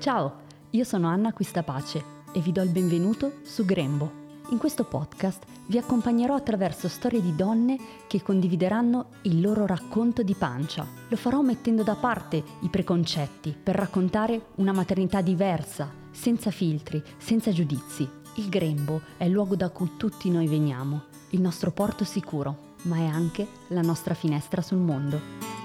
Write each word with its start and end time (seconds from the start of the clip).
Ciao, 0.00 0.32
io 0.70 0.82
sono 0.84 1.08
Anna 1.08 1.30
Quistapace 1.34 2.02
e 2.32 2.40
vi 2.40 2.52
do 2.52 2.62
il 2.62 2.70
benvenuto 2.70 3.40
su 3.42 3.66
Grembo. 3.66 4.38
In 4.48 4.56
questo 4.56 4.84
podcast 4.84 5.44
vi 5.66 5.76
accompagnerò 5.76 6.34
attraverso 6.34 6.88
storie 6.88 7.20
di 7.20 7.36
donne 7.36 7.76
che 8.06 8.22
condivideranno 8.22 9.08
il 9.24 9.42
loro 9.42 9.66
racconto 9.66 10.22
di 10.22 10.32
pancia. 10.32 10.86
Lo 11.08 11.16
farò 11.16 11.42
mettendo 11.42 11.82
da 11.82 11.96
parte 11.96 12.42
i 12.60 12.70
preconcetti 12.70 13.54
per 13.62 13.74
raccontare 13.74 14.46
una 14.54 14.72
maternità 14.72 15.20
diversa, 15.20 15.92
senza 16.10 16.50
filtri, 16.50 17.02
senza 17.18 17.52
giudizi. 17.52 18.08
Il 18.36 18.48
grembo 18.48 19.02
è 19.18 19.24
il 19.24 19.32
luogo 19.32 19.54
da 19.54 19.68
cui 19.68 19.98
tutti 19.98 20.30
noi 20.30 20.46
veniamo, 20.46 21.02
il 21.32 21.42
nostro 21.42 21.72
porto 21.72 22.04
sicuro, 22.04 22.76
ma 22.84 22.96
è 22.96 23.04
anche 23.04 23.46
la 23.66 23.82
nostra 23.82 24.14
finestra 24.14 24.62
sul 24.62 24.78
mondo. 24.78 25.59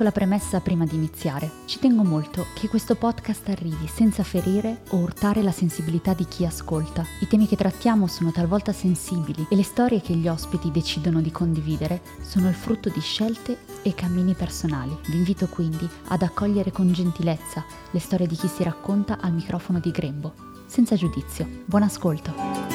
Piccola 0.00 0.12
premessa 0.12 0.60
prima 0.60 0.86
di 0.86 0.94
iniziare. 0.94 1.50
Ci 1.66 1.78
tengo 1.78 2.02
molto 2.02 2.46
che 2.54 2.68
questo 2.68 2.94
podcast 2.94 3.50
arrivi 3.50 3.86
senza 3.86 4.22
ferire 4.22 4.80
o 4.90 4.96
urtare 4.96 5.42
la 5.42 5.52
sensibilità 5.52 6.14
di 6.14 6.24
chi 6.24 6.46
ascolta. 6.46 7.04
I 7.20 7.26
temi 7.26 7.46
che 7.46 7.54
trattiamo 7.54 8.06
sono 8.06 8.32
talvolta 8.32 8.72
sensibili 8.72 9.46
e 9.50 9.56
le 9.56 9.62
storie 9.62 10.00
che 10.00 10.14
gli 10.14 10.26
ospiti 10.26 10.70
decidono 10.70 11.20
di 11.20 11.30
condividere 11.30 12.00
sono 12.22 12.48
il 12.48 12.54
frutto 12.54 12.88
di 12.88 13.00
scelte 13.00 13.58
e 13.82 13.94
cammini 13.94 14.32
personali. 14.32 14.96
Vi 15.06 15.16
invito 15.16 15.48
quindi 15.48 15.86
ad 16.08 16.22
accogliere 16.22 16.72
con 16.72 16.90
gentilezza 16.90 17.62
le 17.90 18.00
storie 18.00 18.26
di 18.26 18.36
chi 18.36 18.48
si 18.48 18.62
racconta 18.62 19.18
al 19.20 19.34
microfono 19.34 19.80
di 19.80 19.90
Grembo, 19.90 20.32
senza 20.64 20.96
giudizio. 20.96 21.46
Buon 21.66 21.82
ascolto! 21.82 22.69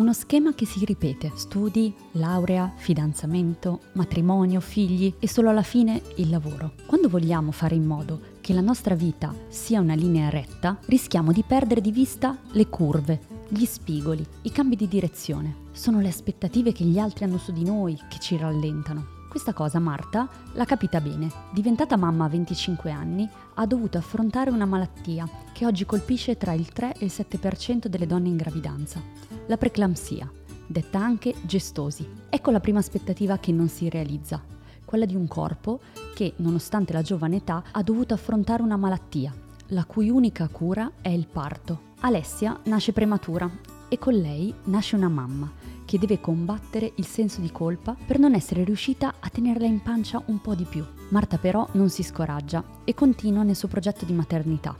Uno 0.00 0.14
schema 0.14 0.54
che 0.54 0.64
si 0.64 0.82
ripete, 0.86 1.32
studi, 1.34 1.94
laurea, 2.12 2.72
fidanzamento, 2.74 3.80
matrimonio, 3.92 4.58
figli 4.60 5.12
e 5.18 5.28
solo 5.28 5.50
alla 5.50 5.62
fine 5.62 6.00
il 6.16 6.30
lavoro. 6.30 6.72
Quando 6.86 7.10
vogliamo 7.10 7.50
fare 7.50 7.74
in 7.74 7.84
modo 7.84 8.18
che 8.40 8.54
la 8.54 8.62
nostra 8.62 8.94
vita 8.94 9.34
sia 9.48 9.78
una 9.78 9.92
linea 9.92 10.30
retta, 10.30 10.78
rischiamo 10.86 11.32
di 11.32 11.44
perdere 11.46 11.82
di 11.82 11.92
vista 11.92 12.38
le 12.52 12.68
curve, 12.68 13.20
gli 13.48 13.66
spigoli, 13.66 14.26
i 14.40 14.50
cambi 14.50 14.74
di 14.74 14.88
direzione. 14.88 15.68
Sono 15.72 16.00
le 16.00 16.08
aspettative 16.08 16.72
che 16.72 16.84
gli 16.84 16.98
altri 16.98 17.24
hanno 17.24 17.36
su 17.36 17.52
di 17.52 17.62
noi 17.62 17.94
che 18.08 18.18
ci 18.20 18.38
rallentano. 18.38 19.19
Questa 19.30 19.52
cosa 19.52 19.78
Marta 19.78 20.28
l'ha 20.54 20.64
capita 20.64 21.00
bene. 21.00 21.30
Diventata 21.52 21.96
mamma 21.96 22.24
a 22.24 22.28
25 22.28 22.90
anni, 22.90 23.30
ha 23.54 23.64
dovuto 23.64 23.96
affrontare 23.96 24.50
una 24.50 24.64
malattia 24.64 25.24
che 25.52 25.64
oggi 25.64 25.86
colpisce 25.86 26.36
tra 26.36 26.52
il 26.52 26.72
3 26.72 26.94
e 26.98 27.04
il 27.04 27.12
7% 27.14 27.86
delle 27.86 28.08
donne 28.08 28.26
in 28.26 28.36
gravidanza, 28.36 29.00
la 29.46 29.56
preeclampsia, 29.56 30.28
detta 30.66 30.98
anche 30.98 31.32
gestosi. 31.42 32.04
Ecco 32.28 32.50
la 32.50 32.58
prima 32.58 32.80
aspettativa 32.80 33.38
che 33.38 33.52
non 33.52 33.68
si 33.68 33.88
realizza, 33.88 34.42
quella 34.84 35.06
di 35.06 35.14
un 35.14 35.28
corpo 35.28 35.78
che, 36.12 36.32
nonostante 36.38 36.92
la 36.92 37.02
giovane 37.02 37.36
età, 37.36 37.62
ha 37.70 37.82
dovuto 37.84 38.14
affrontare 38.14 38.64
una 38.64 38.76
malattia, 38.76 39.32
la 39.68 39.84
cui 39.84 40.10
unica 40.10 40.48
cura 40.48 40.90
è 41.00 41.10
il 41.10 41.28
parto. 41.28 41.82
Alessia 42.00 42.58
nasce 42.64 42.92
prematura 42.92 43.48
e 43.90 43.98
con 43.98 44.14
lei 44.14 44.54
nasce 44.64 44.96
una 44.96 45.08
mamma 45.08 45.52
che 45.84 45.98
deve 45.98 46.20
combattere 46.20 46.92
il 46.94 47.04
senso 47.04 47.40
di 47.40 47.50
colpa 47.50 47.96
per 48.06 48.20
non 48.20 48.34
essere 48.34 48.62
riuscita 48.62 49.14
a 49.18 49.28
tenerla 49.28 49.66
in 49.66 49.82
pancia 49.82 50.22
un 50.26 50.40
po' 50.40 50.54
di 50.54 50.62
più. 50.62 50.84
Marta 51.08 51.36
però 51.36 51.68
non 51.72 51.90
si 51.90 52.04
scoraggia 52.04 52.64
e 52.84 52.94
continua 52.94 53.42
nel 53.42 53.56
suo 53.56 53.66
progetto 53.66 54.04
di 54.04 54.12
maternità. 54.12 54.74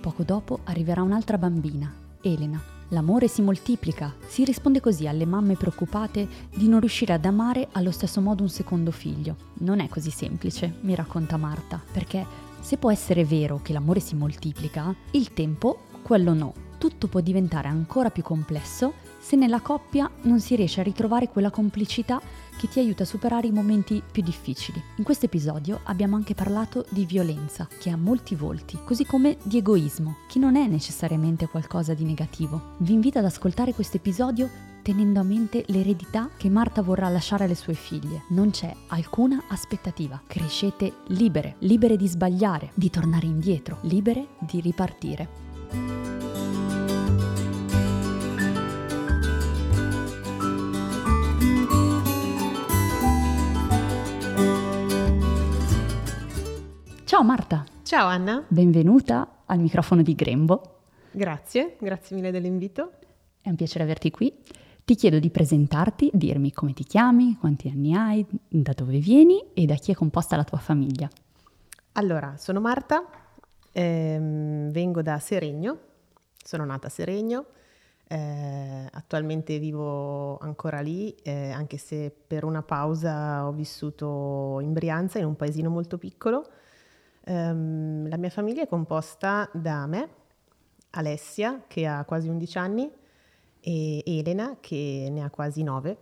Poco 0.00 0.22
dopo 0.22 0.60
arriverà 0.64 1.02
un'altra 1.02 1.36
bambina, 1.36 1.92
Elena. 2.22 2.60
L'amore 2.92 3.28
si 3.28 3.42
moltiplica, 3.42 4.14
si 4.26 4.44
risponde 4.44 4.80
così 4.80 5.06
alle 5.06 5.26
mamme 5.26 5.56
preoccupate 5.56 6.26
di 6.56 6.66
non 6.66 6.80
riuscire 6.80 7.12
ad 7.12 7.26
amare 7.26 7.68
allo 7.72 7.90
stesso 7.90 8.22
modo 8.22 8.42
un 8.42 8.48
secondo 8.48 8.90
figlio. 8.90 9.36
Non 9.58 9.80
è 9.80 9.88
così 9.88 10.08
semplice, 10.08 10.76
mi 10.80 10.94
racconta 10.94 11.36
Marta, 11.36 11.78
perché 11.92 12.24
se 12.60 12.78
può 12.78 12.90
essere 12.90 13.26
vero 13.26 13.60
che 13.62 13.74
l'amore 13.74 14.00
si 14.00 14.14
moltiplica, 14.14 14.94
il 15.10 15.34
tempo, 15.34 15.80
quello 16.00 16.32
no. 16.32 16.67
Tutto 16.78 17.08
può 17.08 17.20
diventare 17.20 17.66
ancora 17.66 18.10
più 18.10 18.22
complesso 18.22 18.94
se 19.18 19.34
nella 19.34 19.60
coppia 19.60 20.08
non 20.22 20.40
si 20.40 20.54
riesce 20.54 20.80
a 20.80 20.84
ritrovare 20.84 21.28
quella 21.28 21.50
complicità 21.50 22.20
che 22.56 22.68
ti 22.68 22.78
aiuta 22.78 23.02
a 23.02 23.06
superare 23.06 23.48
i 23.48 23.52
momenti 23.52 24.00
più 24.10 24.22
difficili. 24.22 24.82
In 24.96 25.04
questo 25.04 25.26
episodio 25.26 25.80
abbiamo 25.84 26.16
anche 26.16 26.34
parlato 26.34 26.86
di 26.88 27.04
violenza, 27.04 27.68
che 27.78 27.90
ha 27.90 27.96
molti 27.96 28.36
volti, 28.36 28.78
così 28.84 29.04
come 29.04 29.36
di 29.42 29.58
egoismo, 29.58 30.18
che 30.28 30.38
non 30.38 30.56
è 30.56 30.66
necessariamente 30.66 31.46
qualcosa 31.46 31.94
di 31.94 32.04
negativo. 32.04 32.76
Vi 32.78 32.92
invito 32.92 33.18
ad 33.18 33.24
ascoltare 33.24 33.74
questo 33.74 33.96
episodio 33.96 34.48
tenendo 34.82 35.20
a 35.20 35.24
mente 35.24 35.64
l'eredità 35.66 36.30
che 36.36 36.48
Marta 36.48 36.80
vorrà 36.80 37.08
lasciare 37.08 37.44
alle 37.44 37.54
sue 37.54 37.74
figlie. 37.74 38.22
Non 38.30 38.50
c'è 38.50 38.74
alcuna 38.86 39.44
aspettativa. 39.48 40.20
Crescete 40.26 40.94
libere, 41.08 41.56
libere 41.58 41.96
di 41.96 42.08
sbagliare, 42.08 42.70
di 42.74 42.88
tornare 42.88 43.26
indietro, 43.26 43.78
libere 43.82 44.28
di 44.38 44.60
ripartire. 44.60 45.28
Ciao 57.08 57.24
Marta. 57.24 57.64
Ciao 57.84 58.06
Anna. 58.06 58.44
Benvenuta 58.48 59.38
al 59.46 59.60
microfono 59.60 60.02
di 60.02 60.14
Grembo. 60.14 60.80
Grazie, 61.10 61.78
grazie 61.80 62.14
mille 62.14 62.30
dell'invito. 62.30 62.98
È 63.40 63.48
un 63.48 63.56
piacere 63.56 63.82
averti 63.84 64.10
qui. 64.10 64.30
Ti 64.84 64.94
chiedo 64.94 65.18
di 65.18 65.30
presentarti, 65.30 66.10
dirmi 66.12 66.52
come 66.52 66.74
ti 66.74 66.84
chiami, 66.84 67.38
quanti 67.40 67.68
anni 67.68 67.94
hai, 67.94 68.26
da 68.46 68.74
dove 68.74 68.98
vieni 68.98 69.42
e 69.54 69.64
da 69.64 69.76
chi 69.76 69.92
è 69.92 69.94
composta 69.94 70.36
la 70.36 70.44
tua 70.44 70.58
famiglia. 70.58 71.08
Allora, 71.92 72.34
sono 72.36 72.60
Marta, 72.60 73.02
ehm, 73.72 74.70
vengo 74.70 75.00
da 75.00 75.18
Seregno, 75.18 75.78
sono 76.36 76.66
nata 76.66 76.88
a 76.88 76.90
Seregno, 76.90 77.46
eh, 78.06 78.86
attualmente 78.92 79.58
vivo 79.58 80.36
ancora 80.40 80.80
lì, 80.80 81.14
eh, 81.22 81.52
anche 81.52 81.78
se 81.78 82.14
per 82.26 82.44
una 82.44 82.60
pausa 82.60 83.46
ho 83.46 83.52
vissuto 83.52 84.58
in 84.60 84.74
Brianza, 84.74 85.18
in 85.18 85.24
un 85.24 85.36
paesino 85.36 85.70
molto 85.70 85.96
piccolo. 85.96 86.44
Um, 87.28 88.08
la 88.08 88.16
mia 88.16 88.30
famiglia 88.30 88.62
è 88.62 88.66
composta 88.66 89.50
da 89.52 89.86
me, 89.86 90.08
Alessia, 90.90 91.64
che 91.66 91.86
ha 91.86 92.04
quasi 92.06 92.28
11 92.28 92.58
anni, 92.58 92.90
e 93.60 94.02
Elena, 94.06 94.56
che 94.60 95.08
ne 95.10 95.22
ha 95.22 95.28
quasi 95.28 95.62
9. 95.62 95.96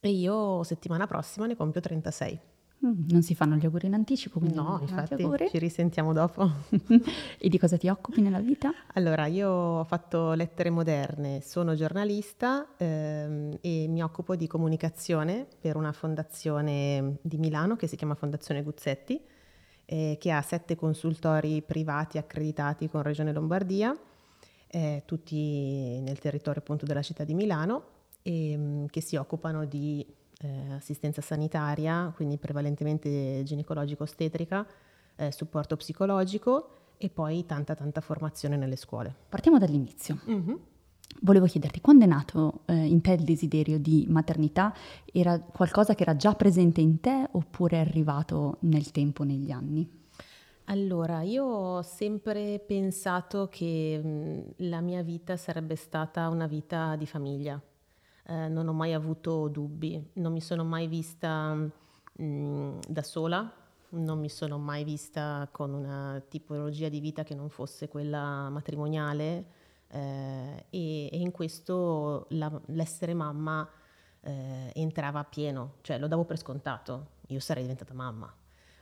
E 0.00 0.08
io 0.08 0.62
settimana 0.62 1.06
prossima 1.06 1.44
ne 1.44 1.54
compio 1.54 1.82
36. 1.82 2.40
Mm, 2.86 3.08
non 3.08 3.22
si 3.22 3.34
fanno 3.34 3.56
gli 3.56 3.64
auguri 3.66 3.88
in 3.88 3.94
anticipo, 3.94 4.38
quindi 4.38 4.56
no, 4.56 4.78
infatti 4.80 5.26
ci 5.50 5.58
risentiamo 5.58 6.14
dopo. 6.14 6.50
e 7.38 7.48
di 7.50 7.58
cosa 7.58 7.76
ti 7.76 7.88
occupi 7.88 8.22
nella 8.22 8.40
vita? 8.40 8.72
Allora, 8.94 9.26
io 9.26 9.50
ho 9.50 9.84
fatto 9.84 10.32
lettere 10.32 10.70
moderne, 10.70 11.42
sono 11.42 11.74
giornalista 11.74 12.68
ehm, 12.78 13.58
e 13.60 13.86
mi 13.88 14.02
occupo 14.02 14.34
di 14.34 14.46
comunicazione 14.46 15.46
per 15.60 15.76
una 15.76 15.92
fondazione 15.92 17.18
di 17.20 17.36
Milano 17.36 17.76
che 17.76 17.86
si 17.86 17.96
chiama 17.96 18.14
Fondazione 18.14 18.62
Guzzetti 18.62 19.20
eh, 19.86 20.16
che 20.20 20.30
ha 20.30 20.42
sette 20.42 20.76
consultori 20.76 21.62
privati 21.62 22.18
accreditati 22.18 22.88
con 22.88 23.02
Regione 23.02 23.32
Lombardia, 23.32 23.96
eh, 24.68 25.02
tutti 25.06 26.00
nel 26.00 26.18
territorio 26.18 26.60
appunto 26.60 26.84
della 26.84 27.02
città 27.02 27.24
di 27.24 27.34
Milano, 27.34 27.94
e, 28.22 28.56
mm, 28.56 28.84
che 28.86 29.00
si 29.00 29.16
occupano 29.16 29.64
di 29.64 30.04
eh, 30.38 30.72
assistenza 30.72 31.22
sanitaria, 31.22 32.12
quindi 32.14 32.36
prevalentemente 32.36 33.42
ginecologico-ostetrica, 33.44 34.66
eh, 35.16 35.32
supporto 35.32 35.76
psicologico 35.76 36.70
e 36.98 37.08
poi 37.08 37.46
tanta 37.46 37.74
tanta 37.74 38.00
formazione 38.00 38.56
nelle 38.56 38.76
scuole. 38.76 39.14
Partiamo 39.28 39.58
dall'inizio. 39.58 40.18
Mm-hmm. 40.28 40.54
Volevo 41.20 41.46
chiederti, 41.46 41.80
quando 41.80 42.04
è 42.04 42.08
nato 42.08 42.60
eh, 42.66 42.74
in 42.74 43.00
te 43.00 43.12
il 43.12 43.24
desiderio 43.24 43.78
di 43.78 44.06
maternità? 44.08 44.74
Era 45.12 45.38
qualcosa 45.40 45.94
che 45.94 46.02
era 46.02 46.16
già 46.16 46.34
presente 46.34 46.80
in 46.80 47.00
te 47.00 47.28
oppure 47.32 47.78
è 47.78 47.80
arrivato 47.80 48.58
nel 48.60 48.90
tempo, 48.90 49.24
negli 49.24 49.50
anni? 49.50 49.88
Allora, 50.64 51.22
io 51.22 51.44
ho 51.44 51.82
sempre 51.82 52.58
pensato 52.58 53.48
che 53.48 54.00
mh, 54.02 54.68
la 54.68 54.80
mia 54.80 55.02
vita 55.02 55.36
sarebbe 55.36 55.76
stata 55.76 56.28
una 56.28 56.46
vita 56.46 56.96
di 56.96 57.06
famiglia. 57.06 57.60
Eh, 58.28 58.48
non 58.48 58.66
ho 58.66 58.72
mai 58.72 58.92
avuto 58.92 59.46
dubbi, 59.48 60.10
non 60.14 60.32
mi 60.32 60.40
sono 60.40 60.64
mai 60.64 60.88
vista 60.88 61.54
mh, 61.54 62.78
da 62.88 63.02
sola, 63.02 63.52
non 63.90 64.18
mi 64.18 64.28
sono 64.28 64.58
mai 64.58 64.82
vista 64.82 65.48
con 65.52 65.72
una 65.72 66.20
tipologia 66.28 66.88
di 66.88 66.98
vita 66.98 67.22
che 67.22 67.36
non 67.36 67.48
fosse 67.48 67.88
quella 67.88 68.48
matrimoniale 68.50 69.55
eh, 69.88 70.66
e, 70.70 71.08
e, 71.10 71.18
in 71.18 71.30
questo 71.30 72.26
la, 72.30 72.50
l'essere 72.66 73.14
mamma 73.14 73.68
eh, 74.20 74.72
entrava 74.74 75.20
a 75.20 75.24
pieno, 75.24 75.74
cioè 75.82 75.98
lo 75.98 76.08
davo 76.08 76.24
per 76.24 76.38
scontato, 76.38 77.08
io 77.28 77.40
sarei 77.40 77.62
diventata 77.62 77.94
mamma. 77.94 78.34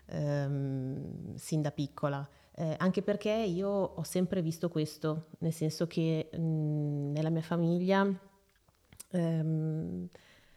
ehm, 0.07 1.35
sin 1.37 1.63
da 1.63 1.71
piccola. 1.71 2.27
Eh, 2.57 2.75
anche 2.79 3.03
perché 3.03 3.31
io 3.31 3.69
ho 3.69 4.03
sempre 4.05 4.41
visto 4.43 4.69
questo, 4.69 5.27
nel 5.39 5.53
senso 5.53 5.87
che 5.87 6.31
mh, 6.33 7.11
nella 7.13 7.31
mia 7.31 7.43
famiglia, 7.43 8.07
ehm, 9.11 10.09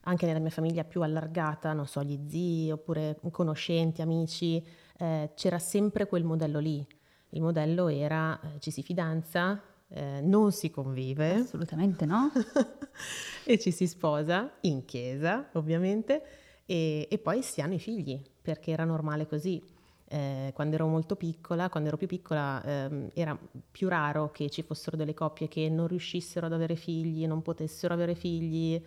anche 0.01 0.25
nella 0.25 0.39
mia 0.39 0.51
famiglia 0.51 0.83
più 0.83 1.01
allargata, 1.01 1.73
non 1.73 1.87
so, 1.87 2.03
gli 2.03 2.19
zii 2.27 2.71
oppure 2.71 3.19
conoscenti, 3.31 4.01
amici, 4.01 4.65
eh, 4.97 5.31
c'era 5.35 5.59
sempre 5.59 6.07
quel 6.07 6.23
modello 6.23 6.59
lì. 6.59 6.85
Il 7.31 7.41
modello 7.41 7.87
era 7.89 8.39
eh, 8.39 8.59
ci 8.59 8.71
si 8.71 8.83
fidanza, 8.83 9.61
eh, 9.89 10.19
non 10.21 10.51
si 10.51 10.69
convive. 10.69 11.35
Assolutamente 11.35 12.05
no. 12.05 12.31
e 13.43 13.59
ci 13.59 13.71
si 13.71 13.87
sposa 13.87 14.51
in 14.61 14.85
chiesa, 14.85 15.49
ovviamente, 15.53 16.23
e, 16.65 17.07
e, 17.09 17.17
poi 17.17 17.41
si 17.41 17.61
hanno 17.61 17.75
i 17.75 17.79
figli, 17.79 18.21
perché 18.41 18.71
era 18.71 18.83
normale 18.83 19.27
così. 19.27 19.63
Eh, 20.09 20.51
quando 20.53 20.75
ero 20.75 20.87
molto 20.87 21.15
piccola, 21.15 21.69
quando 21.69 21.89
ero 21.89 21.97
più 21.97 22.07
piccola, 22.07 22.63
ehm, 22.63 23.09
era 23.13 23.37
più 23.69 23.89
raro 23.89 24.31
che 24.31 24.49
ci 24.49 24.61
fossero 24.61 24.95
delle 24.95 25.13
coppie 25.13 25.49
che 25.49 25.69
non 25.69 25.87
riuscissero 25.87 26.45
ad 26.45 26.53
avere 26.53 26.75
figli, 26.75 27.27
non 27.27 27.41
potessero 27.41 27.93
avere 27.93 28.15
figli 28.15 28.81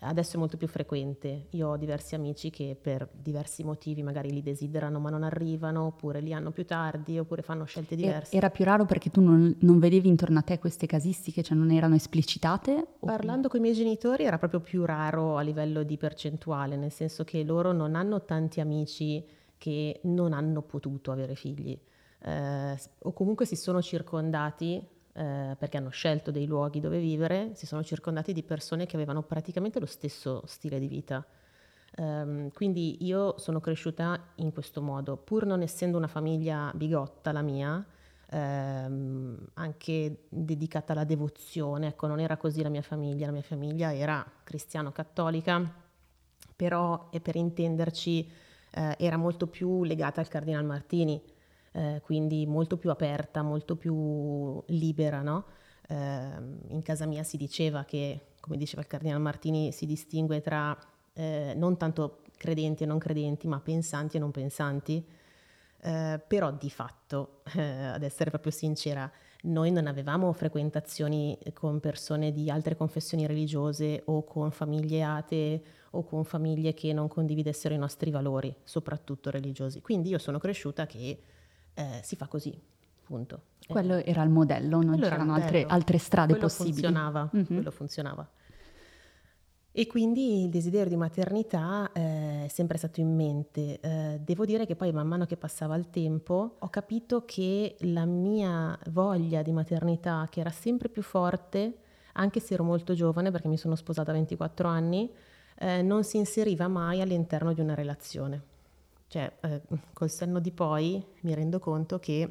Adesso 0.00 0.36
è 0.36 0.38
molto 0.38 0.56
più 0.56 0.68
frequente. 0.68 1.46
Io 1.50 1.68
ho 1.68 1.76
diversi 1.76 2.14
amici 2.14 2.50
che 2.50 2.76
per 2.80 3.08
diversi 3.12 3.64
motivi 3.64 4.02
magari 4.02 4.30
li 4.30 4.42
desiderano 4.42 4.98
ma 4.98 5.10
non 5.10 5.22
arrivano, 5.22 5.86
oppure 5.86 6.20
li 6.20 6.32
hanno 6.32 6.50
più 6.50 6.64
tardi, 6.64 7.18
oppure 7.18 7.42
fanno 7.42 7.64
scelte 7.64 7.96
diverse. 7.96 8.36
Era 8.36 8.50
più 8.50 8.64
raro 8.64 8.84
perché 8.84 9.10
tu 9.10 9.20
non, 9.20 9.56
non 9.60 9.78
vedevi 9.78 10.08
intorno 10.08 10.38
a 10.38 10.42
te 10.42 10.58
queste 10.58 10.86
casistiche, 10.86 11.42
cioè 11.42 11.56
non 11.56 11.70
erano 11.70 11.94
esplicitate? 11.94 12.86
Parlando 13.00 13.48
con 13.48 13.58
i 13.60 13.62
miei 13.62 13.74
genitori 13.74 14.24
era 14.24 14.38
proprio 14.38 14.60
più 14.60 14.84
raro 14.84 15.36
a 15.36 15.40
livello 15.40 15.82
di 15.82 15.96
percentuale, 15.96 16.76
nel 16.76 16.92
senso 16.92 17.24
che 17.24 17.42
loro 17.42 17.72
non 17.72 17.94
hanno 17.94 18.24
tanti 18.24 18.60
amici 18.60 19.24
che 19.58 20.00
non 20.04 20.32
hanno 20.32 20.62
potuto 20.62 21.10
avere 21.10 21.34
figli. 21.34 21.78
Eh, 22.18 22.78
o 22.98 23.12
comunque 23.12 23.46
si 23.46 23.56
sono 23.56 23.80
circondati 23.80 24.82
eh, 25.16 25.56
perché 25.58 25.78
hanno 25.78 25.88
scelto 25.88 26.30
dei 26.30 26.46
luoghi 26.46 26.78
dove 26.78 26.98
vivere, 26.98 27.52
si 27.54 27.64
sono 27.64 27.82
circondati 27.82 28.34
di 28.34 28.42
persone 28.42 28.84
che 28.84 28.96
avevano 28.96 29.22
praticamente 29.22 29.80
lo 29.80 29.86
stesso 29.86 30.42
stile 30.44 30.78
di 30.78 30.88
vita. 30.88 31.24
Um, 31.98 32.50
quindi 32.52 33.06
io 33.06 33.38
sono 33.38 33.58
cresciuta 33.58 34.20
in 34.36 34.52
questo 34.52 34.82
modo, 34.82 35.16
pur 35.16 35.46
non 35.46 35.62
essendo 35.62 35.96
una 35.96 36.08
famiglia 36.08 36.70
bigotta 36.74 37.32
la 37.32 37.40
mia, 37.40 37.82
ehm, 38.28 39.38
anche 39.54 40.24
dedicata 40.28 40.92
alla 40.92 41.04
devozione, 41.04 41.86
ecco, 41.88 42.06
non 42.06 42.20
era 42.20 42.36
così 42.36 42.60
la 42.60 42.68
mia 42.68 42.82
famiglia, 42.82 43.24
la 43.24 43.32
mia 43.32 43.42
famiglia 43.42 43.94
era 43.94 44.22
cristiano-cattolica, 44.44 45.72
però, 46.54 47.08
e 47.10 47.20
per 47.20 47.36
intenderci, 47.36 48.30
eh, 48.72 48.96
era 48.98 49.16
molto 49.16 49.46
più 49.46 49.82
legata 49.84 50.20
al 50.20 50.28
Cardinal 50.28 50.64
Martini, 50.64 51.22
eh, 51.76 52.00
quindi 52.02 52.46
molto 52.46 52.78
più 52.78 52.90
aperta, 52.90 53.42
molto 53.42 53.76
più 53.76 54.62
libera. 54.68 55.20
No? 55.20 55.44
Eh, 55.86 55.94
in 56.68 56.80
casa 56.82 57.04
mia 57.04 57.22
si 57.22 57.36
diceva 57.36 57.84
che, 57.84 58.28
come 58.40 58.56
diceva 58.56 58.80
il 58.80 58.88
Cardinale 58.88 59.20
Martini, 59.20 59.72
si 59.72 59.84
distingue 59.84 60.40
tra 60.40 60.76
eh, 61.12 61.52
non 61.54 61.76
tanto 61.76 62.22
credenti 62.38 62.84
e 62.84 62.86
non 62.86 62.98
credenti, 62.98 63.46
ma 63.46 63.60
pensanti 63.60 64.16
e 64.16 64.20
non 64.20 64.30
pensanti. 64.30 65.06
Eh, 65.82 66.20
però 66.26 66.50
di 66.50 66.70
fatto, 66.70 67.42
eh, 67.54 67.60
ad 67.92 68.02
essere 68.02 68.30
proprio 68.30 68.52
sincera, 68.52 69.10
noi 69.42 69.70
non 69.70 69.86
avevamo 69.86 70.32
frequentazioni 70.32 71.38
con 71.52 71.78
persone 71.78 72.32
di 72.32 72.50
altre 72.50 72.74
confessioni 72.74 73.26
religiose 73.26 74.02
o 74.06 74.24
con 74.24 74.50
famiglie 74.50 75.02
atee 75.02 75.62
o 75.90 76.04
con 76.04 76.24
famiglie 76.24 76.72
che 76.72 76.94
non 76.94 77.06
condividessero 77.06 77.74
i 77.74 77.78
nostri 77.78 78.10
valori, 78.10 78.54
soprattutto 78.64 79.30
religiosi. 79.30 79.82
Quindi 79.82 80.08
io 80.08 80.18
sono 80.18 80.38
cresciuta 80.38 80.86
che 80.86 81.20
eh, 81.76 82.00
si 82.02 82.16
fa 82.16 82.26
così, 82.26 82.58
punto. 83.04 83.42
Quello 83.66 83.96
era 83.96 84.22
il 84.22 84.30
modello, 84.30 84.80
non 84.80 84.94
quello 84.94 85.08
c'erano 85.08 85.34
altre, 85.34 85.64
altre, 85.64 85.98
strade 85.98 86.32
quello 86.32 86.48
possibili. 86.48 86.82
Funzionava, 86.82 87.30
mm-hmm. 87.34 87.44
Quello 87.46 87.70
funzionava. 87.70 88.30
E 89.78 89.86
quindi 89.86 90.44
il 90.44 90.48
desiderio 90.48 90.88
di 90.88 90.96
maternità 90.96 91.90
eh, 91.92 92.46
è 92.46 92.48
sempre 92.48 92.78
stato 92.78 93.00
in 93.00 93.14
mente. 93.14 93.78
Eh, 93.80 94.20
devo 94.24 94.46
dire 94.46 94.64
che 94.64 94.74
poi 94.74 94.90
man 94.90 95.06
mano 95.06 95.26
che 95.26 95.36
passava 95.36 95.74
il 95.76 95.90
tempo 95.90 96.56
ho 96.58 96.68
capito 96.70 97.24
che 97.26 97.76
la 97.80 98.06
mia 98.06 98.78
voglia 98.90 99.42
di 99.42 99.52
maternità, 99.52 100.26
che 100.30 100.40
era 100.40 100.50
sempre 100.50 100.88
più 100.88 101.02
forte, 101.02 101.78
anche 102.14 102.40
se 102.40 102.54
ero 102.54 102.64
molto 102.64 102.94
giovane 102.94 103.30
perché 103.30 103.48
mi 103.48 103.58
sono 103.58 103.74
sposata 103.74 104.12
a 104.12 104.14
24 104.14 104.66
anni, 104.66 105.12
eh, 105.58 105.82
non 105.82 106.04
si 106.04 106.16
inseriva 106.16 106.68
mai 106.68 107.02
all'interno 107.02 107.52
di 107.52 107.60
una 107.60 107.74
relazione. 107.74 108.54
Cioè, 109.08 109.32
eh, 109.40 109.62
col 109.92 110.10
senno 110.10 110.40
di 110.40 110.50
poi 110.50 111.04
mi 111.20 111.34
rendo 111.34 111.58
conto 111.58 111.98
che 111.98 112.30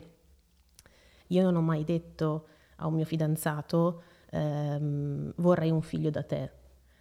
io 1.28 1.42
non 1.42 1.56
ho 1.56 1.62
mai 1.62 1.84
detto 1.84 2.48
a 2.78 2.88
un 2.88 2.96
mio 2.96 3.06
fidanzato 3.06 4.04
ehm, 4.32 5.34
vorrei 5.38 5.72
un 5.72 5.82
figlio 5.82 6.10
da 6.10 6.24
te. 6.24 6.52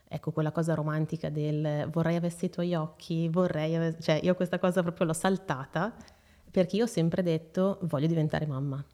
Ecco, 0.06 0.31
quella 0.31 0.53
cosa 0.53 0.75
romantica 0.75 1.29
del 1.29 1.88
vorrei 1.91 2.17
avessi 2.17 2.44
i 2.44 2.50
tuoi 2.50 2.75
occhi, 2.75 3.29
vorrei 3.29 3.75
avessi... 3.75 4.03
Cioè, 4.03 4.21
io 4.23 4.35
questa 4.35 4.59
cosa 4.59 4.82
proprio 4.82 5.06
l'ho 5.06 5.12
saltata 5.12 5.94
perché 6.50 6.76
io 6.76 6.85
ho 6.85 6.87
sempre 6.87 7.23
detto 7.23 7.79
voglio 7.82 8.06
diventare 8.06 8.47
mamma. 8.47 8.85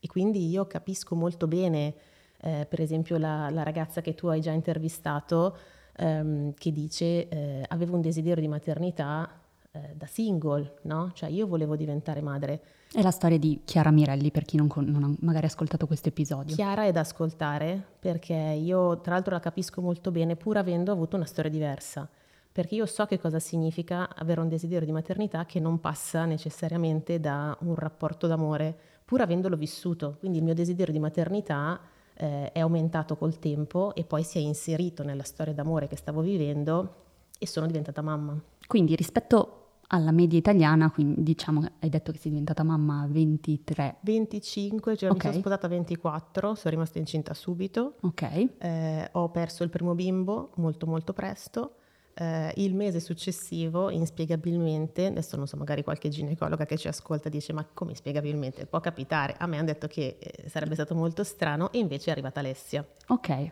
E 0.00 0.06
quindi 0.06 0.48
io 0.48 0.66
capisco 0.66 1.14
molto 1.14 1.48
bene, 1.48 1.94
eh, 2.40 2.66
per 2.68 2.80
esempio, 2.80 3.16
la, 3.16 3.48
la, 3.50 3.62
ragazza 3.62 4.00
che 4.00 4.14
tu 4.14 4.26
hai 4.28 4.40
già 4.40 4.52
intervistato, 4.52 5.56
ehm, 5.96 6.52
che 6.54 6.70
dice 6.70 7.28
eh, 7.28 7.64
avevo 7.68 7.94
un 7.94 8.02
desiderio 8.02 8.42
di 8.42 8.48
maternità 8.48 9.37
eh, 9.84 9.94
da 9.94 10.06
single, 10.06 10.78
no? 10.82 11.10
Cioè 11.14 11.28
io 11.28 11.46
volevo 11.46 11.76
diventare 11.76 12.20
madre. 12.20 12.60
È 12.92 13.02
la 13.02 13.10
storia 13.10 13.38
di 13.38 13.60
Chiara 13.64 13.90
Mirelli 13.90 14.30
per 14.30 14.44
chi 14.44 14.56
non, 14.56 14.66
con, 14.66 14.84
non 14.84 15.02
ha 15.04 15.14
magari 15.20 15.46
ascoltato 15.46 15.86
questo 15.86 16.08
episodio. 16.08 16.54
Chiara 16.54 16.84
è 16.84 16.92
da 16.92 17.00
ascoltare 17.00 17.82
perché 17.98 18.34
io 18.34 19.00
tra 19.00 19.14
l'altro 19.14 19.34
la 19.34 19.40
capisco 19.40 19.80
molto 19.80 20.10
bene 20.10 20.36
pur 20.36 20.56
avendo 20.56 20.92
avuto 20.92 21.16
una 21.16 21.26
storia 21.26 21.50
diversa. 21.50 22.08
Perché 22.50 22.74
io 22.74 22.86
so 22.86 23.06
che 23.06 23.20
cosa 23.20 23.38
significa 23.38 24.08
avere 24.16 24.40
un 24.40 24.48
desiderio 24.48 24.86
di 24.86 24.92
maternità 24.92 25.46
che 25.46 25.60
non 25.60 25.78
passa 25.80 26.24
necessariamente 26.24 27.20
da 27.20 27.56
un 27.60 27.76
rapporto 27.76 28.26
d'amore, 28.26 28.76
pur 29.04 29.20
avendolo 29.20 29.54
vissuto. 29.54 30.16
Quindi 30.18 30.38
il 30.38 30.44
mio 30.44 30.54
desiderio 30.54 30.92
di 30.92 30.98
maternità 30.98 31.78
eh, 32.14 32.50
è 32.50 32.58
aumentato 32.58 33.16
col 33.16 33.38
tempo 33.38 33.94
e 33.94 34.02
poi 34.02 34.24
si 34.24 34.38
è 34.38 34.40
inserito 34.40 35.04
nella 35.04 35.22
storia 35.22 35.54
d'amore 35.54 35.86
che 35.86 35.96
stavo 35.96 36.20
vivendo 36.20 36.94
e 37.38 37.46
sono 37.46 37.66
diventata 37.66 38.02
mamma. 38.02 38.36
Quindi 38.66 38.96
rispetto 38.96 39.67
alla 39.88 40.10
media 40.10 40.38
italiana, 40.38 40.90
quindi 40.90 41.22
diciamo 41.22 41.64
hai 41.80 41.88
detto 41.88 42.12
che 42.12 42.18
sei 42.18 42.30
diventata 42.30 42.62
mamma 42.62 43.02
a 43.02 43.06
23. 43.06 43.96
25, 44.00 44.96
cioè 44.96 45.10
okay. 45.10 45.16
mi 45.16 45.30
sono 45.30 45.40
sposata 45.40 45.66
a 45.66 45.70
24, 45.70 46.54
sono 46.54 46.74
rimasta 46.74 46.98
incinta 46.98 47.34
subito. 47.34 47.96
Ok. 48.00 48.48
Eh, 48.58 49.08
ho 49.12 49.30
perso 49.30 49.62
il 49.62 49.70
primo 49.70 49.94
bimbo 49.94 50.50
molto 50.56 50.86
molto 50.86 51.12
presto. 51.12 51.74
Eh, 52.14 52.52
il 52.56 52.74
mese 52.74 53.00
successivo, 53.00 53.90
inspiegabilmente, 53.90 55.06
adesso 55.06 55.36
non 55.36 55.46
so, 55.46 55.56
magari 55.56 55.82
qualche 55.82 56.08
ginecologa 56.08 56.66
che 56.66 56.76
ci 56.76 56.88
ascolta 56.88 57.28
dice 57.28 57.52
ma 57.52 57.64
come 57.64 57.92
inspiegabilmente? 57.92 58.66
Può 58.66 58.80
capitare. 58.80 59.36
A 59.38 59.46
me 59.46 59.56
hanno 59.56 59.66
detto 59.66 59.86
che 59.86 60.18
eh, 60.18 60.48
sarebbe 60.48 60.74
stato 60.74 60.94
molto 60.94 61.24
strano 61.24 61.72
e 61.72 61.78
invece 61.78 62.08
è 62.08 62.12
arrivata 62.12 62.40
Alessia. 62.40 62.86
Ok. 63.06 63.50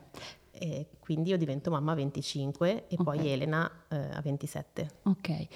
E 0.58 0.88
quindi 0.98 1.30
io 1.30 1.36
divento 1.36 1.70
mamma 1.70 1.92
a 1.92 1.94
25 1.94 2.88
e 2.88 2.96
okay. 2.98 3.04
poi 3.04 3.28
Elena 3.30 3.70
eh, 3.88 3.96
a 3.96 4.20
27. 4.20 4.88
Ok, 5.04 5.46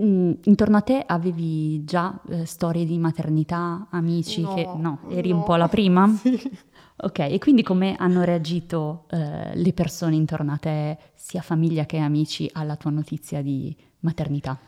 Mm, 0.00 0.32
intorno 0.44 0.76
a 0.76 0.80
te 0.80 1.02
avevi 1.04 1.84
già 1.84 2.20
eh, 2.28 2.44
storie 2.46 2.84
di 2.84 2.98
maternità, 2.98 3.88
amici 3.90 4.42
no, 4.42 4.54
che 4.54 4.68
no, 4.76 5.00
eri 5.08 5.30
no. 5.30 5.38
un 5.38 5.42
po' 5.42 5.56
la 5.56 5.68
prima? 5.68 6.08
Sì. 6.18 6.66
Ok, 7.00 7.20
e 7.20 7.38
quindi 7.38 7.62
come 7.62 7.94
hanno 7.96 8.24
reagito 8.24 9.04
eh, 9.10 9.54
le 9.54 9.72
persone 9.72 10.16
intorno 10.16 10.52
a 10.52 10.56
te, 10.56 10.98
sia 11.14 11.42
famiglia 11.42 11.86
che 11.86 11.98
amici, 11.98 12.50
alla 12.52 12.74
tua 12.74 12.90
notizia 12.90 13.40
di 13.40 13.76
maternità? 14.00 14.58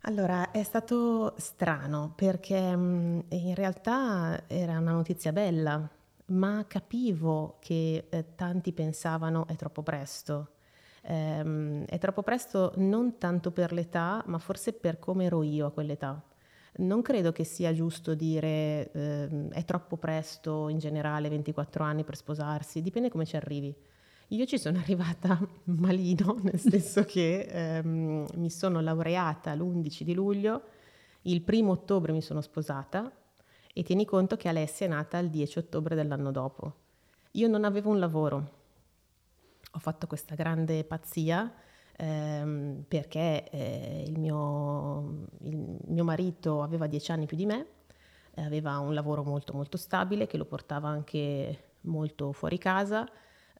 Allora, 0.00 0.50
è 0.50 0.64
stato 0.64 1.34
strano 1.36 2.12
perché 2.16 2.74
mh, 2.74 2.80
mm, 2.82 3.18
in 3.28 3.54
realtà 3.54 4.42
era 4.48 4.78
una 4.80 4.90
notizia 4.90 5.30
bella, 5.30 5.88
ma 6.26 6.64
capivo 6.66 7.58
che 7.60 8.06
eh, 8.08 8.34
tanti 8.34 8.72
pensavano 8.72 9.46
è 9.46 9.54
troppo 9.54 9.84
presto 9.84 10.54
ehm, 11.02 11.84
è 11.86 11.98
troppo 11.98 12.22
presto 12.22 12.72
non 12.76 13.18
tanto 13.18 13.50
per 13.50 13.72
l'età, 13.72 14.22
ma 14.26 14.38
forse 14.38 14.72
per 14.72 14.98
come 14.98 15.24
ero 15.24 15.42
io 15.42 15.66
a 15.66 15.70
quell'età. 15.70 16.22
Non 16.72 17.02
credo 17.02 17.32
che 17.32 17.44
sia 17.44 17.72
giusto 17.72 18.14
dire 18.14 18.90
ehm, 18.92 19.50
è 19.50 19.64
troppo 19.64 19.96
presto 19.96 20.68
in 20.68 20.78
generale 20.78 21.28
24 21.28 21.82
anni 21.82 22.04
per 22.04 22.16
sposarsi, 22.16 22.80
dipende 22.82 23.10
come 23.10 23.26
ci 23.26 23.36
arrivi. 23.36 23.74
Io 24.28 24.46
ci 24.46 24.58
sono 24.58 24.78
arrivata 24.82 25.38
malino, 25.64 26.38
nel 26.42 26.58
senso 26.58 27.04
che 27.04 27.40
ehm, 27.40 28.26
mi 28.34 28.50
sono 28.50 28.80
laureata 28.80 29.54
l'11 29.54 30.02
di 30.02 30.14
luglio, 30.14 30.62
il 31.22 31.42
primo 31.42 31.72
ottobre 31.72 32.12
mi 32.12 32.22
sono 32.22 32.40
sposata 32.40 33.10
e 33.72 33.82
tieni 33.82 34.04
conto 34.04 34.36
che 34.36 34.48
Alessia 34.48 34.86
è 34.86 34.88
nata 34.88 35.18
il 35.18 35.28
10 35.28 35.58
ottobre 35.58 35.94
dell'anno 35.94 36.30
dopo. 36.30 36.74
Io 37.32 37.48
non 37.48 37.64
avevo 37.64 37.90
un 37.90 37.98
lavoro, 37.98 38.58
ho 39.70 39.78
fatto 39.78 40.06
questa 40.06 40.34
grande 40.34 40.84
pazzia 40.84 41.52
ehm, 41.96 42.84
perché 42.88 43.48
eh, 43.50 44.04
il, 44.06 44.18
mio, 44.18 45.26
il 45.42 45.76
mio 45.86 46.04
marito 46.04 46.62
aveva 46.62 46.86
dieci 46.86 47.12
anni 47.12 47.26
più 47.26 47.36
di 47.36 47.46
me, 47.46 47.66
aveva 48.36 48.78
un 48.78 48.94
lavoro 48.94 49.22
molto 49.22 49.52
molto 49.52 49.76
stabile 49.76 50.26
che 50.26 50.36
lo 50.36 50.44
portava 50.44 50.88
anche 50.88 51.74
molto 51.82 52.32
fuori 52.32 52.58
casa. 52.58 53.08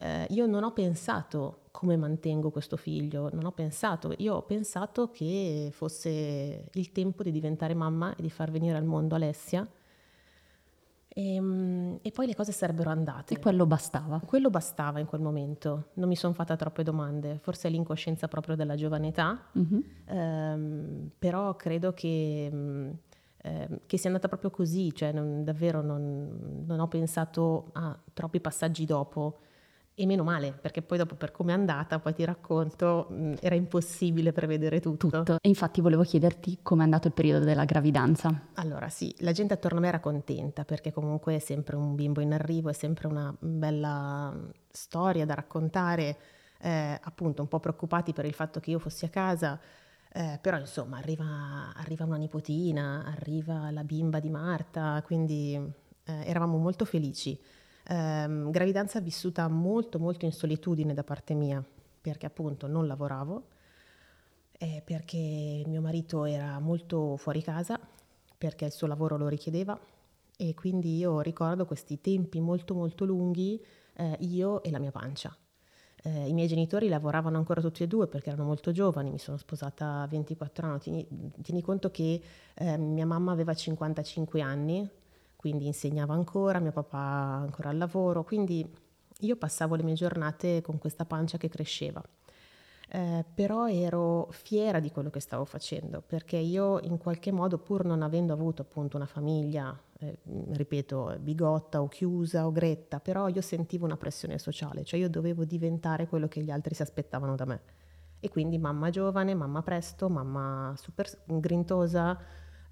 Eh, 0.03 0.27
io 0.31 0.47
non 0.47 0.65
ho 0.65 0.73
pensato 0.73 1.65
come 1.71 1.97
mantengo 1.97 2.51
questo 2.51 2.77
figlio, 2.79 3.29
non 3.33 3.45
ho 3.45 3.53
pensato, 3.53 4.15
io 4.17 4.35
ho 4.35 4.43
pensato 4.43 5.11
che 5.11 5.69
fosse 5.73 6.71
il 6.73 6.93
tempo 6.93 7.23
di 7.23 7.31
diventare 7.31 7.75
mamma 7.75 8.15
e 8.17 8.23
di 8.23 8.31
far 8.31 8.51
venire 8.51 8.77
al 8.79 8.85
mondo 8.85 9.15
Alessia. 9.15 9.69
E, 11.13 11.35
ehm, 11.35 11.99
e, 12.03 12.11
poi 12.13 12.27
le 12.27 12.35
cose 12.35 12.53
sarebbero 12.53 12.91
andate. 12.91 13.35
E 13.35 13.39
quello 13.39 13.67
bastava? 13.67 14.21
Quello 14.25 14.51
bastava 14.51 15.01
in 15.01 15.07
quel 15.07 15.21
momento, 15.21 15.89
non 15.95 16.09
mi 16.09 16.17
sono 16.17 16.33
fatta 16.33 16.57
troppe 16.57 16.83
domande, 16.83 17.39
forse 17.43 17.69
è 17.69 17.71
l'incoscienza 17.71 18.29
proprio 18.29 18.55
della 18.57 18.77
giovane 18.77 19.09
età, 19.09 19.47
mm-hmm. 19.59 19.81
ehm, 20.07 21.11
però 21.19 21.57
credo 21.57 21.93
che 21.93 22.49
mm, 22.53 22.91
eh, 23.43 23.81
che 23.87 23.97
sia 23.97 24.11
andata 24.11 24.29
proprio 24.29 24.51
così, 24.51 24.95
cioè 24.95 25.13
non, 25.13 25.45
davvero 25.45 25.81
non, 25.81 26.65
non, 26.67 26.79
ho 26.79 26.89
pensato 26.89 27.71
a 27.73 27.99
troppi 28.13 28.39
passaggi 28.39 28.85
dopo 28.85 29.39
e 29.95 30.07
meno 30.07 30.23
male, 30.23 30.53
perché 30.53 30.81
poi 30.83 30.97
dopo 30.97 31.15
per 31.15 31.31
come 31.31 31.53
è 31.53 31.55
andata, 31.55 31.99
poi 31.99 32.15
ti 32.15 32.25
racconto, 32.25 33.07
mh, 33.11 33.35
era 33.41 33.55
impossibile 33.55 34.33
prevedere 34.33 34.81
tutto. 34.81 35.09
tutto. 35.09 35.37
E 35.41 35.49
infatti 35.49 35.81
volevo 35.81 36.03
chiederti 36.03 36.61
com'è 36.63 36.83
andato 36.83 37.09
il 37.09 37.13
periodo 37.13 37.45
della 37.45 37.65
gravidanza. 37.65 38.49
Allora 38.55 38.89
sì, 38.89 39.15
la 39.19 39.33
gente 39.33 39.55
attorno 39.55 39.79
a 39.79 39.81
me 39.83 39.89
era 39.89 40.01
contenta 40.01 40.65
perché 40.65 40.93
comunque 40.93 41.37
è 41.37 41.39
sempre 41.39 41.77
un 41.77 41.95
bimbo 41.95 42.21
in 42.21 42.33
arrivo, 42.33 42.71
è 42.71 42.73
sempre 42.73 43.09
una 43.09 43.35
bella 43.39 44.35
storia 44.71 45.27
da 45.27 45.35
raccontare, 45.35 46.17
eh, 46.61 46.99
appunto 47.03 47.43
un 47.43 47.49
po' 47.49 47.61
preoccupati 47.61 48.13
per 48.13 48.25
il 48.25 48.35
fatto 48.35 48.59
che 48.61 48.71
io 48.71 48.79
fossi 48.79 49.05
a 49.05 49.09
casa. 49.09 49.61
Eh, 50.13 50.39
però 50.41 50.59
insomma 50.59 50.97
arriva, 50.97 51.73
arriva, 51.77 52.05
una 52.05 52.17
nipotina, 52.17 53.05
arriva 53.07 53.71
la 53.71 53.85
bimba 53.85 54.19
di 54.19 54.29
Marta, 54.29 55.01
quindi 55.05 55.55
eh, 55.55 56.25
eravamo 56.25 56.57
molto 56.57 56.85
felici. 56.85 57.39
Eh, 57.91 58.51
gravidanza 58.51 59.01
vissuta 59.01 59.49
molto 59.49 59.99
molto 59.99 60.25
in 60.25 60.33
solitudine 60.33 60.95
da 60.95 61.03
parte 61.03 61.35
mia, 61.35 61.65
perché 62.01 62.27
appunto 62.27 62.69
non 62.69 62.87
lavoravo, 62.87 63.49
perché 64.85 65.63
mio 65.67 65.81
marito 65.81 66.25
era 66.25 66.59
molto 66.59 67.17
fuori 67.17 67.43
casa, 67.43 67.81
perché 68.37 68.67
il 68.67 68.73
suo 68.73 68.87
lavoro 68.87 69.17
lo 69.17 69.27
richiedeva 69.29 69.79
e 70.37 70.55
quindi 70.55 70.97
io 70.97 71.21
ricordo 71.21 71.67
questi 71.67 72.01
tempi 72.01 72.41
molto 72.41 72.75
molto 72.75 73.05
lunghi, 73.05 73.63
eh, 73.95 74.17
io 74.21 74.63
e 74.63 74.71
la 74.71 74.79
mia 74.79 74.91
pancia. 74.91 75.35
Eh, 76.03 76.29
I 76.29 76.33
miei 76.33 76.49
genitori 76.49 76.89
lavoravano 76.89 77.37
ancora 77.37 77.61
tutti 77.61 77.83
e 77.83 77.87
due 77.87 78.07
perché 78.07 78.31
erano 78.31 78.45
molto 78.45 78.71
giovani, 78.73 79.11
mi 79.11 79.19
sono 79.19 79.37
sposata 79.37 80.03
a 80.03 80.07
24 80.07 80.67
anni, 80.67 80.79
tieni, 80.79 81.07
tieni 81.43 81.63
conto 81.63 81.91
che 81.91 82.23
eh, 82.55 82.77
mia 82.79 83.07
mamma 83.07 83.33
aveva 83.33 83.53
55 83.53 84.41
anni, 84.41 84.89
quindi 85.41 85.65
insegnava 85.65 86.13
ancora, 86.13 86.59
mio 86.59 86.71
papà 86.71 86.99
ancora 86.99 87.71
al 87.71 87.79
lavoro, 87.79 88.25
quindi 88.25 88.71
io 89.21 89.37
passavo 89.37 89.75
le 89.75 89.83
mie 89.83 89.95
giornate 89.95 90.61
con 90.61 90.77
questa 90.77 91.07
pancia 91.07 91.39
che 91.39 91.49
cresceva. 91.49 92.03
Eh, 92.91 93.25
però 93.35 93.67
ero 93.67 94.29
fiera 94.33 94.81
di 94.81 94.91
quello 94.91 95.09
che 95.09 95.21
stavo 95.21 95.47
facendo 95.47 96.03
perché 96.03 96.37
io 96.37 96.79
in 96.81 96.99
qualche 96.99 97.31
modo 97.33 97.57
pur 97.57 97.85
non 97.87 98.03
avendo 98.03 98.33
avuto 98.35 98.63
appunto 98.63 98.97
una 98.97 99.07
famiglia 99.07 99.75
eh, 100.01 100.19
ripeto, 100.25 101.17
bigotta 101.21 101.81
o 101.81 101.89
chiusa 101.89 102.47
o 102.47 102.53
gretta, 102.53 103.01
però 103.01 103.29
io 103.29 103.41
sentivo 103.41 103.87
una 103.87 103.97
pressione 103.97 104.39
sociale, 104.39 104.85
cioè 104.85 105.01
io 105.01 105.09
dovevo 105.09 105.47
diventare 105.47 106.07
quello 106.07 106.29
che 106.29 106.43
gli 106.43 106.51
altri 106.51 106.75
si 106.75 106.83
aspettavano 106.83 107.35
da 107.35 107.47
me. 107.47 107.61
E 108.21 108.29
quindi 108.29 108.59
mamma 108.59 108.91
giovane, 108.91 109.35
mamma 109.35 109.63
presto, 109.63 110.11
mamma 110.11 110.75
super 110.77 111.09
grintosa. 111.25 112.19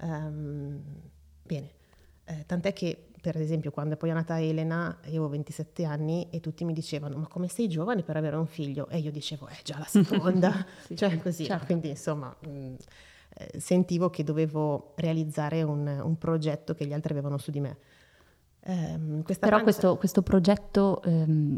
Ehm, 0.00 0.82
bene, 1.42 1.77
eh, 2.28 2.44
tant'è 2.46 2.72
che 2.72 3.08
per 3.20 3.36
esempio 3.36 3.70
quando 3.70 3.94
è 3.94 3.96
poi 3.96 4.10
è 4.10 4.12
nata 4.12 4.40
Elena, 4.40 4.96
io 5.04 5.08
avevo 5.08 5.28
27 5.28 5.84
anni 5.84 6.28
e 6.30 6.40
tutti 6.40 6.64
mi 6.64 6.72
dicevano 6.72 7.16
ma 7.16 7.26
come 7.26 7.48
sei 7.48 7.68
giovane 7.68 8.02
per 8.02 8.16
avere 8.16 8.36
un 8.36 8.46
figlio? 8.46 8.88
E 8.88 8.98
io 8.98 9.10
dicevo, 9.10 9.48
eh 9.48 9.58
già 9.64 9.78
la 9.78 9.84
seconda, 9.88 10.64
sì, 10.84 10.96
cioè 10.96 11.18
così, 11.18 11.44
certo. 11.44 11.66
quindi 11.66 11.88
insomma... 11.88 12.34
Mh, 12.46 12.74
eh, 13.40 13.60
sentivo 13.60 14.10
che 14.10 14.24
dovevo 14.24 14.94
realizzare 14.96 15.62
un, 15.62 15.86
un, 15.86 16.18
progetto 16.18 16.74
che 16.74 16.86
gli 16.86 16.92
altri 16.92 17.12
avevano 17.12 17.38
su 17.38 17.52
di 17.52 17.60
me. 17.60 17.76
Eh, 18.60 18.98
Però 18.98 19.22
pancia... 19.22 19.62
questo, 19.62 19.96
questo, 19.96 20.22
progetto, 20.22 21.00
ehm, 21.02 21.56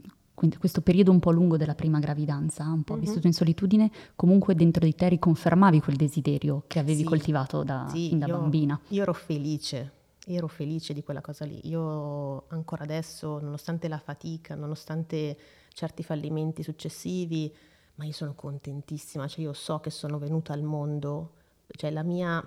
questo 0.58 0.82
periodo 0.82 1.10
un 1.10 1.20
po' 1.20 1.30
lungo 1.30 1.56
della 1.56 1.74
prima 1.74 1.98
gravidanza, 1.98 2.64
un 2.64 2.82
po' 2.82 2.94
mm-hmm. 2.94 3.02
vissuto 3.02 3.26
in 3.28 3.32
solitudine, 3.32 3.90
comunque 4.14 4.54
dentro 4.54 4.84
di 4.84 4.94
te 4.94 5.08
riconfermavi 5.08 5.80
quel 5.80 5.96
desiderio 5.96 6.64
che 6.66 6.80
avevi 6.80 6.98
sì, 6.98 7.04
coltivato 7.04 7.62
da, 7.62 7.88
sì, 7.90 8.18
da 8.18 8.26
io, 8.26 8.38
bambina. 8.38 8.78
Io 8.88 9.02
ero 9.02 9.14
felice, 9.14 9.92
ero 10.26 10.46
felice 10.48 10.92
di 10.92 11.02
quella 11.02 11.20
cosa 11.20 11.44
lì. 11.44 11.60
Io 11.68 12.46
ancora 12.48 12.84
adesso, 12.84 13.38
nonostante 13.40 13.88
la 13.88 13.98
fatica, 13.98 14.54
nonostante 14.54 15.38
certi 15.72 16.02
fallimenti 16.02 16.62
successivi, 16.62 17.54
ma 17.96 18.04
io 18.04 18.12
sono 18.12 18.34
contentissima, 18.34 19.26
cioè 19.26 19.44
io 19.44 19.52
so 19.52 19.80
che 19.80 19.90
sono 19.90 20.18
venuta 20.18 20.52
al 20.52 20.62
mondo 20.62 21.38
cioè 21.76 21.90
la 21.90 22.02
mia, 22.02 22.42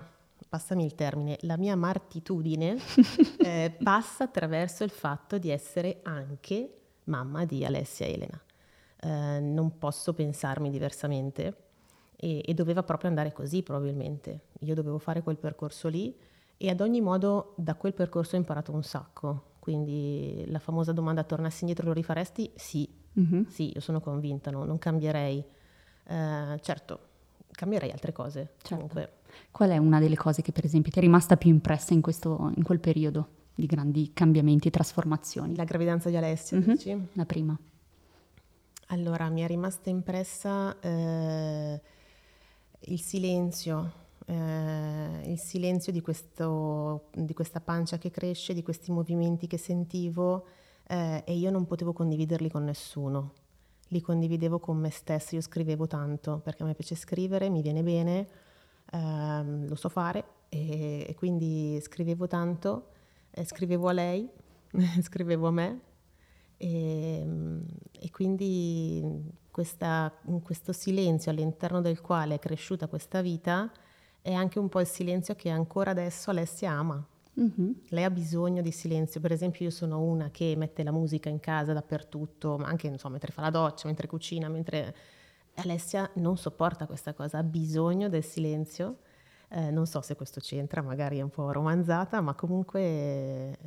passami 0.48 0.84
il 0.84 0.94
termine, 0.94 1.38
la 1.42 1.56
mia 1.56 1.76
martitudine 1.76 2.76
eh, 3.38 3.74
passa 3.82 4.24
attraverso 4.24 4.84
il 4.84 4.90
fatto 4.90 5.38
di 5.38 5.50
essere 5.50 6.00
anche 6.02 6.78
mamma 7.04 7.44
di 7.44 7.64
Alessia 7.64 8.06
Elena. 8.06 8.40
Eh, 9.00 9.40
non 9.40 9.78
posso 9.78 10.14
pensarmi 10.14 10.70
diversamente 10.70 11.56
e, 12.16 12.42
e 12.44 12.54
doveva 12.54 12.82
proprio 12.82 13.08
andare 13.08 13.32
così 13.32 13.62
probabilmente. 13.62 14.40
Io 14.60 14.74
dovevo 14.74 14.98
fare 14.98 15.22
quel 15.22 15.38
percorso 15.38 15.88
lì 15.88 16.14
e 16.56 16.70
ad 16.70 16.80
ogni 16.80 17.00
modo 17.00 17.54
da 17.56 17.74
quel 17.74 17.94
percorso 17.94 18.36
ho 18.36 18.38
imparato 18.38 18.72
un 18.72 18.82
sacco. 18.82 19.52
Quindi 19.58 20.44
la 20.48 20.58
famosa 20.58 20.92
domanda 20.92 21.24
tornassi 21.24 21.60
indietro 21.60 21.86
lo 21.86 21.94
rifaresti? 21.94 22.52
Sì, 22.54 22.88
mm-hmm. 23.18 23.44
sì, 23.44 23.72
io 23.74 23.80
sono 23.80 24.00
convinta, 24.00 24.50
no? 24.50 24.64
non 24.64 24.78
cambierei. 24.78 25.42
Eh, 26.06 26.58
certo, 26.60 26.98
cambierei 27.50 27.90
altre 27.90 28.12
cose. 28.12 28.52
Certo. 28.58 28.74
Comunque. 28.74 29.12
Qual 29.50 29.70
è 29.70 29.78
una 29.78 29.98
delle 30.00 30.16
cose 30.16 30.42
che 30.42 30.52
per 30.52 30.64
esempio 30.64 30.92
ti 30.92 30.98
è 30.98 31.02
rimasta 31.02 31.36
più 31.36 31.50
impressa 31.50 31.94
in, 31.94 32.02
questo, 32.02 32.52
in 32.56 32.62
quel 32.62 32.78
periodo 32.78 33.28
di 33.54 33.66
grandi 33.66 34.12
cambiamenti 34.12 34.68
e 34.68 34.70
trasformazioni? 34.70 35.56
La 35.56 35.64
gravidanza 35.64 36.10
di 36.10 36.16
Alessia, 36.16 36.58
mm-hmm. 36.58 36.70
dici? 36.70 37.08
La 37.12 37.24
prima. 37.24 37.58
Allora, 38.88 39.28
mi 39.30 39.40
è 39.40 39.46
rimasta 39.46 39.88
impressa 39.88 40.78
eh, 40.80 41.80
il 42.80 43.00
silenzio, 43.00 43.92
eh, 44.26 45.20
il 45.24 45.38
silenzio 45.38 45.92
di, 45.92 46.00
questo, 46.00 47.08
di, 47.14 47.34
questa 47.34 47.60
pancia 47.60 47.98
che 47.98 48.10
cresce, 48.10 48.54
di 48.54 48.62
questi 48.62 48.90
movimenti 48.90 49.46
che 49.46 49.58
sentivo 49.58 50.46
eh, 50.86 51.22
e 51.24 51.34
io 51.34 51.50
non 51.50 51.66
potevo 51.66 51.92
condividerli 51.92 52.50
con 52.50 52.64
nessuno. 52.64 53.32
Li 53.88 54.00
condividevo 54.00 54.58
con 54.58 54.78
me 54.78 54.90
stessa, 54.90 55.34
io 55.34 55.42
scrivevo 55.42 55.86
tanto 55.86 56.40
perché 56.42 56.62
a 56.62 56.66
me 56.66 56.74
piace 56.74 56.94
scrivere, 56.94 57.50
mi 57.50 57.60
viene 57.60 57.82
bene, 57.82 58.28
ehm, 58.92 59.68
lo 59.68 59.74
so 59.74 59.88
fare 59.88 60.24
e, 60.48 61.04
e 61.06 61.14
quindi 61.14 61.78
scrivevo 61.80 62.26
tanto, 62.26 62.88
eh, 63.30 63.44
scrivevo 63.44 63.88
a 63.88 63.92
lei, 63.92 64.28
scrivevo 65.02 65.48
a 65.48 65.50
me 65.50 65.80
e, 66.56 67.26
e 67.92 68.10
quindi 68.10 69.32
questa, 69.50 70.12
questo 70.42 70.72
silenzio 70.72 71.30
all'interno 71.30 71.80
del 71.80 72.00
quale 72.00 72.36
è 72.36 72.38
cresciuta 72.38 72.88
questa 72.88 73.20
vita 73.20 73.70
è 74.24 74.32
anche 74.32 74.58
un 74.58 74.70
po' 74.70 74.80
il 74.80 74.86
silenzio 74.86 75.34
che 75.34 75.50
ancora 75.50 75.90
adesso 75.90 76.30
Alessia 76.30 76.70
ama 76.70 77.06
Mm-hmm. 77.40 77.72
Lei 77.88 78.04
ha 78.04 78.10
bisogno 78.10 78.62
di 78.62 78.70
silenzio, 78.70 79.20
per 79.20 79.32
esempio 79.32 79.64
io 79.64 79.70
sono 79.72 80.00
una 80.00 80.30
che 80.30 80.54
mette 80.56 80.84
la 80.84 80.92
musica 80.92 81.28
in 81.28 81.40
casa 81.40 81.72
dappertutto, 81.72 82.58
ma 82.58 82.68
anche 82.68 82.96
so, 82.96 83.08
mentre 83.08 83.32
fa 83.32 83.42
la 83.42 83.50
doccia, 83.50 83.86
mentre 83.86 84.06
cucina, 84.06 84.48
mentre... 84.48 84.94
Alessia 85.56 86.10
non 86.14 86.36
sopporta 86.36 86.84
questa 86.84 87.12
cosa, 87.12 87.38
ha 87.38 87.42
bisogno 87.44 88.08
del 88.08 88.24
silenzio. 88.24 88.98
Eh, 89.50 89.70
non 89.70 89.86
so 89.86 90.00
se 90.00 90.16
questo 90.16 90.40
c'entra, 90.40 90.82
magari 90.82 91.18
è 91.18 91.20
un 91.20 91.30
po' 91.30 91.52
romanzata, 91.52 92.20
ma 92.20 92.34
comunque 92.34 92.80
eh, 92.80 93.58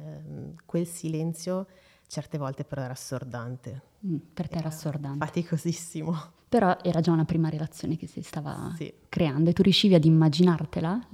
quel 0.66 0.86
silenzio 0.86 1.68
certe 2.06 2.38
volte 2.38 2.66
però 2.66 2.82
era 2.82 2.92
assordante. 2.92 3.82
Mm, 4.06 4.18
per 4.34 4.48
te 4.50 4.58
era, 4.58 4.66
era 4.66 4.68
assordante. 4.68 5.26
Faticosissimo. 5.26 6.36
Però 6.50 6.78
era 6.82 7.02
già 7.02 7.12
una 7.12 7.26
prima 7.26 7.50
relazione 7.50 7.98
che 7.98 8.08
si 8.08 8.22
stava 8.22 8.74
sì. 8.76 8.94
creando 9.10 9.50
e 9.50 9.54
tu 9.54 9.64
riuscivi 9.64 9.96
ad 9.96 10.06
immaginartela? 10.06 11.08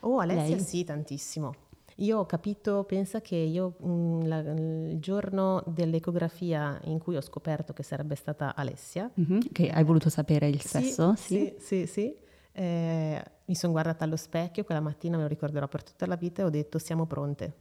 Oh, 0.00 0.18
Alessia 0.18 0.56
Lei? 0.56 0.64
sì, 0.64 0.84
tantissimo. 0.84 1.54
Io 2.00 2.18
ho 2.18 2.26
capito, 2.26 2.84
pensa 2.84 3.20
che 3.20 3.36
io 3.36 3.76
mh, 3.78 3.88
mm, 3.88 4.20
la, 4.26 4.38
il 4.40 4.98
giorno 4.98 5.62
dell'ecografia 5.66 6.78
in 6.84 6.98
cui 6.98 7.16
ho 7.16 7.22
scoperto 7.22 7.72
che 7.72 7.82
sarebbe 7.82 8.16
stata 8.16 8.54
Alessia... 8.54 9.10
Mm-hmm, 9.18 9.40
che 9.52 9.70
hai 9.70 9.84
voluto 9.84 10.10
sapere 10.10 10.48
il 10.48 10.60
sesso? 10.60 11.14
Sì, 11.16 11.54
sì, 11.58 11.86
sì. 11.86 11.86
sì 11.86 12.24
eh, 12.58 13.22
mi 13.44 13.54
sono 13.54 13.72
guardata 13.72 14.04
allo 14.04 14.16
specchio, 14.16 14.64
quella 14.64 14.80
mattina 14.80 15.16
me 15.16 15.24
lo 15.24 15.28
ricorderò 15.28 15.68
per 15.68 15.82
tutta 15.82 16.06
la 16.06 16.16
vita 16.16 16.40
e 16.40 16.44
ho 16.46 16.50
detto 16.50 16.78
siamo 16.78 17.04
pronte. 17.04 17.54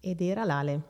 Ed 0.00 0.22
era 0.22 0.44
l'Ale. 0.44 0.82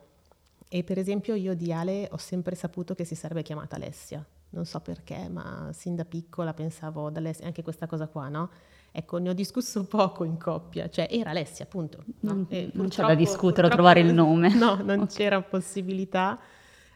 E 0.69 0.83
per 0.83 0.97
esempio 0.97 1.35
io 1.35 1.53
di 1.53 1.71
Ale 1.73 2.07
ho 2.11 2.17
sempre 2.17 2.55
saputo 2.55 2.95
che 2.95 3.03
si 3.03 3.13
sarebbe 3.13 3.43
chiamata 3.43 3.75
Alessia, 3.75 4.25
non 4.53 4.65
so 4.65 4.79
perché, 4.79 5.27
ma 5.29 5.69
sin 5.73 5.95
da 5.95 6.05
piccola 6.05 6.53
pensavo 6.53 7.07
ad 7.07 7.17
Alessia, 7.17 7.45
anche 7.45 7.63
questa 7.63 7.87
cosa 7.87 8.07
qua, 8.07 8.29
no? 8.29 8.49
Ecco, 8.91 9.17
ne 9.17 9.29
ho 9.29 9.33
discusso 9.33 9.85
poco 9.87 10.23
in 10.23 10.37
coppia, 10.37 10.89
cioè 10.89 11.07
era 11.09 11.31
Alessia, 11.31 11.65
appunto. 11.65 12.03
No? 12.21 12.45
Non, 12.73 12.87
c'è 12.87 13.03
da 13.03 13.15
discutere 13.15 13.67
o 13.67 13.69
trovare 13.69 13.99
il 13.99 14.13
nome. 14.13 14.53
No, 14.55 14.75
non 14.75 15.01
okay. 15.01 15.07
c'era 15.07 15.41
possibilità 15.41 16.39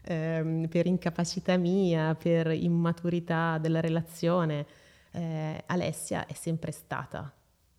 ehm, 0.04 0.68
per 0.68 0.86
incapacità 0.86 1.56
mia, 1.56 2.14
per 2.14 2.52
immaturità 2.52 3.58
della 3.58 3.80
relazione. 3.80 4.66
Eh, 5.10 5.62
Alessia 5.66 6.26
è 6.26 6.34
sempre 6.34 6.70
stata. 6.70 7.32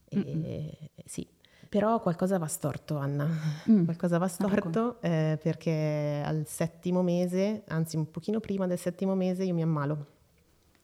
E, 0.10 0.90
sì, 1.06 1.26
però 1.70 2.02
qualcosa 2.02 2.38
va 2.38 2.48
storto, 2.48 2.98
Anna. 2.98 3.28
Mm. 3.70 3.86
Qualcosa 3.86 4.18
va 4.18 4.28
storto 4.28 5.00
eh, 5.02 5.38
perché 5.42 6.22
al 6.26 6.44
settimo 6.48 7.04
mese, 7.04 7.64
anzi 7.68 7.96
un 7.96 8.10
pochino 8.10 8.40
prima 8.40 8.68
del 8.68 8.80
settimo 8.80 9.16
mese, 9.16 9.44
io 9.44 9.54
mi 9.54 9.62
ammalo. 9.62 10.06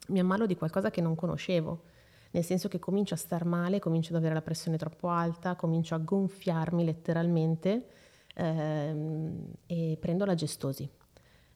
Mi 0.08 0.20
ammalo 0.20 0.46
di 0.46 0.56
qualcosa 0.56 0.92
che 0.92 1.02
non 1.02 1.16
conoscevo 1.16 1.94
nel 2.36 2.44
senso 2.44 2.68
che 2.68 2.80
comincio 2.80 3.14
a 3.14 3.18
star 3.18 3.46
male, 3.46 3.80
comincio 3.80 4.10
ad 4.10 4.18
avere 4.18 4.34
la 4.34 4.42
pressione 4.42 4.78
troppo 4.78 5.08
alta, 5.08 5.56
comincio 5.56 5.96
a 5.96 6.00
gonfiarmi 6.00 6.84
letteralmente 6.84 7.88
ehm, 8.36 9.54
e 9.66 9.98
prendo 9.98 10.26
la 10.26 10.36
gestosi. 10.36 10.88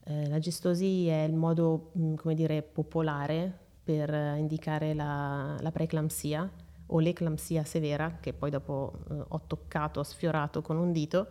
Eh, 0.05 0.29
la 0.29 0.39
gestosi 0.39 1.07
è 1.07 1.23
il 1.23 1.33
modo, 1.33 1.91
mm, 1.97 2.15
come 2.15 2.33
dire, 2.33 2.61
popolare 2.61 3.53
per 3.83 4.09
indicare 4.37 4.93
la, 4.93 5.57
la 5.59 5.71
preeclampsia 5.71 6.49
o 6.91 6.99
l'eclampsia 6.99 7.63
severa, 7.63 8.17
che 8.19 8.33
poi 8.33 8.49
dopo 8.49 8.93
eh, 9.09 9.23
ho 9.27 9.41
toccato, 9.45 9.99
ho 9.99 10.03
sfiorato 10.03 10.61
con 10.61 10.77
un 10.77 10.91
dito, 10.91 11.27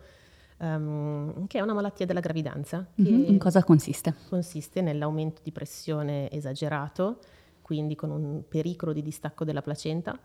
um, 0.59 1.47
che 1.47 1.59
è 1.59 1.61
una 1.61 1.73
malattia 1.73 2.05
della 2.05 2.19
gravidanza. 2.19 2.85
Mm-hmm. 3.01 3.25
In 3.25 3.37
cosa 3.37 3.63
consiste? 3.63 4.15
Consiste 4.29 4.81
nell'aumento 4.81 5.41
di 5.43 5.51
pressione 5.51 6.29
esagerato, 6.31 7.19
quindi 7.61 7.95
con 7.95 8.09
un 8.09 8.43
pericolo 8.47 8.93
di 8.93 9.01
distacco 9.01 9.43
della 9.43 9.61
placenta, 9.61 10.17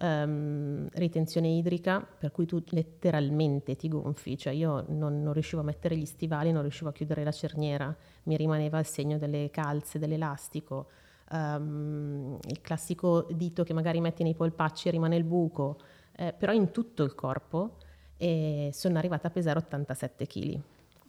um, 0.00 0.88
ritenzione 0.92 1.48
idrica, 1.48 2.00
per 2.00 2.30
cui 2.30 2.46
tu 2.46 2.62
letteralmente 2.68 3.76
ti 3.76 3.88
gonfi, 3.88 4.36
cioè 4.38 4.52
io 4.52 4.84
non, 4.88 5.22
non, 5.22 5.32
riuscivo 5.32 5.62
a 5.62 5.64
mettere 5.64 5.96
gli 5.96 6.06
stivali, 6.06 6.52
non 6.52 6.62
riuscivo 6.62 6.90
a 6.90 6.92
chiudere 6.92 7.24
la 7.24 7.32
cerniera, 7.32 7.94
mi 8.24 8.36
rimaneva 8.36 8.78
il 8.78 8.86
segno 8.86 9.18
delle 9.18 9.50
calze, 9.50 9.98
dell'elastico, 9.98 10.88
um, 11.30 12.38
il 12.48 12.60
classico 12.60 13.26
dito 13.30 13.64
che 13.64 13.72
magari 13.72 14.00
metti 14.00 14.22
nei 14.22 14.34
polpacci 14.34 14.88
e 14.88 14.90
rimane 14.90 15.16
il 15.16 15.24
buco, 15.24 15.78
eh, 16.16 16.32
però 16.32 16.52
in 16.52 16.70
tutto 16.70 17.02
il 17.02 17.14
corpo 17.14 17.76
e 18.16 18.70
sono 18.72 18.98
arrivata 18.98 19.28
a 19.28 19.30
pesare 19.30 19.58
87 19.58 20.26
kg. 20.26 20.60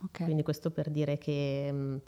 Okay. 0.06 0.26
Quindi 0.26 0.44
questo 0.44 0.72
per 0.72 0.90
dire 0.90 1.18
che... 1.18 1.68
Um, 1.72 2.02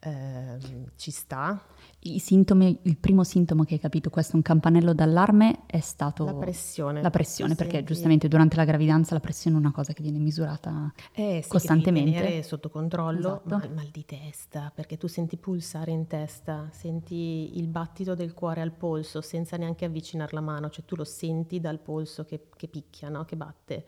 eh, 0.00 0.56
ci 0.96 1.10
sta. 1.10 1.62
I 2.02 2.18
sintomi, 2.18 2.78
il 2.82 2.96
primo 2.96 3.24
sintomo 3.24 3.64
che 3.64 3.74
hai 3.74 3.80
capito, 3.80 4.08
questo 4.08 4.32
è 4.32 4.36
un 4.36 4.42
campanello 4.42 4.94
d'allarme, 4.94 5.66
è 5.66 5.80
stato 5.80 6.24
la 6.24 6.34
pressione. 6.34 7.02
La 7.02 7.10
pressione, 7.10 7.54
perché 7.54 7.76
senti... 7.76 7.92
giustamente 7.92 8.28
durante 8.28 8.56
la 8.56 8.64
gravidanza 8.64 9.12
la 9.12 9.20
pressione 9.20 9.56
è 9.56 9.58
una 9.58 9.72
cosa 9.72 9.92
che 9.92 10.02
viene 10.02 10.18
misurata 10.18 10.92
eh, 11.12 11.40
sì, 11.42 11.48
costantemente. 11.48 12.20
Che 12.20 12.42
sotto 12.42 12.70
controllo, 12.70 13.42
esatto. 13.44 13.56
ma 13.56 13.64
il 13.64 13.72
mal 13.72 13.88
di 13.88 14.04
testa, 14.06 14.72
perché 14.74 14.96
tu 14.96 15.06
senti 15.06 15.36
pulsare 15.36 15.90
in 15.90 16.06
testa, 16.06 16.68
senti 16.72 17.58
il 17.58 17.66
battito 17.66 18.14
del 18.14 18.32
cuore 18.32 18.62
al 18.62 18.72
polso 18.72 19.20
senza 19.20 19.58
neanche 19.58 19.84
avvicinare 19.84 20.30
la 20.32 20.40
mano, 20.40 20.70
cioè 20.70 20.84
tu 20.86 20.96
lo 20.96 21.04
senti 21.04 21.60
dal 21.60 21.78
polso 21.78 22.24
che, 22.24 22.46
che 22.56 22.68
picchia, 22.68 23.10
no? 23.10 23.24
che 23.24 23.36
batte 23.36 23.84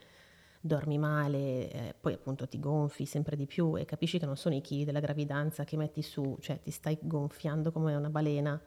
dormi 0.64 0.96
male, 0.96 1.70
eh, 1.70 1.94
poi 2.00 2.12
appunto 2.12 2.46
ti 2.46 2.60
gonfi 2.60 3.04
sempre 3.04 3.34
di 3.34 3.46
più 3.46 3.76
e 3.76 3.84
capisci 3.84 4.20
che 4.20 4.26
non 4.26 4.36
sono 4.36 4.54
i 4.54 4.60
chili 4.60 4.84
della 4.84 5.00
gravidanza 5.00 5.64
che 5.64 5.76
metti 5.76 6.02
su, 6.02 6.36
cioè 6.40 6.60
ti 6.62 6.70
stai 6.70 6.96
gonfiando 7.00 7.72
come 7.72 7.94
una 7.94 8.10
balena. 8.10 8.60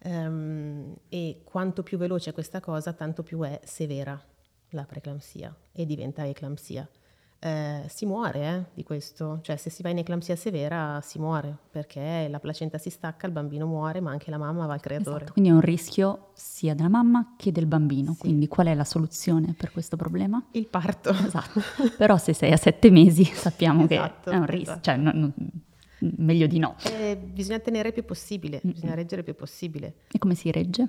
Um, 0.00 0.94
e 1.08 1.40
quanto 1.42 1.82
più 1.82 1.98
veloce 1.98 2.30
è 2.30 2.32
questa 2.32 2.60
cosa, 2.60 2.92
tanto 2.92 3.24
più 3.24 3.42
è 3.42 3.60
severa 3.64 4.18
la 4.70 4.84
preeclampsia 4.84 5.54
e 5.72 5.84
diventa 5.86 6.24
eclampsia 6.24 6.88
eh, 7.40 7.84
si 7.86 8.04
muore 8.04 8.40
eh, 8.40 8.64
di 8.74 8.82
questo, 8.82 9.38
cioè 9.42 9.56
se 9.56 9.70
si 9.70 9.82
va 9.82 9.90
in 9.90 9.98
eclampsia 9.98 10.34
severa 10.34 11.00
si 11.02 11.18
muore 11.18 11.56
perché 11.70 12.26
la 12.28 12.40
placenta 12.40 12.78
si 12.78 12.90
stacca, 12.90 13.26
il 13.26 13.32
bambino 13.32 13.66
muore, 13.66 14.00
ma 14.00 14.10
anche 14.10 14.30
la 14.30 14.38
mamma 14.38 14.66
va 14.66 14.72
al 14.72 14.80
creatore. 14.80 15.16
Esatto, 15.16 15.32
quindi 15.32 15.50
è 15.50 15.54
un 15.54 15.60
rischio 15.60 16.30
sia 16.34 16.74
della 16.74 16.88
mamma 16.88 17.34
che 17.36 17.52
del 17.52 17.66
bambino. 17.66 18.12
Sì. 18.14 18.20
Quindi 18.20 18.48
qual 18.48 18.66
è 18.66 18.74
la 18.74 18.84
soluzione 18.84 19.54
per 19.56 19.70
questo 19.70 19.96
problema? 19.96 20.44
Il 20.52 20.66
parto. 20.66 21.10
Esatto. 21.10 21.60
Però 21.96 22.16
se 22.16 22.32
sei 22.32 22.52
a 22.52 22.56
sette 22.56 22.90
mesi 22.90 23.24
sappiamo 23.32 23.86
esatto, 23.88 24.30
che 24.30 24.36
è 24.36 24.38
un 24.38 24.46
rischio, 24.46 24.72
esatto. 24.72 24.82
cioè 24.82 24.96
no, 24.96 25.12
no, 25.14 25.32
meglio 25.98 26.46
di 26.48 26.58
no. 26.58 26.74
Eh, 26.90 27.16
bisogna 27.16 27.60
tenere 27.60 27.88
il 27.88 27.94
più 27.94 28.04
possibile, 28.04 28.60
mm-hmm. 28.64 28.74
bisogna 28.74 28.94
reggere 28.94 29.20
il 29.20 29.24
più 29.24 29.36
possibile. 29.36 29.94
E 30.10 30.18
come 30.18 30.34
si 30.34 30.50
regge? 30.50 30.88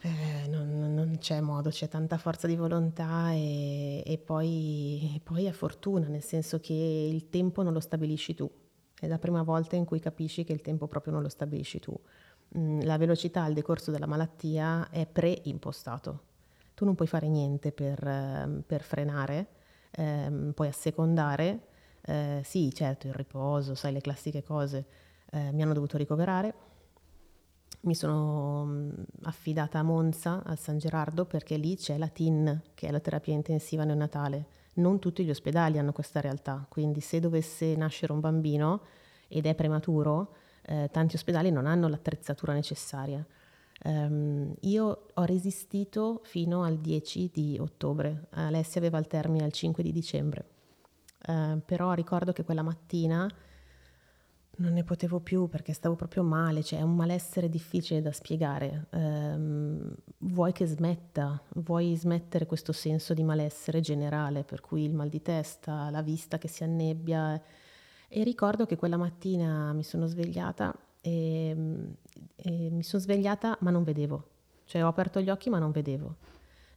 Eh, 0.00 0.46
non, 0.48 0.94
non, 0.94 1.16
c'è 1.18 1.40
modo, 1.40 1.70
c'è 1.70 1.88
tanta 1.88 2.18
forza 2.18 2.46
di 2.46 2.54
volontà 2.54 3.32
e, 3.32 4.02
e 4.06 4.18
poi, 4.18 5.20
poi 5.24 5.46
è 5.46 5.50
fortuna, 5.50 6.06
nel 6.06 6.22
senso 6.22 6.60
che 6.60 6.72
il 6.72 7.28
tempo 7.28 7.62
non 7.62 7.72
lo 7.72 7.80
stabilisci 7.80 8.34
tu. 8.34 8.48
È 8.98 9.06
la 9.06 9.18
prima 9.18 9.42
volta 9.42 9.76
in 9.76 9.84
cui 9.84 9.98
capisci 10.00 10.44
che 10.44 10.52
il 10.52 10.60
tempo 10.60 10.86
proprio 10.86 11.12
non 11.12 11.22
lo 11.22 11.28
stabilisci 11.28 11.80
tu. 11.80 11.98
Mm, 12.56 12.80
la 12.82 12.96
velocità 12.96 13.42
al 13.42 13.52
decorso 13.54 13.90
della 13.90 14.06
malattia 14.06 14.88
è 14.90 15.06
preimpostato. 15.06 16.26
Tu 16.74 16.84
non 16.84 16.94
puoi 16.94 17.08
fare 17.08 17.28
niente 17.28 17.72
per, 17.72 18.02
ehm, 18.06 18.62
per 18.66 18.82
frenare, 18.82 19.48
ehm, 19.92 20.52
puoi 20.52 20.68
assecondare. 20.68 21.66
Eh, 22.02 22.40
sì, 22.44 22.72
certo, 22.72 23.08
il 23.08 23.14
riposo, 23.14 23.74
sai 23.74 23.92
le 23.92 24.00
classiche 24.00 24.42
cose. 24.42 24.86
Eh, 25.30 25.52
mi 25.52 25.62
hanno 25.62 25.74
dovuto 25.74 25.96
ricoverare, 25.98 26.54
mi 27.80 27.94
sono 27.94 28.64
mm, 28.66 28.90
affidata 29.22 29.78
a 29.78 29.82
Monza, 29.82 30.42
al 30.44 30.58
San 30.58 30.78
Gerardo, 30.78 31.24
perché 31.24 31.56
lì 31.56 31.76
c'è 31.76 31.96
la 31.98 32.08
TIN, 32.08 32.62
che 32.74 32.88
è 32.88 32.90
la 32.90 33.00
terapia 33.00 33.34
intensiva 33.34 33.84
neonatale. 33.84 34.46
Non 34.74 34.98
tutti 34.98 35.24
gli 35.24 35.30
ospedali 35.30 35.78
hanno 35.78 35.92
questa 35.92 36.20
realtà, 36.20 36.64
quindi 36.68 37.00
se 37.00 37.20
dovesse 37.20 37.74
nascere 37.76 38.12
un 38.12 38.20
bambino 38.20 38.82
ed 39.28 39.46
è 39.46 39.54
prematuro, 39.54 40.34
eh, 40.62 40.88
tanti 40.92 41.16
ospedali 41.16 41.50
non 41.50 41.66
hanno 41.66 41.88
l'attrezzatura 41.88 42.52
necessaria. 42.52 43.24
Um, 43.84 44.54
io 44.62 45.06
ho 45.14 45.22
resistito 45.22 46.20
fino 46.24 46.64
al 46.64 46.78
10 46.78 47.30
di 47.32 47.58
ottobre, 47.60 48.26
Alessia 48.30 48.80
aveva 48.80 48.98
il 48.98 49.06
termine 49.06 49.44
al 49.44 49.52
5 49.52 49.84
di 49.84 49.92
dicembre, 49.92 50.48
uh, 51.28 51.60
però 51.64 51.92
ricordo 51.92 52.32
che 52.32 52.42
quella 52.42 52.62
mattina 52.62 53.30
non 54.58 54.72
ne 54.72 54.84
potevo 54.84 55.20
più 55.20 55.48
perché 55.48 55.72
stavo 55.72 55.94
proprio 55.94 56.22
male, 56.22 56.62
cioè 56.62 56.80
è 56.80 56.82
un 56.82 56.96
malessere 56.96 57.48
difficile 57.48 58.00
da 58.00 58.12
spiegare. 58.12 58.86
Um, 58.90 59.94
vuoi 60.18 60.52
che 60.52 60.66
smetta, 60.66 61.40
vuoi 61.54 61.94
smettere 61.96 62.46
questo 62.46 62.72
senso 62.72 63.14
di 63.14 63.22
malessere 63.22 63.80
generale, 63.80 64.44
per 64.44 64.60
cui 64.60 64.84
il 64.84 64.94
mal 64.94 65.08
di 65.08 65.22
testa, 65.22 65.90
la 65.90 66.02
vista 66.02 66.38
che 66.38 66.48
si 66.48 66.64
annebbia. 66.64 67.40
E 68.08 68.22
ricordo 68.24 68.66
che 68.66 68.76
quella 68.76 68.96
mattina 68.96 69.72
mi 69.72 69.84
sono 69.84 70.06
svegliata 70.06 70.74
e, 71.00 71.50
e 72.36 72.70
mi 72.70 72.82
sono 72.82 73.02
svegliata 73.02 73.56
ma 73.60 73.70
non 73.70 73.84
vedevo, 73.84 74.28
cioè 74.64 74.82
ho 74.82 74.88
aperto 74.88 75.20
gli 75.20 75.30
occhi 75.30 75.50
ma 75.50 75.58
non 75.58 75.70
vedevo. 75.70 76.16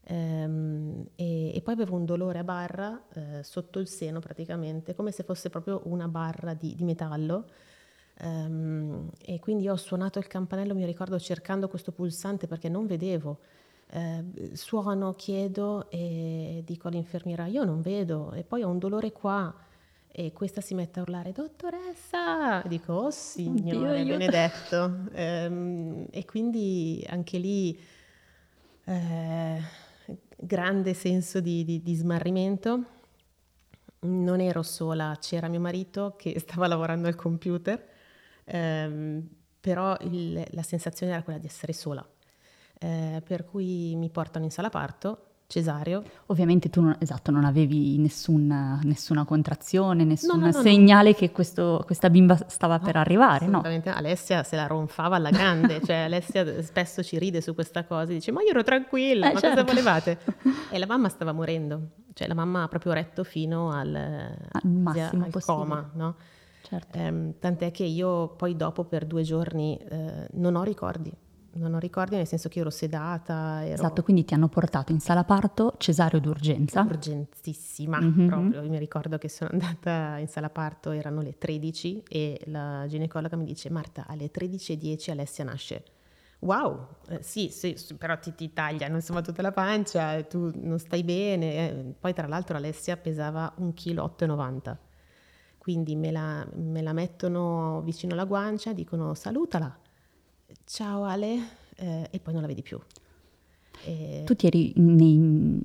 Um, 0.08 1.06
e, 1.16 1.56
e, 1.56 1.62
poi 1.62 1.74
avevo 1.76 1.96
un 1.96 2.06
dolore 2.06 2.40
a 2.40 2.44
barra 2.44 3.02
eh, 3.14 3.44
sotto 3.44 3.80
il 3.80 3.88
seno 3.88 4.20
praticamente, 4.20 4.94
come 4.94 5.12
se 5.12 5.24
fosse 5.24 5.50
proprio 5.50 5.82
una 5.86 6.08
barra 6.08 6.54
di, 6.54 6.76
di 6.76 6.84
metallo 6.84 7.46
Um, 8.20 9.10
e 9.26 9.40
quindi 9.40 9.68
ho 9.68 9.76
suonato 9.76 10.20
il 10.20 10.28
campanello, 10.28 10.76
mi 10.76 10.86
ricordo, 10.86 11.18
cercando 11.20 11.68
questo 11.68 11.92
pulsante 11.92 12.48
perché 12.48 12.70
non 12.70 12.86
vedevo. 12.86 13.40
Uh, 13.92 14.52
suono, 14.54 15.14
chiedo 15.14 15.90
e 15.90 16.62
dico 16.66 16.88
all'infermiera, 16.88 17.48
io 17.48 17.64
non 17.64 17.82
vedo, 17.82 18.32
e 18.34 18.44
poi 18.44 18.64
ho 18.64 18.70
un 18.70 18.78
dolore 18.78 19.12
qua. 19.12 19.54
E 20.14 20.34
questa 20.34 20.60
si 20.60 20.74
mette 20.74 21.00
a 21.00 21.04
urlare, 21.04 21.32
dottoressa! 21.32 22.62
Dico, 22.68 22.94
oh 22.94 23.12
signore, 23.12 24.04
Dio, 24.04 24.18
benedetto. 24.18 25.08
Um, 25.14 26.06
e 26.12 26.26
quindi 26.26 27.06
anche 27.10 27.38
lì 27.38 27.80
eh, 28.84 29.62
grande 30.38 30.94
senso 30.94 31.40
di, 31.40 31.64
di, 31.64 31.82
di 31.82 31.96
smarrimento. 31.96 32.84
Non 34.02 34.42
ero 34.42 34.64
sola, 34.64 35.18
c'era 35.20 35.48
mio 35.48 35.60
marito 35.62 36.16
che 36.18 36.38
stava 36.40 36.68
lavorando 36.68 37.08
al 37.08 37.16
computer 37.16 37.91
ehm, 38.46 39.28
però 39.60 39.96
il, 40.02 40.44
la 40.52 40.64
sensazione 40.64 41.14
era 41.14 41.24
quella 41.24 41.40
di 41.40 41.48
essere 41.48 41.74
sola. 41.74 42.06
Eh, 42.80 43.22
per 43.26 43.46
cui 43.46 43.96
mi 43.96 44.10
portano 44.10 44.46
in 44.46 44.52
sala 44.52 44.70
parto, 44.70 45.32
cesareo. 45.52 46.02
Ovviamente 46.28 46.70
tu 46.70 46.82
non, 46.82 46.96
esatto, 47.00 47.30
non 47.30 47.44
avevi 47.44 47.98
nessuna, 47.98 48.80
nessuna 48.84 49.26
contrazione, 49.26 50.06
nessun 50.06 50.40
no, 50.40 50.46
no, 50.46 50.52
no, 50.52 50.62
segnale 50.62 51.14
che 51.14 51.32
questo, 51.32 51.84
questa 51.86 52.10
bimba 52.10 52.38
stava 52.48 52.80
per 52.80 52.96
arrivare, 52.96 53.48
no? 53.48 53.62
Alessia 53.62 54.44
se 54.44 54.56
la 54.56 54.66
ronfava 54.66 55.18
alla 55.18 55.30
grande, 55.30 55.82
cioè 55.84 55.98
Alessia 56.08 56.64
spesso 56.64 57.04
ci 57.04 57.20
ride 57.20 57.42
su 57.42 57.54
questa 57.54 57.84
cosa, 57.84 58.06
dice 58.14 58.32
ma 58.32 58.42
io 58.42 58.50
ero 58.50 58.64
tranquilla, 58.64 59.30
eh, 59.30 59.34
ma 59.34 59.40
certo. 59.40 59.62
cosa 59.62 59.74
volevate? 59.74 60.20
E 60.72 60.80
la 60.80 60.86
mamma 60.86 61.10
stava 61.10 61.34
morendo, 61.34 61.90
cioè 62.14 62.30
la 62.30 62.34
mamma 62.34 62.64
ha 62.64 62.68
proprio 62.70 62.94
retto 62.94 63.26
fino 63.26 63.72
al, 63.72 63.94
al, 63.94 64.70
massimo 64.70 65.26
al 65.26 65.44
coma, 65.44 65.90
no? 65.96 66.16
Certo. 66.72 66.98
Ehm, 66.98 67.34
tant'è 67.38 67.70
che 67.72 67.84
io 67.84 68.30
poi 68.30 68.56
dopo 68.56 68.86
per 68.86 69.06
due 69.06 69.24
giorni 69.24 69.76
eh, 69.78 70.28
non 70.36 70.56
ho 70.56 70.64
ricordi, 70.64 71.12
non 71.56 71.74
ho 71.74 71.80
ricordi 71.80 72.16
nel 72.16 72.26
senso 72.26 72.48
che 72.48 72.62
ero 72.62 72.70
sedata. 72.70 73.66
Ero 73.66 73.74
Esatto, 73.74 74.04
quindi 74.04 74.24
ti 74.24 74.34
hanno 74.34 74.48
portato 74.48 74.94
in 74.94 75.02
sala 75.02 75.26
parto 75.26 75.74
cesareo 75.78 76.22
d'urgenza. 76.22 76.80
urgentissima 76.84 78.00
Mhm. 78.00 78.26
proprio. 78.26 78.62
Io 78.62 78.70
mi 78.70 78.80
ricordo 78.80 79.18
che 79.18 79.28
sono 79.28 79.50
andata 79.52 80.18
in 80.18 80.28
sala 80.30 80.50
parto, 80.50 80.92
erano 80.92 81.20
le 81.22 81.38
13 81.38 82.04
e 82.08 82.40
la 82.46 82.86
ginecologa 82.88 83.36
mi 83.36 83.44
dice 83.44 83.70
Marta 83.70 84.06
alle 84.08 84.32
13.10 84.32 85.12
Alessia 85.12 85.44
nasce. 85.44 85.84
Wow, 86.40 86.88
eh, 87.10 87.22
sì, 87.22 87.50
sì, 87.50 87.76
però 87.98 88.18
ti, 88.18 88.34
ti 88.34 88.54
tagliano 88.54 88.96
insomma 88.96 89.20
tutta 89.22 89.42
la 89.42 89.52
pancia, 89.52 90.24
tu 90.24 90.50
non 90.56 90.80
stai 90.80 91.04
bene. 91.04 91.70
eh. 91.70 91.94
Poi 92.00 92.14
tra 92.14 92.28
l'altro 92.28 92.56
Alessia 92.56 92.96
pesava 92.96 93.54
1,8 93.58 94.26
kg, 94.26 94.78
quindi 95.62 95.96
me 95.96 96.10
la, 96.10 96.44
me 96.56 96.82
la 96.82 96.92
mettono 96.92 97.82
vicino 97.86 98.14
alla 98.14 98.26
guancia, 98.26 98.74
dicono 98.74 99.14
salutala, 99.14 99.78
ciao 100.66 101.04
Ale, 101.04 101.38
eh, 101.76 102.08
e 102.10 102.20
poi 102.20 102.34
non 102.34 102.42
la 102.42 102.48
vedi 102.48 102.64
più. 102.64 102.80
E- 103.86 104.24
Tu 104.26 104.36
ti 104.36 104.48
eri 104.48 104.74
nei, 104.78 105.62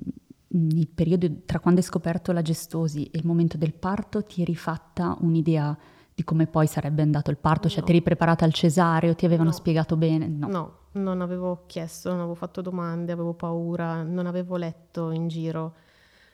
nei 0.49 0.85
periodi 0.85 1.45
tra 1.45 1.59
quando 1.59 1.79
hai 1.79 1.85
scoperto 1.87 2.31
la 2.31 2.43
gestosi 2.43 3.05
e 3.05 3.17
il 3.17 3.25
momento 3.25 3.57
del 3.57 3.73
parto, 3.73 4.23
ti 4.23 4.43
eri 4.43 4.55
fatta 4.55 5.17
un'idea 5.21 5.75
di 6.13 6.23
come 6.23 6.45
poi 6.45 6.67
sarebbe 6.67 7.01
andato 7.01 7.31
il 7.31 7.37
parto? 7.37 7.67
Cioè 7.67 7.79
No. 7.79 7.85
ti 7.85 7.91
eri 7.93 8.01
preparata 8.03 8.45
al 8.45 8.53
cesareo, 8.53 9.15
ti 9.15 9.25
avevano 9.25 9.49
No. 9.49 9.55
spiegato 9.55 9.97
bene? 9.97 10.27
No. 10.27 10.47
No, 10.47 10.77
non 10.91 11.21
avevo 11.21 11.63
chiesto, 11.65 12.09
non 12.09 12.19
avevo 12.19 12.35
fatto 12.35 12.61
domande, 12.61 13.11
avevo 13.11 13.33
paura, 13.33 14.03
non 14.03 14.27
avevo 14.27 14.57
letto 14.57 15.09
in 15.09 15.27
giro, 15.27 15.73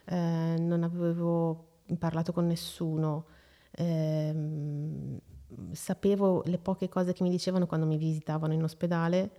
eh, 0.06 0.56
non 0.60 0.84
avevo 0.84 1.68
parlato 1.98 2.34
con 2.34 2.46
nessuno. 2.48 3.26
Ehm, 3.76 5.20
sapevo 5.72 6.44
le 6.46 6.58
poche 6.58 6.90
cose 6.90 7.14
che 7.14 7.24
mi 7.24 7.30
dicevano 7.30 7.68
quando 7.68 7.86
mi 7.86 7.98
visitavano 7.98 8.54
in 8.54 8.64
ospedale, 8.64 9.32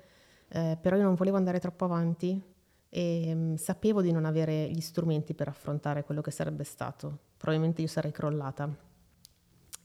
eh, 0.48 0.78
però 0.80 0.96
io 0.96 1.02
non 1.02 1.14
volevo 1.14 1.36
andare 1.36 1.60
troppo 1.60 1.84
avanti 1.84 2.40
e 2.88 3.32
mm, 3.34 3.54
sapevo 3.54 4.02
di 4.02 4.12
non 4.12 4.24
avere 4.24 4.70
gli 4.70 4.80
strumenti 4.80 5.34
per 5.34 5.48
affrontare 5.48 6.04
quello 6.04 6.20
che 6.20 6.30
sarebbe 6.30 6.64
stato. 6.64 7.18
Probabilmente 7.36 7.82
io 7.82 7.88
sarei 7.88 8.12
crollata. 8.12 8.92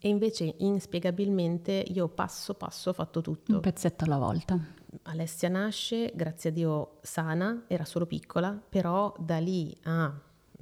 E 0.02 0.08
invece 0.08 0.56
inspiegabilmente 0.60 1.72
io 1.88 2.08
passo 2.08 2.54
passo 2.54 2.92
ho 2.92 2.94
fatto 2.94 3.22
tutto. 3.22 3.56
Un 3.56 3.60
pezzetto 3.60 4.06
alla 4.06 4.18
volta. 4.18 4.58
Alessia 5.04 5.50
nasce, 5.50 6.12
grazie 6.16 6.52
a 6.52 6.54
Dio, 6.54 6.98
sana, 7.02 7.66
era 7.68 7.84
solo 7.84 8.06
piccola, 8.06 8.52
però 8.70 9.14
da 9.20 9.40
lì 9.40 9.76
a, 9.84 10.08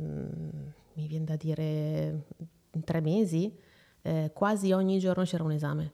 mm, 0.02 0.40
mi 0.94 1.08
viene 1.08 1.26
da 1.26 1.36
dire, 1.36 2.26
tre 2.84 3.00
mesi, 3.02 3.56
eh, 4.08 4.32
quasi 4.34 4.72
ogni 4.72 5.00
giorno 5.00 5.24
c'era 5.24 5.44
un 5.44 5.52
esame. 5.52 5.92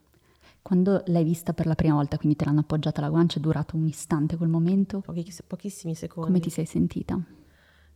Quando 0.61 1.03
l'hai 1.07 1.23
vista 1.23 1.51
per 1.53 1.65
la 1.65 1.75
prima 1.75 1.95
volta, 1.95 2.17
quindi 2.17 2.37
te 2.37 2.45
l'hanno 2.45 2.61
appoggiata 2.61 3.01
alla 3.01 3.09
guancia, 3.09 3.37
è 3.37 3.41
durato 3.41 3.75
un 3.75 3.85
istante 3.87 4.37
quel 4.37 4.49
momento, 4.49 5.01
Pochi- 5.01 5.33
pochissimi 5.45 5.93
secondi. 5.95 6.29
come 6.29 6.39
ti 6.41 6.49
sei 6.49 6.65
sentita? 6.65 7.21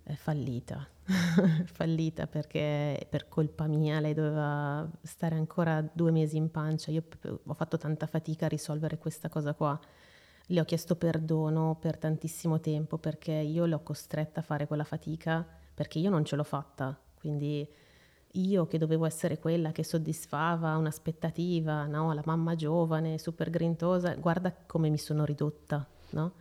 È 0.04 0.14
fallita, 0.14 0.86
fallita 1.66 2.28
perché 2.28 3.08
per 3.10 3.28
colpa 3.30 3.68
mia 3.68 4.00
lei 4.00 4.14
doveva 4.14 4.90
stare 5.02 5.36
ancora 5.36 5.82
due 5.82 6.12
mesi 6.12 6.36
in 6.36 6.50
pancia. 6.52 6.92
Io 6.92 7.04
ho 7.46 7.54
fatto 7.54 7.78
tanta 7.78 8.06
fatica 8.08 8.46
a 8.46 8.50
risolvere 8.50 8.98
questa 8.98 9.30
cosa 9.30 9.54
qua. 9.54 9.80
Le 10.50 10.60
ho 10.60 10.66
chiesto 10.66 10.96
perdono 10.96 11.78
per 11.80 11.98
tantissimo 11.98 12.60
tempo 12.60 12.98
perché 12.98 13.34
io 13.34 13.66
l'ho 13.66 13.82
costretta 13.84 14.40
a 14.40 14.44
fare 14.44 14.66
quella 14.66 14.86
fatica 14.86 15.46
perché 15.74 16.00
io 16.00 16.10
non 16.10 16.24
ce 16.26 16.36
l'ho 16.36 16.44
fatta. 16.44 16.98
Quindi 17.20 17.68
io 18.40 18.68
che 18.68 18.78
dovevo 18.78 19.06
essere 19.06 19.40
quella 19.40 19.72
che 19.72 19.84
soddisfava 19.84 20.76
un'aspettativa, 20.78 21.86
no? 21.86 22.14
la 22.14 22.24
mamma 22.26 22.56
giovane, 22.56 23.18
super 23.18 23.50
grintosa, 23.50 24.16
guarda 24.16 24.54
come 24.66 24.90
mi 24.90 24.98
sono 24.98 25.26
ridotta, 25.26 25.86
no? 26.12 26.34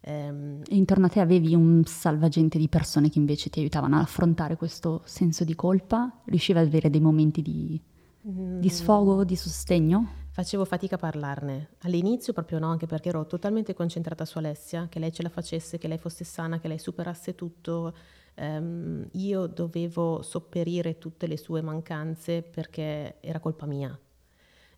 Ehm, 0.00 0.62
E 0.68 0.76
intorno 0.76 1.06
a 1.06 1.08
te 1.08 1.20
avevi 1.20 1.54
un 1.54 1.82
salvagente 1.84 2.58
di 2.58 2.68
persone 2.68 3.10
che 3.10 3.18
invece 3.18 3.50
ti 3.50 3.60
aiutavano 3.60 3.96
ad 3.96 4.02
affrontare 4.02 4.56
questo 4.56 5.02
senso 5.04 5.44
di 5.44 5.54
colpa? 5.54 6.20
Riuscivi 6.24 6.58
ad 6.58 6.66
avere 6.66 6.90
dei 6.90 7.00
momenti 7.00 7.42
di, 7.42 7.80
mm, 8.28 8.60
di 8.60 8.68
sfogo, 8.68 9.24
di 9.24 9.36
sostegno? 9.36 10.26
Facevo 10.30 10.64
fatica 10.64 10.94
a 10.94 10.98
parlarne. 10.98 11.70
All'inizio 11.80 12.32
proprio 12.32 12.60
no, 12.60 12.68
anche 12.70 12.86
perché 12.86 13.08
ero 13.08 13.26
totalmente 13.26 13.74
concentrata 13.74 14.24
su 14.24 14.38
Alessia, 14.38 14.86
che 14.88 15.00
lei 15.00 15.12
ce 15.12 15.22
la 15.24 15.30
facesse, 15.30 15.78
che 15.78 15.88
lei 15.88 15.98
fosse 15.98 16.22
sana, 16.22 16.60
che 16.60 16.68
lei 16.68 16.78
superasse 16.78 17.34
tutto. 17.34 17.92
Ehm, 18.38 19.08
io 19.12 19.46
dovevo 19.46 20.22
sopperire 20.22 20.98
tutte 20.98 21.26
le 21.26 21.36
sue 21.36 21.60
mancanze 21.62 22.42
perché 22.42 23.16
era 23.20 23.40
colpa 23.40 23.66
mia. 23.66 23.98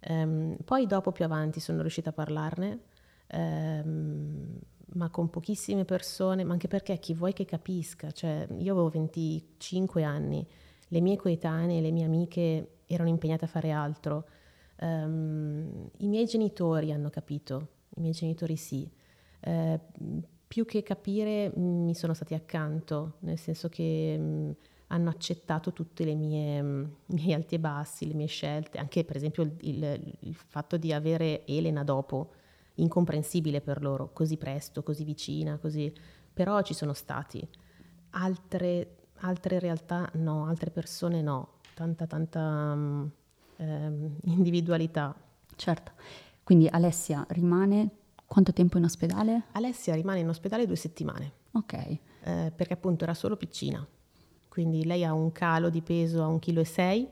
Ehm, 0.01 0.57
poi 0.65 0.87
dopo 0.87 1.13
più 1.13 1.25
avanti 1.25 1.61
sono 1.61 1.81
riuscita 1.83 2.11
a 2.11 2.13
parlarne, 2.13 2.81
ehm, 3.29 4.59
ma 4.95 5.09
con 5.11 5.31
pochissime 5.31 5.85
persone, 5.85 6.43
ma 6.45 6.53
anche 6.53 6.69
perché 6.69 6.99
chi 6.99 7.15
vuoi 7.15 7.33
che 7.33 7.45
capisca, 7.45 8.11
cioè 8.11 8.47
io 8.59 8.73
avevo 8.73 8.89
25 8.89 10.03
anni, 10.03 10.47
le 10.89 11.01
mie 11.01 11.17
coetanee, 11.17 11.81
le 11.81 11.91
mie 11.93 12.05
amiche 12.05 12.79
erano 12.87 13.09
impegnate 13.11 13.45
a 13.45 13.49
fare 13.49 13.71
altro. 13.71 14.27
Ehm, 14.77 15.91
I 15.99 16.09
miei 16.09 16.25
genitori 16.27 16.93
hanno 16.93 17.11
capito, 17.11 17.69
i 17.97 18.01
miei 18.01 18.13
genitori 18.13 18.57
sì. 18.57 18.91
Eh, 19.41 19.81
più 20.51 20.65
che 20.65 20.83
capire 20.83 21.53
mh, 21.55 21.61
mi 21.85 21.95
sono 21.95 22.13
stati 22.13 22.35
accanto, 22.35 23.15
nel 23.21 23.39
senso 23.39 23.69
che 23.69 24.19
mh, 24.19 24.55
hanno 24.89 25.09
accettato 25.11 25.73
tutti 25.73 26.03
i 26.09 26.17
miei 26.17 27.33
alti 27.33 27.55
e 27.55 27.59
bassi, 27.61 28.09
le 28.09 28.15
mie 28.15 28.27
scelte, 28.27 28.79
anche 28.79 29.05
per 29.05 29.15
esempio 29.17 29.45
il, 29.45 29.55
il- 29.61 30.35
fatto 30.35 30.77
di 30.77 30.93
avere 30.93 31.47
Elena 31.47 31.85
dopo, 31.85 32.33
incomprensibile 32.75 33.61
per 33.61 33.81
loro, 33.81 34.11
così 34.13 34.37
presto, 34.37 34.83
così 34.83 35.05
vicina, 35.05 35.57
così... 35.59 35.93
però 36.33 36.63
ci 36.63 36.75
sono 36.75 36.95
stati. 36.95 37.47
Altre, 38.11 38.97
altre 39.21 39.61
realtà 39.61 40.11
no, 40.15 40.47
altre 40.47 40.71
persone 40.71 41.23
no, 41.23 41.59
tanta 41.75 42.07
tanta 42.07 42.75
ehm, 43.57 44.17
individualità. 44.25 45.15
Certo. 45.55 45.93
Quindi 46.43 46.67
Alessia 46.69 47.25
rimane 47.29 47.91
quanto 48.31 48.53
tempo 48.53 48.79
in 48.79 48.85
ospedale? 48.85 49.47
Alessia 49.53 49.93
rimane 49.97 50.21
in 50.21 50.29
ospedale 50.29 50.65
due 50.65 50.77
settimane. 50.77 51.33
Ok. 51.53 51.73
eh, 51.73 52.53
perché 52.55 52.75
appunto 52.75 53.03
era 53.03 53.13
solo 53.15 53.37
piccina, 53.37 53.85
quindi 54.49 54.85
lei 54.85 55.05
ha 55.05 55.13
un 55.13 55.33
calo 55.33 55.69
di 55.69 55.83
peso 55.83 56.23
a 56.23 56.29
1,6 56.29 56.39
kg, 56.39 57.09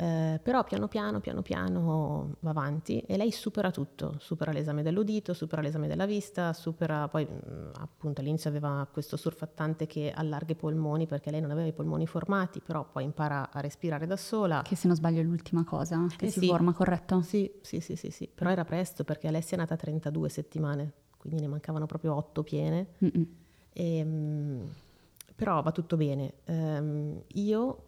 eh, 0.00 0.38
però 0.40 0.62
piano 0.62 0.86
piano, 0.86 1.18
piano 1.18 1.42
piano 1.42 2.36
va 2.38 2.50
avanti 2.50 3.00
e 3.00 3.16
lei 3.16 3.32
supera 3.32 3.72
tutto, 3.72 4.14
supera 4.20 4.52
l'esame 4.52 4.84
dell'udito, 4.84 5.34
supera 5.34 5.60
l'esame 5.60 5.88
della 5.88 6.06
vista, 6.06 6.52
supera 6.52 7.08
poi 7.08 7.24
mh, 7.24 7.70
appunto 7.80 8.20
all'inizio 8.20 8.48
aveva 8.48 8.86
questo 8.92 9.16
surfattante 9.16 9.88
che 9.88 10.12
allarga 10.14 10.52
i 10.52 10.54
polmoni 10.54 11.06
perché 11.06 11.32
lei 11.32 11.40
non 11.40 11.50
aveva 11.50 11.66
i 11.66 11.72
polmoni 11.72 12.06
formati, 12.06 12.60
però 12.60 12.86
poi 12.88 13.02
impara 13.02 13.50
a 13.50 13.58
respirare 13.58 14.06
da 14.06 14.16
sola. 14.16 14.62
Che 14.62 14.76
se 14.76 14.86
non 14.86 14.94
sbaglio 14.94 15.18
è 15.18 15.24
l'ultima 15.24 15.64
cosa 15.64 16.06
che 16.16 16.26
Eh 16.26 16.30
si 16.30 16.38
sì. 16.38 16.46
forma, 16.46 16.72
corretto? 16.72 17.20
Sì, 17.22 17.50
sì, 17.62 17.80
sì, 17.80 17.96
sì, 17.96 18.10
sì, 18.10 18.30
però 18.32 18.50
era 18.50 18.64
presto 18.64 19.02
perché 19.02 19.26
Alessia 19.26 19.56
è 19.56 19.60
nata 19.60 19.74
a 19.74 19.78
32 19.78 20.28
settimane, 20.28 20.92
quindi 21.16 21.40
ne 21.40 21.48
mancavano 21.48 21.86
proprio 21.86 22.14
8 22.14 22.44
piene. 22.44 22.86
Mm-mm. 23.04 23.26
Ehm, 23.72 24.68
però 25.34 25.60
va 25.60 25.72
tutto 25.72 25.96
bene. 25.96 26.34
Ehm, 26.44 27.20
io 27.34 27.86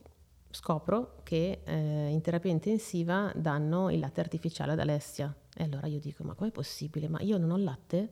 scopro 0.51 1.17
che 1.23 1.61
eh, 1.65 2.09
in 2.09 2.21
terapia 2.21 2.51
intensiva 2.51 3.33
danno 3.35 3.91
il 3.91 3.99
latte 3.99 4.21
artificiale 4.21 4.73
ad 4.73 4.79
Alessia. 4.81 5.35
E 5.55 5.65
allora 5.65 5.87
io 5.87 5.99
dico, 5.99 6.25
ma 6.25 6.35
com'è 6.35 6.51
possibile? 6.51 7.09
Ma 7.09 7.21
io 7.21 7.39
non 7.39 7.51
ho 7.51 7.57
latte? 7.57 8.09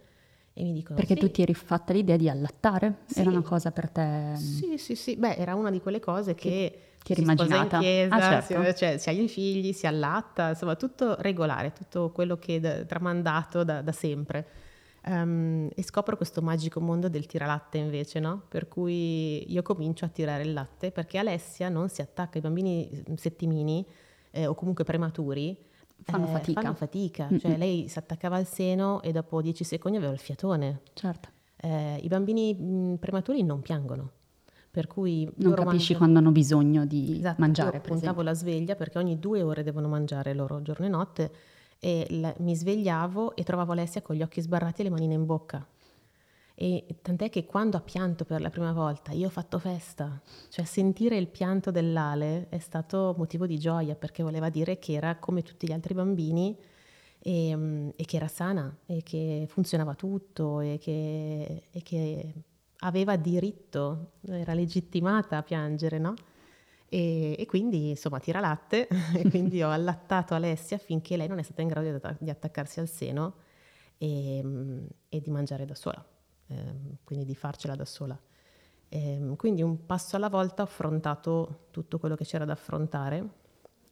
E 0.52 0.62
mi 0.64 0.72
dicono, 0.72 0.96
Perché 0.96 1.14
sì, 1.14 1.20
tu 1.20 1.30
ti 1.30 1.42
eri 1.42 1.54
fatta 1.54 1.92
l'idea 1.92 2.16
di 2.16 2.28
allattare? 2.28 2.98
Sì. 3.06 3.20
Era 3.20 3.30
una 3.30 3.42
cosa 3.42 3.70
per 3.70 3.90
te... 3.90 4.34
Sì, 4.36 4.76
sì, 4.76 4.96
sì. 4.96 5.16
Beh, 5.16 5.36
era 5.36 5.54
una 5.54 5.70
di 5.70 5.80
quelle 5.80 6.00
cose 6.00 6.34
che... 6.34 6.80
ti 7.02 7.12
eri 7.12 7.22
immaginata. 7.22 7.76
in 7.76 7.82
chiesa, 7.82 8.14
Ah, 8.16 8.42
certo. 8.42 8.64
si, 8.72 8.76
cioè, 8.76 8.98
si 8.98 9.08
ha 9.08 9.12
i 9.12 9.28
figli, 9.28 9.72
si 9.72 9.86
allatta, 9.86 10.50
insomma 10.50 10.74
tutto 10.74 11.14
regolare, 11.20 11.72
tutto 11.72 12.10
quello 12.10 12.36
che 12.38 12.56
è 12.56 12.60
da- 12.60 12.84
tramandato 12.84 13.62
da, 13.62 13.82
da 13.82 13.92
sempre. 13.92 14.46
Ehm, 15.04 15.68
e 15.74 15.82
scopro 15.82 16.16
questo 16.16 16.42
magico 16.42 16.80
mondo 16.80 17.08
del 17.08 17.26
tiralatte 17.26 17.78
invece, 17.78 18.20
no? 18.20 18.42
Per 18.48 18.68
cui 18.68 19.50
io 19.50 19.62
comincio 19.62 20.04
a 20.04 20.08
tirare 20.08 20.42
il 20.42 20.52
latte 20.52 20.90
perché 20.90 21.18
Alessia 21.18 21.68
non 21.68 21.88
si 21.88 22.00
attacca 22.02 22.36
ai 22.36 22.40
bambini 22.42 23.02
settimini 23.16 23.84
eh, 24.30 24.46
o 24.46 24.54
comunque 24.54 24.84
prematuri. 24.84 25.56
Fanno 26.02 26.26
eh, 26.26 26.30
fatica. 26.30 26.60
Fanno 26.60 26.74
fatica, 26.74 27.28
cioè 27.38 27.56
lei 27.56 27.88
si 27.88 27.98
attaccava 27.98 28.36
al 28.36 28.46
seno 28.46 29.02
e 29.02 29.10
dopo 29.12 29.40
10 29.42 29.64
secondi 29.64 29.96
aveva 29.98 30.12
il 30.12 30.18
fiatone. 30.18 30.80
Certo. 30.94 31.28
Eh, 31.56 31.96
I 32.02 32.06
bambini 32.08 32.54
mh, 32.54 32.96
prematuri 33.00 33.42
non 33.42 33.62
piangono, 33.62 34.10
per 34.70 34.86
cui 34.86 35.24
Non 35.38 35.54
capisci 35.54 35.64
mangiano- 35.94 35.98
quando 35.98 36.18
hanno 36.20 36.30
bisogno 36.30 36.84
di 36.86 37.16
Esatto, 37.18 37.40
mangiare, 37.40 37.76
io 37.78 37.82
puntavo 37.82 38.22
la 38.22 38.32
sveglia 38.34 38.76
perché 38.76 38.98
ogni 38.98 39.18
due 39.18 39.42
ore 39.42 39.64
devono 39.64 39.88
mangiare 39.88 40.34
loro 40.34 40.62
giorno 40.62 40.86
e 40.86 40.88
notte 40.88 41.30
e 41.78 42.06
la- 42.10 42.34
mi 42.38 42.54
svegliavo 42.54 43.36
e 43.36 43.42
trovavo 43.44 43.72
Alessia 43.72 44.02
con 44.02 44.16
gli 44.16 44.22
occhi 44.22 44.40
sbarrati 44.40 44.80
e 44.80 44.84
le 44.84 44.90
manine 44.90 45.14
in 45.14 45.26
bocca. 45.26 45.66
E 46.60 46.84
tant'è 47.02 47.30
che 47.30 47.46
quando 47.46 47.76
ha 47.76 47.80
pianto 47.80 48.24
per 48.24 48.40
la 48.40 48.50
prima 48.50 48.72
volta 48.72 49.12
io 49.12 49.28
ho 49.28 49.30
fatto 49.30 49.60
festa, 49.60 50.20
cioè 50.48 50.64
sentire 50.64 51.16
il 51.16 51.28
pianto 51.28 51.70
dell'Ale 51.70 52.48
è 52.48 52.58
stato 52.58 53.14
motivo 53.16 53.46
di 53.46 53.58
gioia 53.58 53.94
perché 53.94 54.24
voleva 54.24 54.48
dire 54.50 54.78
che 54.80 54.94
era 54.94 55.16
come 55.18 55.42
tutti 55.42 55.68
gli 55.68 55.72
altri 55.72 55.94
bambini 55.94 56.58
e, 57.20 57.54
mm, 57.56 57.88
e 57.96 58.04
che 58.04 58.16
era 58.16 58.26
sana 58.28 58.76
e 58.86 59.02
che 59.04 59.46
funzionava 59.48 59.94
tutto 59.94 60.58
e 60.60 60.78
che, 60.80 61.68
e 61.70 61.82
che 61.82 62.32
aveva 62.80 63.16
diritto, 63.16 64.12
era 64.28 64.52
legittimata 64.54 65.36
a 65.38 65.42
piangere, 65.42 65.98
no? 65.98 66.14
E, 66.88 67.36
e, 67.38 67.46
quindi 67.46 67.90
insomma 67.90 68.18
tira 68.18 68.40
latte 68.40 68.88
e 69.14 69.28
quindi 69.28 69.62
ho 69.62 69.70
allattato 69.70 70.34
Alessia 70.34 70.78
finché 70.78 71.16
lei 71.16 71.28
non 71.28 71.38
è 71.38 71.42
stata 71.42 71.60
in 71.62 71.68
grado 71.68 71.88
di, 71.88 71.94
attac- 71.94 72.22
di 72.22 72.30
attaccarsi 72.30 72.80
al 72.80 72.88
seno 72.88 73.34
e, 73.98 74.40
mm, 74.42 74.86
e, 75.08 75.20
di 75.20 75.30
mangiare 75.30 75.66
da 75.66 75.74
sola 75.74 76.02
ehm, 76.48 76.96
quindi 77.04 77.24
di 77.24 77.34
farcela 77.34 77.74
da 77.74 77.84
sola. 77.84 78.18
Ehm, 78.90 79.36
quindi 79.36 79.62
un 79.62 79.84
passo 79.86 80.16
alla 80.16 80.28
volta 80.28 80.62
ho 80.62 80.64
affrontato 80.64 81.66
tutto 81.70 81.98
quello 81.98 82.14
che 82.14 82.24
c'era 82.24 82.44
da 82.44 82.52
affrontare. 82.52 83.46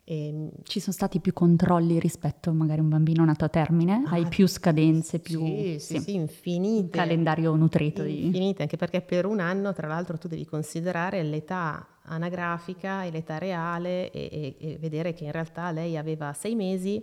E... 0.09 0.29
Ehm, 0.29 0.51
Ci 0.63 0.79
sono 0.79 0.93
stati 0.93 1.21
più 1.21 1.33
controlli 1.33 1.99
rispetto 1.99 2.53
magari 2.53 2.79
a 2.79 2.83
un 2.85 2.89
bambino 2.89 3.25
nato 3.25 3.45
a 3.45 3.49
termine? 3.49 4.05
Ah, 4.07 4.13
Hai 4.13 4.27
più 4.27 4.47
scadenze, 4.47 5.19
più... 5.19 5.45
Sì, 5.45 5.77
sì, 5.81 5.99
sì, 5.99 6.15
infinite. 6.15 6.85
Un 6.85 6.91
calendario 6.91 7.55
nutrito. 7.57 8.03
Infinite, 8.05 8.57
di... 8.57 8.63
anche 8.63 8.77
perché 8.77 9.01
per 9.01 9.27
un 9.27 9.41
anno, 9.41 9.73
tra 9.73 9.89
l'altro, 9.89 10.17
tu 10.17 10.29
devi 10.29 10.45
considerare 10.45 11.23
l'età 11.23 11.87
anagrafica 12.05 13.03
e 13.03 13.11
l'età 13.11 13.39
reale 13.39 14.11
e, 14.13 14.29
e, 14.31 14.57
e 14.59 14.79
vedere 14.79 15.13
che 15.13 15.25
in 15.25 15.33
realtà 15.33 15.73
lei 15.73 15.97
aveva 15.97 16.33
sei 16.33 16.55
mesi, 16.55 17.03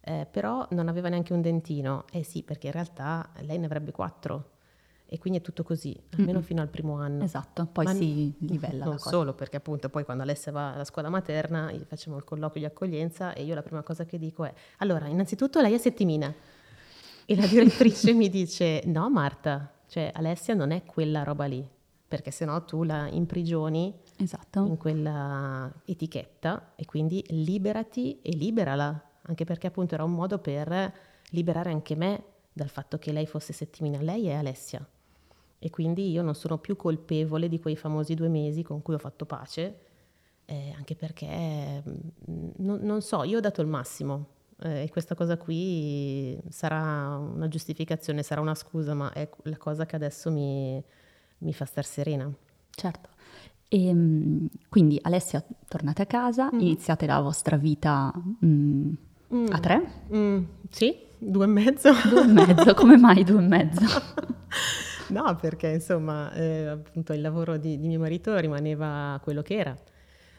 eh, 0.00 0.26
però 0.28 0.66
non 0.70 0.88
aveva 0.88 1.08
neanche 1.08 1.32
un 1.32 1.40
dentino. 1.40 2.04
Eh 2.10 2.24
sì, 2.24 2.42
perché 2.42 2.66
in 2.66 2.72
realtà 2.72 3.30
lei 3.42 3.58
ne 3.58 3.66
avrebbe 3.66 3.92
quattro. 3.92 4.58
E 5.12 5.18
quindi 5.18 5.40
è 5.40 5.42
tutto 5.42 5.64
così, 5.64 6.00
almeno 6.10 6.34
mm-hmm. 6.34 6.42
fino 6.46 6.62
al 6.62 6.68
primo 6.68 6.94
anno. 6.94 7.24
Esatto, 7.24 7.66
poi 7.66 7.84
Ma 7.84 7.94
si 7.94 8.32
livella. 8.38 8.84
Non 8.84 9.00
solo, 9.00 9.34
perché 9.34 9.56
appunto 9.56 9.88
poi 9.88 10.04
quando 10.04 10.22
Alessia 10.22 10.52
va 10.52 10.72
alla 10.72 10.84
scuola 10.84 11.08
materna 11.08 11.68
facciamo 11.88 12.16
il 12.16 12.22
colloquio 12.22 12.60
di 12.60 12.72
accoglienza 12.72 13.32
e 13.32 13.42
io 13.42 13.56
la 13.56 13.62
prima 13.62 13.82
cosa 13.82 14.04
che 14.04 14.18
dico 14.18 14.44
è, 14.44 14.54
allora, 14.78 15.08
innanzitutto 15.08 15.60
lei 15.60 15.74
è 15.74 15.78
settimina. 15.78 16.32
E 17.24 17.34
la 17.34 17.44
direttrice 17.44 18.12
mi 18.12 18.28
dice, 18.28 18.82
no 18.84 19.10
Marta, 19.10 19.72
cioè 19.88 20.12
Alessia 20.14 20.54
non 20.54 20.70
è 20.70 20.84
quella 20.84 21.24
roba 21.24 21.46
lì, 21.46 21.68
perché 22.06 22.30
sennò 22.30 22.64
tu 22.64 22.84
la 22.84 23.08
imprigioni 23.08 23.92
esatto. 24.16 24.64
in 24.64 24.76
quella 24.76 25.72
etichetta 25.86 26.74
e 26.76 26.84
quindi 26.84 27.24
liberati 27.30 28.20
e 28.22 28.30
liberala, 28.36 29.10
anche 29.22 29.44
perché 29.44 29.66
appunto 29.66 29.94
era 29.94 30.04
un 30.04 30.12
modo 30.12 30.38
per 30.38 30.94
liberare 31.30 31.72
anche 31.72 31.96
me 31.96 32.22
dal 32.52 32.68
fatto 32.68 32.96
che 32.96 33.10
lei 33.10 33.26
fosse 33.26 33.52
settimina. 33.52 34.00
Lei 34.00 34.28
è 34.28 34.34
Alessia 34.34 34.86
e 35.62 35.68
quindi 35.68 36.10
io 36.10 36.22
non 36.22 36.34
sono 36.34 36.56
più 36.56 36.74
colpevole 36.74 37.46
di 37.46 37.60
quei 37.60 37.76
famosi 37.76 38.14
due 38.14 38.28
mesi 38.28 38.62
con 38.62 38.80
cui 38.80 38.94
ho 38.94 38.98
fatto 38.98 39.26
pace, 39.26 39.78
eh, 40.46 40.72
anche 40.74 40.96
perché 40.96 41.82
mm, 41.86 42.48
non, 42.56 42.80
non, 42.80 43.02
so, 43.02 43.24
io 43.24 43.36
ho 43.36 43.40
dato 43.40 43.60
il 43.60 43.66
massimo 43.66 44.26
eh, 44.62 44.84
e 44.84 44.88
questa 44.88 45.14
cosa 45.14 45.36
qui 45.36 46.38
sarà 46.48 47.18
una 47.18 47.46
giustificazione, 47.48 48.22
sarà 48.22 48.40
una 48.40 48.54
scusa, 48.54 48.94
ma 48.94 49.12
è 49.12 49.28
la 49.42 49.58
cosa 49.58 49.84
che 49.84 49.96
adesso 49.96 50.30
mi, 50.30 50.82
mi 51.38 51.52
fa 51.52 51.66
star 51.66 51.84
serena. 51.84 52.32
Certo. 52.70 53.10
E, 53.68 53.86
ehm, 53.86 54.48
quindi 54.70 54.98
Alessia, 55.02 55.44
tornate 55.68 56.00
a 56.02 56.06
casa, 56.06 56.50
mm. 56.52 56.58
iniziate 56.58 57.04
la 57.04 57.20
vostra 57.20 57.58
vita 57.58 58.10
mm, 58.42 58.92
mm. 59.34 59.46
a 59.50 59.58
tre? 59.60 60.04
Mm, 60.14 60.42
sì, 60.70 60.96
due 61.18 61.44
e 61.44 61.48
mezzo. 61.48 61.92
Due 62.08 62.22
e 62.22 62.26
mezzo, 62.26 62.72
come 62.72 62.96
mai 62.96 63.24
due 63.24 63.42
e 63.42 63.46
mezzo? 63.46 63.84
No, 65.10 65.36
perché 65.36 65.68
insomma, 65.68 66.32
eh, 66.32 66.66
appunto 66.66 67.12
il 67.12 67.20
lavoro 67.20 67.56
di, 67.56 67.78
di, 67.78 67.88
mio 67.88 67.98
marito 67.98 68.36
rimaneva 68.38 69.18
quello 69.22 69.42
che 69.42 69.56
era. 69.56 69.76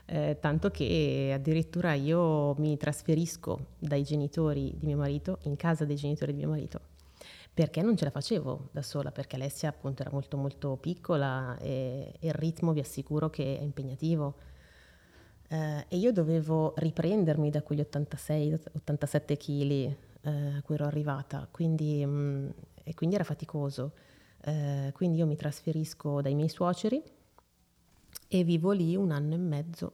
Eh, 0.06 0.38
tanto 0.40 0.70
che 0.72 1.32
addirittura 1.34 1.94
io 1.94 2.54
mi 2.58 2.76
trasferisco 2.78 3.68
dai 3.80 4.04
genitori 4.04 4.74
di 4.78 4.86
mio 4.86 4.98
marito 4.98 5.40
in 5.44 5.56
casa 5.56 5.86
dei 5.86 5.96
genitori 5.96 6.34
di 6.34 6.40
mio 6.40 6.50
marito 6.50 6.82
perché 7.54 7.82
non 7.82 7.98
ce 7.98 8.06
la 8.06 8.12
facevo 8.12 8.70
da 8.72 8.82
sola, 8.82 9.12
perché 9.12 9.36
Alessia 9.36 9.70
appunto 9.70 10.02
era 10.02 10.12
molto 10.12 10.38
molto 10.38 10.78
piccola 10.78 11.58
e, 11.60 12.14
e 12.20 12.28
il 12.28 12.34
ritmo 12.34 12.72
vi 12.72 12.80
assicuro 12.80 13.30
che 13.30 13.58
è 13.58 13.62
impegnativo. 13.62 14.36
Eh, 15.50 15.86
e 15.90 15.98
io 15.98 16.14
dovevo 16.14 16.74
riprendermi 16.78 17.50
da 17.50 17.62
quegli 17.62 17.82
86-87 17.82 19.38
kg 19.38 19.72
eh, 19.72 19.96
a 20.58 20.62
cui 20.64 20.76
ero 20.76 20.86
arrivata, 20.86 21.48
quindi, 21.52 22.06
mh, 22.06 22.10
mm, 22.10 22.50
e 22.84 22.94
quindi 22.94 23.16
era 23.16 23.26
faticoso. 23.26 23.92
Eh, 24.44 24.92
quindi 24.94 25.20
io 25.20 25.28
mi 25.28 25.36
trasferisco 25.36 26.22
dai 26.22 26.34
miei 26.34 26.50
suoceri 26.50 27.02
e 28.28 28.44
vivo 28.44 28.72
lì 28.72 28.96
un 28.96 29.12
anno 29.12 29.36
e 29.36 29.38
mezzo 29.38 29.94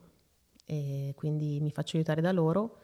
e 0.66 1.14
quindi 1.16 1.60
mi 1.60 1.72
faccio 1.72 1.98
aiutare 1.98 2.22
da 2.22 2.32
loro 2.32 2.78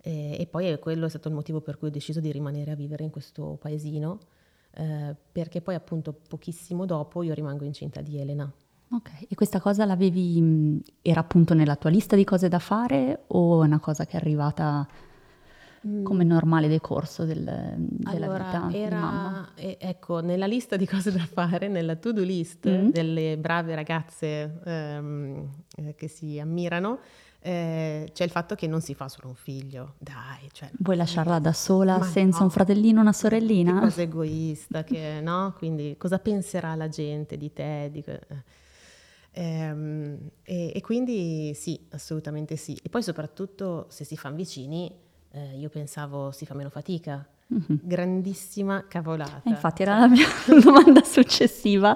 e, 0.00 0.36
e 0.38 0.46
poi 0.46 0.78
quello 0.78 1.06
è 1.06 1.08
stato 1.08 1.28
il 1.28 1.34
motivo 1.34 1.60
per 1.60 1.78
cui 1.78 1.88
ho 1.88 1.90
deciso 1.90 2.20
di 2.20 2.30
rimanere 2.30 2.72
a 2.72 2.74
vivere 2.74 3.04
in 3.04 3.10
questo 3.10 3.56
paesino 3.60 4.18
eh, 4.72 5.16
perché 5.32 5.60
poi 5.60 5.74
appunto 5.74 6.12
pochissimo 6.12 6.84
dopo 6.84 7.22
io 7.22 7.34
rimango 7.34 7.64
incinta 7.64 8.00
di 8.00 8.18
Elena. 8.18 8.50
Ok, 8.90 9.26
e 9.28 9.34
questa 9.34 9.60
cosa 9.60 9.84
l'avevi, 9.84 10.82
era 11.02 11.20
appunto 11.20 11.52
nella 11.52 11.76
tua 11.76 11.90
lista 11.90 12.16
di 12.16 12.24
cose 12.24 12.48
da 12.48 12.58
fare 12.58 13.24
o 13.28 13.62
è 13.62 13.66
una 13.66 13.80
cosa 13.80 14.06
che 14.06 14.12
è 14.12 14.16
arrivata 14.20 14.86
Mm. 15.86 16.02
come 16.02 16.24
normale 16.24 16.66
decorso 16.66 17.24
del, 17.24 17.44
della 17.44 18.26
allora, 18.26 18.66
vita 18.66 18.76
era, 18.76 19.48
eh, 19.54 19.76
ecco, 19.80 20.18
nella 20.20 20.46
lista 20.46 20.74
di 20.74 20.86
cose 20.86 21.12
da 21.12 21.24
fare, 21.24 21.68
nella 21.68 21.94
to-do 21.94 22.22
list 22.22 22.68
mm. 22.68 22.88
delle 22.88 23.38
brave 23.38 23.76
ragazze 23.76 24.60
ehm, 24.64 25.48
eh, 25.76 25.94
che 25.94 26.08
si 26.08 26.40
ammirano, 26.40 26.98
eh, 27.40 28.10
c'è 28.12 28.24
il 28.24 28.30
fatto 28.30 28.56
che 28.56 28.66
non 28.66 28.80
si 28.80 28.94
fa 28.94 29.08
solo 29.08 29.28
un 29.28 29.36
figlio, 29.36 29.94
dai. 29.98 30.48
Cioè, 30.50 30.68
Vuoi 30.78 30.96
lasciarla 30.96 31.38
da 31.38 31.52
sola 31.52 32.02
senza 32.02 32.38
no, 32.38 32.46
un 32.46 32.50
fratellino, 32.50 33.00
una 33.00 33.12
sorellina? 33.12 33.74
Che 33.74 33.80
cosa 33.80 34.02
egoista, 34.02 34.82
che, 34.82 35.20
no? 35.22 35.54
Quindi 35.56 35.94
cosa 35.96 36.18
penserà 36.18 36.74
la 36.74 36.88
gente 36.88 37.36
di 37.36 37.52
te? 37.52 37.88
Di, 37.92 38.02
eh. 38.04 38.42
ehm, 39.30 40.18
e, 40.42 40.72
e, 40.74 40.80
quindi 40.80 41.54
sì, 41.54 41.86
assolutamente 41.90 42.56
sì. 42.56 42.76
E 42.82 42.88
poi 42.88 43.02
soprattutto 43.04 43.86
se 43.90 44.02
si 44.02 44.16
fanno 44.16 44.34
vicini 44.34 45.06
eh, 45.30 45.56
io 45.56 45.68
pensavo 45.68 46.30
si 46.30 46.46
fa 46.46 46.54
meno 46.54 46.70
fatica. 46.70 47.26
Mm-hmm. 47.52 47.78
Grandissima 47.82 48.84
cavolata. 48.86 49.42
E 49.44 49.50
infatti 49.50 49.82
era 49.82 49.98
la 49.98 50.08
mia 50.08 50.26
domanda 50.62 51.02
successiva. 51.02 51.94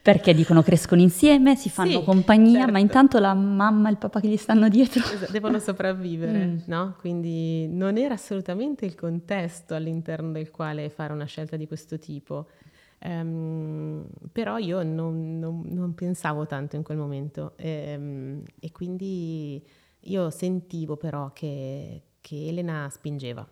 Perché 0.00 0.32
dicono 0.32 0.62
crescono 0.62 1.00
insieme, 1.02 1.56
si 1.56 1.68
fanno 1.68 1.98
sì, 1.98 2.04
compagnia, 2.04 2.60
certo. 2.60 2.72
ma 2.72 2.78
intanto 2.78 3.18
la 3.18 3.34
mamma 3.34 3.88
e 3.88 3.90
il 3.90 3.98
papà 3.98 4.20
che 4.20 4.28
gli 4.28 4.36
stanno 4.36 4.68
dietro 4.68 5.02
esatto, 5.04 5.32
devono 5.32 5.58
sopravvivere, 5.58 6.46
mm. 6.46 6.58
no? 6.66 6.94
Quindi 6.98 7.66
non 7.68 7.98
era 7.98 8.14
assolutamente 8.14 8.86
il 8.86 8.94
contesto 8.94 9.74
all'interno 9.74 10.30
del 10.30 10.50
quale 10.50 10.88
fare 10.88 11.12
una 11.12 11.26
scelta 11.26 11.56
di 11.56 11.66
questo 11.66 11.98
tipo. 11.98 12.46
Um, 13.00 14.06
però 14.32 14.56
io 14.56 14.82
non, 14.82 15.38
non, 15.38 15.62
non, 15.66 15.94
pensavo 15.94 16.46
tanto 16.46 16.74
in 16.74 16.82
quel 16.82 16.96
momento 16.96 17.54
um, 17.58 18.42
e 18.58 18.72
quindi 18.72 19.62
io 20.00 20.30
sentivo 20.30 20.96
però 20.96 21.32
che, 21.32 22.02
che 22.20 22.48
Elena 22.48 22.88
spingeva. 22.90 23.46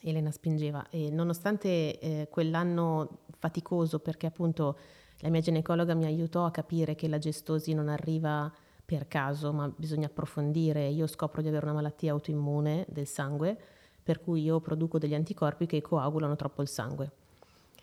Elena 0.00 0.30
spingeva 0.30 0.88
e 0.90 1.10
nonostante 1.10 1.98
eh, 1.98 2.28
quell'anno 2.30 3.20
faticoso 3.38 3.98
perché 3.98 4.26
appunto 4.26 4.78
la 5.18 5.28
mia 5.28 5.40
ginecologa 5.40 5.94
mi 5.94 6.04
aiutò 6.04 6.44
a 6.44 6.50
capire 6.50 6.94
che 6.94 7.08
la 7.08 7.18
gestosi 7.18 7.74
non 7.74 7.88
arriva 7.88 8.52
per 8.84 9.08
caso 9.08 9.52
ma 9.52 9.70
bisogna 9.74 10.06
approfondire, 10.06 10.86
io 10.88 11.06
scopro 11.06 11.42
di 11.42 11.48
avere 11.48 11.64
una 11.64 11.74
malattia 11.74 12.12
autoimmune 12.12 12.86
del 12.88 13.06
sangue 13.06 13.56
per 14.02 14.20
cui 14.20 14.42
io 14.42 14.60
produco 14.60 14.98
degli 14.98 15.14
anticorpi 15.14 15.66
che 15.66 15.82
coagulano 15.82 16.36
troppo 16.36 16.62
il 16.62 16.68
sangue. 16.68 17.10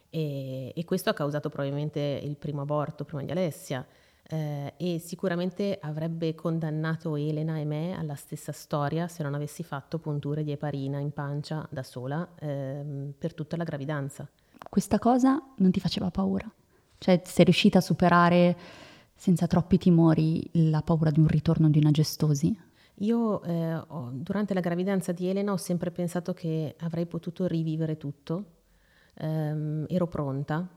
E, 0.10 0.72
e 0.74 0.86
questo 0.86 1.10
ha 1.10 1.14
causato 1.14 1.50
probabilmente 1.50 2.00
il 2.24 2.38
primo 2.38 2.62
aborto 2.62 3.04
prima 3.04 3.22
di 3.22 3.32
Alessia 3.32 3.86
eh, 4.28 4.74
e 4.78 5.00
sicuramente 5.00 5.78
avrebbe 5.80 6.34
condannato 6.34 7.16
Elena 7.16 7.58
e 7.58 7.66
me 7.66 7.96
alla 7.98 8.16
stessa 8.16 8.52
storia 8.52 9.08
se 9.08 9.22
non 9.22 9.36
avessi 9.36 9.64
fatto 9.64 10.00
punture 10.00 10.44
di 10.44 10.52
eparina 10.52 11.00
in 11.00 11.12
pancia 11.12 11.68
da 11.70 11.84
sola 11.84 12.28
ehm, 12.40 13.14
per 13.18 13.34
tutta 13.34 13.56
la 13.56 13.64
gravidanza. 13.64 14.28
Questa 14.68 14.98
cosa 14.98 15.42
non 15.58 15.72
ti 15.72 15.80
faceva 15.80 16.10
paura? 16.10 16.52
Cioè 16.98 17.22
sei 17.24 17.46
riuscita 17.46 17.78
a 17.78 17.82
superare 17.82 18.58
senza 19.14 19.48
troppi 19.48 19.78
timori 19.78 20.50
la 20.54 20.82
paura 20.82 21.12
di 21.12 21.20
un 21.20 21.28
ritorno 21.28 21.70
di 21.70 21.78
una 21.78 21.92
gestosi? 21.92 22.58
Io 23.00 23.44
eh, 23.44 23.76
ho, 23.76 24.10
durante 24.12 24.54
la 24.54 24.60
gravidanza 24.60 25.12
di 25.12 25.28
Elena 25.28 25.52
ho 25.52 25.58
sempre 25.58 25.92
pensato 25.92 26.34
che 26.34 26.76
avrei 26.80 27.06
potuto 27.06 27.46
rivivere 27.46 27.98
tutto, 27.98 28.46
ehm, 29.16 29.86
ero 29.88 30.08
pronta, 30.08 30.68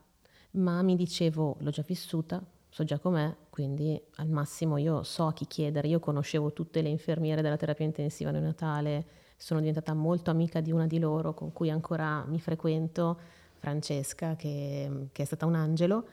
ma 0.53 0.83
mi 0.83 0.97
dicevo 0.97 1.57
l'ho 1.61 1.71
già 1.71 1.85
vissuta, 1.87 2.45
so 2.69 2.85
già 2.85 2.99
com'è, 2.99 3.35
quindi 3.51 4.01
al 4.17 4.29
massimo 4.29 4.77
io 4.77 5.03
so 5.03 5.27
a 5.27 5.33
chi 5.33 5.47
chiedere. 5.47 5.89
Io 5.89 6.01
conoscevo 6.01 6.53
tutte 6.53 6.83
le 6.83 6.89
infermiere 6.89 7.43
della 7.43 7.57
terapia 7.57 7.85
intensiva 7.85 8.31
neonatale, 8.31 9.07
sono 9.37 9.61
diventata 9.61 9.95
molto 9.95 10.31
amica 10.31 10.61
di 10.61 10.73
una 10.73 10.87
di 10.87 10.99
loro 10.99 11.35
con 11.35 11.53
cui 11.53 11.71
ancora 11.71 12.25
mi 12.27 12.41
frequento, 12.41 13.19
Francesca, 13.59 14.37
che, 14.37 15.09
che 15.13 15.23
è 15.23 15.25
stata 15.25 15.47
un 15.47 15.55
angelo. 15.55 16.07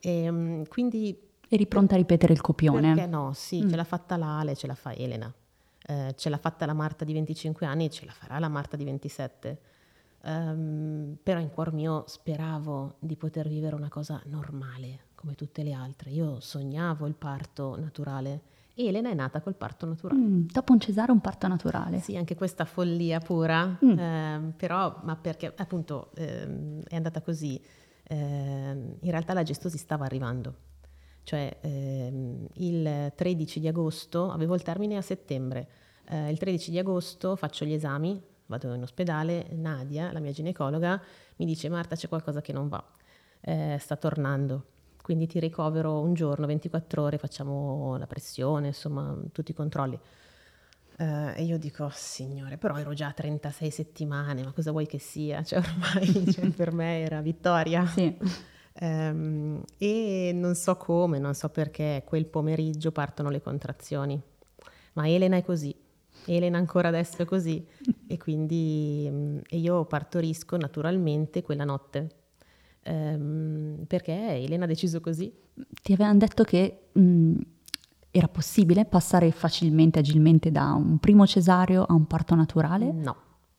E, 0.00 0.30
mm, 0.30 0.62
quindi 0.68 1.30
Eri 1.48 1.66
pronta 1.66 1.94
a 1.94 1.98
ripetere 1.98 2.32
il 2.32 2.40
copione? 2.40 2.94
Perché 2.94 3.06
no, 3.06 3.32
sì, 3.34 3.62
mm. 3.62 3.68
ce 3.68 3.76
l'ha 3.76 3.84
fatta 3.84 4.16
l'Ale, 4.16 4.54
ce 4.54 4.66
la 4.66 4.74
fa 4.74 4.94
Elena. 4.94 5.30
Eh, 5.86 6.14
ce 6.16 6.30
l'ha 6.30 6.38
fatta 6.38 6.64
la 6.64 6.72
Marta 6.72 7.04
di 7.04 7.12
25 7.12 7.66
anni 7.66 7.86
e 7.86 7.90
ce 7.90 8.06
la 8.06 8.12
farà 8.12 8.38
la 8.38 8.48
Marta 8.48 8.76
di 8.76 8.84
27. 8.84 9.60
Um, 10.24 10.30
ehm, 10.30 11.16
però 11.22 11.40
in 11.40 11.50
cuor 11.50 11.72
mio 11.74 12.04
speravo 12.06 12.94
di 13.00 13.16
poter 13.16 13.48
vivere 13.48 13.74
una 13.74 13.88
cosa 13.88 14.22
normale 14.26 15.10
come 15.22 15.34
tutte 15.36 15.62
le 15.62 15.72
altre. 15.72 16.10
Io 16.10 16.40
sognavo 16.40 17.06
il 17.06 17.14
parto 17.14 17.76
naturale 17.78 18.50
Elena 18.74 19.10
è 19.10 19.14
nata 19.14 19.40
col 19.40 19.54
parto 19.54 19.86
naturale. 19.86 20.20
Mm, 20.20 20.46
dopo 20.50 20.72
un 20.72 20.80
cesare 20.80 21.12
un 21.12 21.20
parto 21.20 21.46
naturale. 21.46 22.00
Sì, 22.00 22.16
anche 22.16 22.34
questa 22.34 22.64
follia 22.64 23.20
pura, 23.20 23.78
mm. 23.84 23.98
eh, 23.98 24.52
però, 24.56 25.00
ma 25.04 25.16
perché 25.16 25.52
appunto 25.54 26.10
eh, 26.14 26.82
è 26.88 26.96
andata 26.96 27.20
così. 27.20 27.60
Eh, 28.04 28.16
in 28.16 29.10
realtà 29.10 29.34
la 29.34 29.42
gestosi 29.42 29.76
stava 29.76 30.04
arrivando. 30.04 30.70
Cioè 31.22 31.58
ehm, 31.60 32.46
il 32.54 33.12
13 33.14 33.60
di 33.60 33.68
agosto, 33.68 34.30
avevo 34.30 34.54
il 34.54 34.62
termine 34.62 34.96
a 34.96 35.02
settembre, 35.02 35.68
eh, 36.08 36.30
il 36.30 36.38
13 36.38 36.70
di 36.70 36.78
agosto 36.78 37.36
faccio 37.36 37.64
gli 37.64 37.72
esami, 37.72 38.20
vado 38.46 38.74
in 38.74 38.82
ospedale, 38.82 39.46
Nadia, 39.52 40.10
la 40.10 40.18
mia 40.18 40.32
ginecologa, 40.32 41.00
mi 41.36 41.44
dice 41.44 41.68
Marta 41.68 41.94
c'è 41.94 42.08
qualcosa 42.08 42.40
che 42.40 42.52
non 42.52 42.68
va, 42.68 42.84
eh, 43.40 43.76
sta 43.78 43.94
tornando 43.94 44.64
quindi 45.02 45.26
ti 45.26 45.40
ricovero 45.40 46.00
un 46.00 46.14
giorno, 46.14 46.46
24 46.46 47.02
ore, 47.02 47.18
facciamo 47.18 47.96
la 47.98 48.06
pressione, 48.06 48.68
insomma, 48.68 49.16
tutti 49.32 49.50
i 49.50 49.54
controlli. 49.54 49.98
Uh, 50.96 51.32
e 51.34 51.42
io 51.42 51.58
dico, 51.58 51.90
signore, 51.92 52.56
però 52.56 52.76
ero 52.76 52.94
già 52.94 53.08
a 53.08 53.12
36 53.12 53.70
settimane, 53.70 54.44
ma 54.44 54.52
cosa 54.52 54.70
vuoi 54.70 54.86
che 54.86 54.98
sia? 54.98 55.42
Cioè, 55.42 55.58
ormai 55.58 56.26
cioè, 56.32 56.48
per 56.50 56.72
me 56.72 57.00
era 57.02 57.20
vittoria. 57.20 57.84
Sì. 57.86 58.16
Um, 58.80 59.62
e 59.76 60.30
non 60.32 60.54
so 60.54 60.76
come, 60.76 61.18
non 61.18 61.34
so 61.34 61.48
perché, 61.48 62.04
quel 62.06 62.26
pomeriggio 62.26 62.92
partono 62.92 63.28
le 63.28 63.42
contrazioni. 63.42 64.20
Ma 64.94 65.08
Elena 65.08 65.36
è 65.36 65.42
così, 65.42 65.74
Elena 66.26 66.58
ancora 66.58 66.88
adesso 66.88 67.22
è 67.22 67.24
così. 67.24 67.66
e 68.06 68.16
quindi 68.18 69.08
um, 69.10 69.40
e 69.48 69.58
io 69.58 69.84
partorisco 69.84 70.56
naturalmente 70.56 71.42
quella 71.42 71.64
notte 71.64 72.21
ehm, 72.82 73.84
perché 73.86 74.12
Elena 74.12 74.64
ha 74.64 74.68
deciso 74.68 75.00
così. 75.00 75.32
Ti 75.82 75.92
avevano 75.92 76.18
detto 76.18 76.44
che 76.44 76.88
mh, 76.92 77.34
era 78.10 78.28
possibile 78.28 78.84
passare 78.84 79.30
facilmente, 79.30 79.98
agilmente 79.98 80.50
da 80.50 80.72
un 80.72 80.98
primo 80.98 81.26
cesareo 81.26 81.84
a 81.84 81.94
un 81.94 82.06
parto 82.06 82.34
naturale? 82.34 82.92
No, 82.92 83.16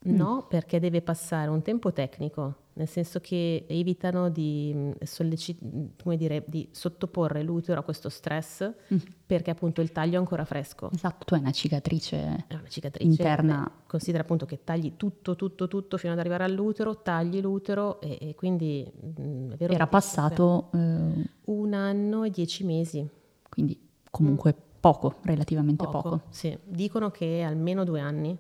mm. 0.08 0.16
no, 0.16 0.46
perché 0.48 0.80
deve 0.80 1.02
passare 1.02 1.50
un 1.50 1.62
tempo 1.62 1.92
tecnico 1.92 2.56
nel 2.74 2.88
senso 2.88 3.20
che 3.20 3.66
evitano 3.68 4.30
di, 4.30 4.94
solleci- 5.04 5.58
mm, 5.64 6.14
dire, 6.14 6.44
di 6.48 6.68
sottoporre 6.72 7.44
l'utero 7.44 7.80
a 7.80 7.84
questo 7.84 8.10
stress 8.10 8.68
mm. 8.94 8.98
perché 9.26 9.52
appunto 9.52 9.82
il 9.82 9.92
taglio 9.92 10.16
è 10.16 10.18
ancora 10.18 10.44
fresco. 10.46 10.90
Esatto, 10.92 11.26
tu 11.26 11.36
hai 11.36 11.42
una 11.42 11.52
cicatrice, 11.52 12.46
una 12.50 12.64
cicatrice 12.68 13.10
interna. 13.10 13.64
Beh, 13.64 13.82
considera 13.88 14.24
appunto 14.24 14.46
che 14.46 14.64
tagli 14.64 14.94
tutto, 14.98 15.36
tutto, 15.36 15.68
tutto 15.68 15.98
fino 15.98 16.14
ad 16.14 16.20
arrivare 16.20 16.44
all'utero, 16.44 17.02
tagli 17.02 17.40
l'utero 17.42 18.02
e, 18.02 18.18
e 18.20 18.36
quindi... 18.36 18.92
Mh, 19.18 19.54
Era 19.58 19.88
passato... 19.88 20.70
Eh... 20.74 21.32
Un 21.46 21.74
anno 21.74 22.24
e 22.24 22.30
dieci 22.30 22.64
mesi. 22.64 23.08
Quindi 23.50 23.78
comunque 24.10 24.56
mm. 24.58 24.62
poco, 24.80 25.16
relativamente 25.24 25.84
poco. 25.84 26.02
poco. 26.02 26.22
Sì, 26.30 26.58
dicono 26.64 27.12
che 27.12 27.44
almeno 27.44 27.84
due 27.84 28.00
anni. 28.00 28.38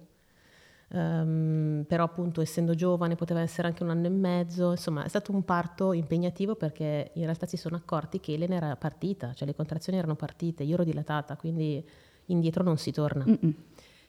Um, 0.95 1.86
però 1.88 2.03
appunto 2.03 2.39
essendo 2.39 2.75
giovane 2.75 3.15
poteva 3.15 3.41
essere 3.41 3.67
anche 3.67 3.82
un 3.82 3.89
anno 3.89 4.06
e 4.06 4.12
mezzo, 4.12 4.69
insomma 4.69 5.03
è 5.03 5.08
stato 5.08 5.32
un 5.32 5.43
parto 5.43 5.91
impegnativo 5.91 6.53
perché 6.53 7.10
in 7.15 7.23
realtà 7.23 7.47
si 7.47 7.58
sono 7.58 7.75
accorti 7.75 8.19
che 8.19 8.34
Elena 8.34 8.58
era 8.58 8.75
partita, 8.75 9.34
cioè 9.34 9.47
le 9.47 9.56
contrazioni 9.56 9.97
erano 9.97 10.15
partite, 10.15 10.62
io 10.62 10.75
ero 10.75 10.84
dilatata, 10.84 11.36
quindi 11.36 11.84
indietro 12.27 12.63
non 12.63 12.77
si 12.77 12.91
torna. 12.91 13.25
Mm-mm. 13.25 13.56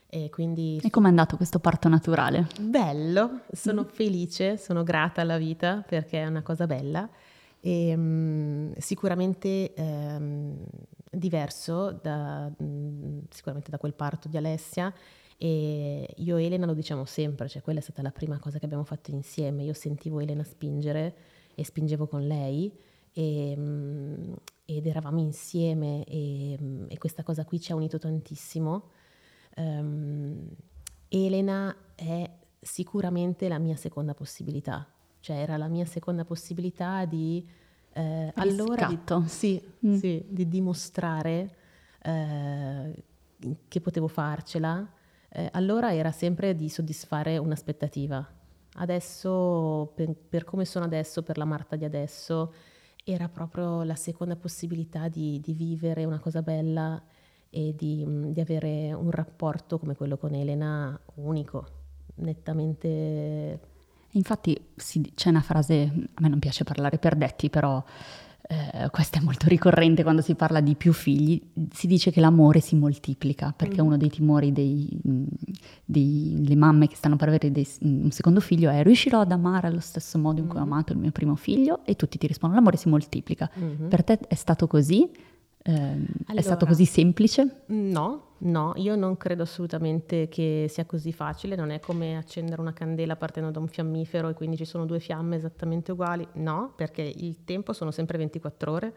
E 0.07 0.29
quindi... 0.29 0.79
E 0.83 0.91
com'è 0.91 1.07
andato 1.07 1.37
questo 1.37 1.57
parto 1.57 1.89
naturale? 1.89 2.47
Bello, 2.61 3.41
sono 3.51 3.81
mm. 3.81 3.87
felice, 3.87 4.57
sono 4.57 4.83
grata 4.83 5.21
alla 5.21 5.37
vita 5.37 5.83
perché 5.85 6.21
è 6.21 6.27
una 6.27 6.43
cosa 6.43 6.67
bella 6.67 7.09
e 7.59 7.95
um, 7.95 8.73
sicuramente 8.77 9.73
um, 9.75 10.55
diverso 11.09 11.97
da, 11.99 12.47
um, 12.57 13.23
sicuramente 13.29 13.71
da 13.71 13.79
quel 13.79 13.95
parto 13.95 14.27
di 14.27 14.37
Alessia 14.37 14.93
e 15.37 16.13
io 16.17 16.37
e 16.37 16.45
Elena 16.45 16.65
lo 16.65 16.73
diciamo 16.73 17.03
sempre, 17.05 17.49
cioè 17.49 17.61
quella 17.61 17.79
è 17.79 17.81
stata 17.81 18.01
la 18.01 18.11
prima 18.11 18.39
cosa 18.39 18.57
che 18.57 18.65
abbiamo 18.65 18.85
fatto 18.85 19.11
insieme. 19.11 19.63
Io 19.63 19.73
sentivo 19.73 20.19
Elena 20.19 20.43
spingere 20.43 21.15
e 21.55 21.65
spingevo 21.65 22.07
con 22.07 22.25
lei 22.25 22.71
e, 23.11 23.53
mm, 23.57 24.33
ed 24.65 24.85
eravamo 24.85 25.19
insieme 25.19 26.03
e, 26.05 26.57
mm, 26.59 26.85
e, 26.87 26.97
questa 26.97 27.23
cosa 27.23 27.43
qui 27.43 27.59
ci 27.59 27.71
ha 27.71 27.75
unito 27.75 27.97
tantissimo. 27.97 28.89
Um, 29.57 30.49
Elena 31.07 31.75
è 31.95 32.29
sicuramente 32.59 33.47
la 33.47 33.57
mia 33.57 33.75
seconda 33.75 34.13
possibilità, 34.13 34.87
cioè 35.19 35.37
era 35.37 35.57
la 35.57 35.67
mia 35.67 35.85
seconda 35.85 36.23
possibilità 36.23 37.05
di... 37.05 37.45
Eh, 37.97 38.31
allora 38.35 38.87
di, 38.87 38.99
sì, 39.27 39.61
mm. 39.85 39.93
sì, 39.93 40.25
di 40.27 40.49
dimostrare 40.49 41.55
eh, 42.01 43.03
che 43.69 43.79
potevo 43.79 44.09
farcela 44.09 44.85
eh, 45.35 45.49
allora 45.51 45.93
era 45.93 46.11
sempre 46.11 46.55
di 46.55 46.69
soddisfare 46.69 47.37
un'aspettativa. 47.37 48.25
Adesso, 48.77 49.91
per, 49.93 50.13
per, 50.13 50.43
come 50.45 50.63
sono 50.63 50.85
adesso, 50.85 51.23
per 51.23 51.37
la 51.37 51.43
Marta 51.43 51.75
di 51.75 51.83
adesso, 51.83 52.53
era 53.03 53.27
proprio 53.27 53.83
la 53.83 53.95
seconda 53.95 54.37
possibilità 54.37 55.09
di, 55.09 55.39
di 55.41 55.53
vivere 55.53 56.05
una 56.05 56.19
cosa 56.19 56.41
bella 56.41 57.01
e 57.49 57.73
di, 57.75 58.05
di, 58.31 58.39
avere 58.39 58.93
un 58.93 59.11
rapporto 59.11 59.77
come 59.77 59.95
quello 59.95 60.17
con 60.17 60.33
Elena 60.33 60.97
unico, 61.15 61.67
nettamente... 62.15 63.59
Infatti 64.11 64.69
sì, 64.75 65.11
c'è 65.13 65.27
una 65.27 65.41
frase, 65.41 65.91
a 66.13 66.21
me 66.21 66.29
non 66.29 66.39
piace 66.39 66.63
parlare 66.63 66.97
per 66.97 67.15
detti, 67.15 67.49
però 67.49 67.83
eh, 68.47 68.89
questo 68.91 69.17
è 69.17 69.21
molto 69.21 69.47
ricorrente 69.47 70.03
quando 70.03 70.21
si 70.21 70.35
parla 70.35 70.61
di 70.61 70.75
più 70.75 70.93
figli, 70.93 71.41
si 71.71 71.87
dice 71.87 72.11
che 72.11 72.19
l'amore 72.19 72.59
si 72.59 72.75
moltiplica, 72.75 73.53
perché 73.55 73.81
mm. 73.81 73.85
uno 73.85 73.97
dei 73.97 74.09
timori 74.09 74.51
delle 75.83 76.55
mamme 76.55 76.87
che 76.87 76.95
stanno 76.95 77.15
per 77.15 77.29
avere 77.29 77.51
dei, 77.51 77.67
un 77.81 78.11
secondo 78.11 78.39
figlio 78.39 78.69
è 78.69 78.83
riuscirò 78.83 79.21
ad 79.21 79.31
amare 79.31 79.67
allo 79.67 79.79
stesso 79.79 80.19
modo 80.19 80.41
in 80.41 80.47
cui 80.47 80.59
ho 80.59 80.65
mm. 80.65 80.71
amato 80.71 80.93
il 80.93 80.99
mio 80.99 81.11
primo 81.11 81.35
figlio 81.35 81.83
e 81.85 81.95
tutti 81.95 82.17
ti 82.17 82.27
rispondono 82.27 82.61
l'amore 82.61 82.77
si 82.77 82.87
moltiplica. 82.89 83.49
Mm-hmm. 83.57 83.87
Per 83.87 84.03
te 84.03 84.19
è 84.27 84.35
stato 84.35 84.67
così? 84.67 85.09
Eh, 85.67 85.71
allora, 85.71 86.33
è 86.35 86.41
stato 86.41 86.67
così 86.67 86.85
semplice? 86.85 87.63
No, 87.67 88.35
no, 88.39 88.73
io 88.75 88.95
non 88.95 89.17
credo 89.17 89.41
assolutamente 89.41 90.27
che 90.29 90.67
sia 90.69 90.85
così 90.85 91.11
facile, 91.11 91.55
non 91.55 91.71
è 91.71 91.79
come 91.79 92.17
accendere 92.17 92.61
una 92.61 92.71
candela 92.73 93.15
partendo 93.15 93.49
da 93.49 93.59
un 93.59 93.67
fiammifero 93.67 94.29
e 94.29 94.35
quindi 94.35 94.57
ci 94.57 94.65
sono 94.65 94.85
due 94.85 94.99
fiamme 94.99 95.37
esattamente 95.37 95.91
uguali, 95.91 96.27
no, 96.33 96.71
perché 96.75 97.01
il 97.01 97.43
tempo 97.45 97.73
sono 97.73 97.89
sempre 97.89 98.19
24 98.19 98.71
ore 98.71 98.93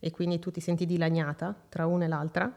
e 0.00 0.10
quindi 0.10 0.38
tu 0.38 0.50
ti 0.50 0.60
senti 0.60 0.84
dilaniata 0.84 1.56
tra 1.70 1.86
una 1.86 2.04
e 2.04 2.08
l'altra, 2.08 2.54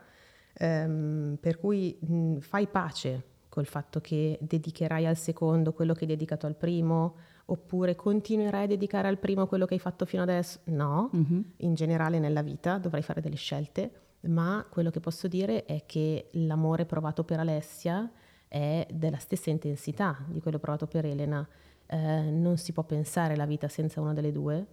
ehm, 0.53 1.37
per 1.39 1.57
cui 1.57 1.97
mh, 1.97 2.39
fai 2.39 2.67
pace 2.67 3.23
col 3.47 3.67
fatto 3.67 4.01
che 4.01 4.37
dedicherai 4.41 5.05
al 5.05 5.15
secondo 5.15 5.71
quello 5.71 5.93
che 5.93 6.01
hai 6.01 6.07
dedicato 6.07 6.45
al 6.45 6.55
primo, 6.55 7.15
oppure 7.45 7.95
continuerai 7.95 8.63
a 8.63 8.67
dedicare 8.67 9.07
al 9.07 9.19
primo 9.19 9.45
quello 9.45 9.65
che 9.65 9.75
hai 9.75 9.79
fatto 9.79 10.05
fino 10.05 10.23
adesso? 10.23 10.59
No, 10.65 11.09
mm-hmm. 11.15 11.41
in 11.57 11.73
generale 11.75 12.19
nella 12.19 12.41
vita 12.41 12.77
dovrai 12.77 13.01
fare 13.01 13.21
delle 13.21 13.35
scelte, 13.35 13.91
ma 14.21 14.65
quello 14.69 14.89
che 14.89 14.99
posso 14.99 15.27
dire 15.27 15.65
è 15.65 15.83
che 15.85 16.29
l'amore 16.33 16.85
provato 16.85 17.23
per 17.23 17.39
Alessia 17.39 18.09
è 18.47 18.87
della 18.91 19.17
stessa 19.17 19.49
intensità 19.49 20.23
di 20.27 20.39
quello 20.41 20.59
provato 20.59 20.87
per 20.87 21.05
Elena. 21.05 21.47
Eh, 21.87 22.31
non 22.31 22.57
si 22.57 22.71
può 22.71 22.83
pensare 22.83 23.35
la 23.35 23.45
vita 23.45 23.67
senza 23.67 24.01
una 24.01 24.13
delle 24.13 24.31
due. 24.31 24.67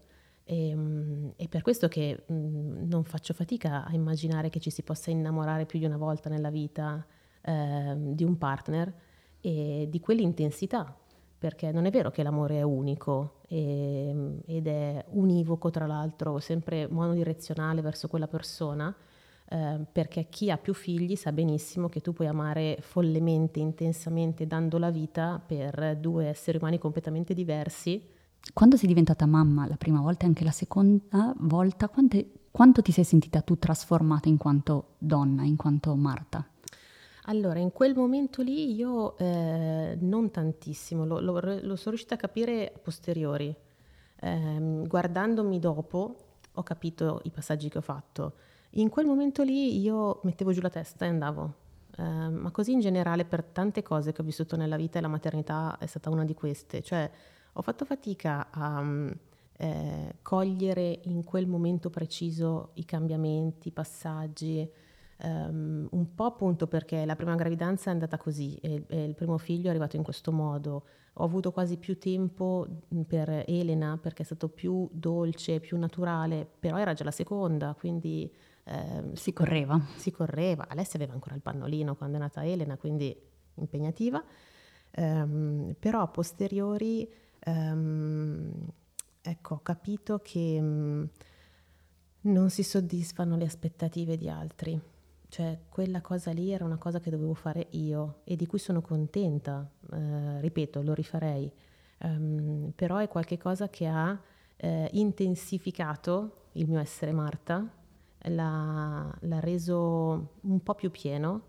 E, 0.44 0.74
um, 0.74 1.32
è 1.37 1.46
per 1.48 1.62
questo 1.62 1.88
che 1.88 2.24
um, 2.26 2.85
non 2.85 3.04
faccio 3.04 3.35
fatica 3.35 3.85
a 3.85 3.92
immaginare 3.92 4.48
che 4.48 4.61
ci 4.61 4.70
si 4.70 4.82
possa 4.82 5.11
innamorare 5.11 5.66
più 5.66 5.78
di 5.78 5.85
una 5.85 5.98
volta 5.98 6.28
nella 6.28 6.50
vita 6.50 7.04
eh, 7.42 7.94
di 7.96 8.24
un 8.24 8.38
partner 8.38 8.92
e 9.40 9.86
di 9.88 10.01
quell'intensità 10.01 10.97
perché 11.43 11.72
non 11.72 11.86
è 11.86 11.90
vero 11.90 12.12
che 12.12 12.22
l'amore 12.22 12.59
è 12.59 12.62
unico 12.62 13.40
e, 13.49 14.38
ed 14.47 14.68
è 14.68 15.05
univoco 15.09 15.70
tra 15.70 15.88
l'altro, 15.88 16.38
sempre 16.38 16.86
monodirezionale 16.88 17.80
verso 17.80 18.07
quella 18.07 18.28
persona, 18.28 18.95
eh, 19.49 19.80
perché 19.90 20.28
chi 20.30 20.53
ha 20.53 20.57
più 20.57 20.72
figli 20.72 21.16
sa 21.16 21.32
benissimo 21.32 21.88
che 21.88 22.01
tu 22.01 22.12
puoi 22.12 22.28
amare 22.28 22.76
follemente, 22.78 23.59
intensamente, 23.59 24.47
dando 24.47 24.78
la 24.78 24.93
vita 24.93 25.43
per 25.45 25.97
due 25.97 26.26
esseri 26.26 26.59
umani 26.59 26.78
completamente 26.78 27.34
diversi. 27.34 28.01
Quando 28.55 28.76
sei 28.76 28.86
diventata 28.86 29.26
mamma 29.26 29.66
la 29.66 29.76
prima 29.76 30.01
volta 30.01 30.22
e 30.22 30.28
anche 30.28 30.45
la 30.45 30.53
seconda 30.53 31.34
volta, 31.40 31.88
quante, 31.88 32.30
quanto 32.53 32.82
ti 32.82 32.93
sei 32.93 33.03
sentita 33.03 33.40
tu 33.40 33.59
trasformata 33.59 34.28
in 34.28 34.36
quanto 34.36 34.95
donna, 34.99 35.43
in 35.43 35.57
quanto 35.57 35.93
Marta? 35.97 36.47
Allora, 37.27 37.61
in 37.61 37.70
quel 37.70 37.95
momento 37.95 38.43
lì 38.43 38.75
io 38.75 39.16
eh, 39.18 39.97
non 40.01 40.31
tantissimo, 40.33 41.05
lo, 41.07 41.20
lo, 41.20 41.41
lo, 41.41 41.77
sono 41.77 41.91
riuscita 41.91 42.14
a 42.14 42.18
capire 42.18 42.73
a 42.75 42.79
posteriori. 42.79 43.55
ehm, 44.20 44.87
guardandomi 44.87 45.59
dopo 45.59 46.16
ho 46.55 46.62
capito 46.62 47.20
i 47.25 47.31
passaggi 47.31 47.68
che 47.68 47.79
ho 47.79 47.83
fatto. 47.83 48.35
In 48.73 48.89
quel 48.89 49.07
momento 49.07 49.43
lì 49.43 49.79
io 49.81 50.20
mettevo 50.25 50.53
giù 50.53 50.61
la 50.61 50.70
testa 50.70 51.05
e 51.05 51.09
andavo, 51.09 51.55
eh, 51.97 52.03
ma 52.03 52.51
così 52.51 52.73
in 52.73 52.81
generale 52.81 53.25
per 53.25 53.45
tante 53.45 53.83
cose 53.83 54.12
che 54.12 54.20
ho 54.23 54.25
vissuto 54.25 54.57
nella 54.57 54.77
vita 54.77 54.99
e 54.99 55.03
la 55.03 55.09
maternità 55.09 55.79
è 55.79 55.87
stata 55.87 56.11
una 56.11 56.25
di 56.25 56.35
queste, 56.35 56.83
cioè 56.83 57.11
ho 57.53 57.62
fatto 57.62 57.85
fatica 57.85 58.49
a 58.51 58.83
eh, 59.59 60.16
cogliere 60.23 61.01
in 61.05 61.23
quel 61.25 61.47
momento 61.47 61.91
preciso 61.91 62.70
i 62.75 62.85
cambiamenti, 62.85 63.68
i 63.68 63.73
passaggi, 63.73 64.68
um, 65.23 65.89
un 65.91 66.14
po' 66.14 66.25
appunto 66.25 66.66
perché 66.66 67.05
la 67.05 67.16
prima 67.16 67.35
gravidanza 67.35 67.91
è 67.91 67.93
andata 67.93 68.16
così 68.16 68.57
e, 68.57 68.85
e, 68.87 69.05
il 69.05 69.14
primo 69.14 69.39
figlio 69.39 69.66
è 69.66 69.70
arrivato 69.70 69.97
in 69.97 70.03
questo 70.03 70.33
modo. 70.33 70.85
Ho 71.14 71.25
avuto 71.25 71.53
quasi 71.53 71.77
più 71.77 71.99
tempo 71.99 72.66
per 73.07 73.45
Elena 73.47 73.99
perché 74.01 74.23
è 74.23 74.25
stato 74.25 74.49
più 74.49 74.89
dolce, 74.91 75.61
più 75.61 75.77
naturale, 75.79 76.49
però 76.59 76.79
era 76.79 76.95
già 76.95 77.05
la 77.05 77.11
seconda, 77.11 77.75
quindi... 77.79 78.33
Eh, 78.64 79.11
si 79.14 79.33
correva. 79.33 79.81
Si 79.97 80.12
correva. 80.12 80.68
Alessia 80.68 80.99
aveva 80.99 81.14
ancora 81.14 81.35
il 81.35 81.43
pannolino 81.43 81.97
quando 81.97 82.16
è 82.16 82.20
nata 82.20 82.47
Elena, 82.47 82.77
quindi 82.77 83.14
impegnativa. 83.55 84.23
Um, 84.95 85.75
però 85.79 86.03
a 86.03 86.07
posteriori 86.07 87.11
um, 87.47 88.53
ecco, 89.23 89.55
ho 89.55 89.61
capito 89.62 90.18
che 90.18 90.59
um, 90.61 91.09
non 92.23 92.51
si 92.51 92.62
soddisfano 92.62 93.37
le 93.37 93.45
aspettative 93.45 94.16
di 94.16 94.29
altri. 94.29 94.81
Cioè, 95.33 95.61
quella 95.70 96.03
cosa 96.03 96.30
lì 96.30 96.53
era 96.53 96.66
una 96.66 96.76
cosa 96.76 97.01
che 97.01 97.09
dovevo 97.09 97.33
fare 97.33 97.68
io 97.70 98.20
e 98.24 98.37
di 98.37 98.45
cui 98.45 98.59
sono 98.59 98.83
contenta, 98.83 99.66
eh, 99.91 100.41
ripeto, 100.43 100.83
lo 100.83 100.93
rifarei, 100.93 101.51
um, 102.01 102.70
però 102.76 102.99
è 102.99 103.09
qualcosa 103.09 103.70
che 103.70 103.87
ha 103.87 104.20
eh, 104.57 104.91
intensificato 104.93 106.49
il 106.53 106.68
mio 106.68 106.78
essere 106.78 107.12
Marta, 107.12 107.66
l'ha, 108.24 109.11
l'ha 109.20 109.41
reso 109.41 110.35
un 110.43 110.62
po' 110.62 110.74
più 110.74 110.91
pieno, 110.91 111.41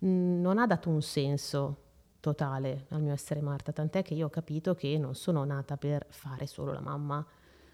non 0.00 0.58
ha 0.58 0.66
dato 0.66 0.90
un 0.90 1.00
senso 1.00 1.82
totale 2.18 2.86
al 2.88 3.00
mio 3.00 3.12
essere 3.12 3.40
Marta, 3.42 3.70
tant'è 3.70 4.02
che 4.02 4.14
io 4.14 4.26
ho 4.26 4.30
capito 4.30 4.74
che 4.74 4.98
non 4.98 5.14
sono 5.14 5.44
nata 5.44 5.76
per 5.76 6.04
fare 6.08 6.48
solo 6.48 6.72
la 6.72 6.80
mamma, 6.80 7.24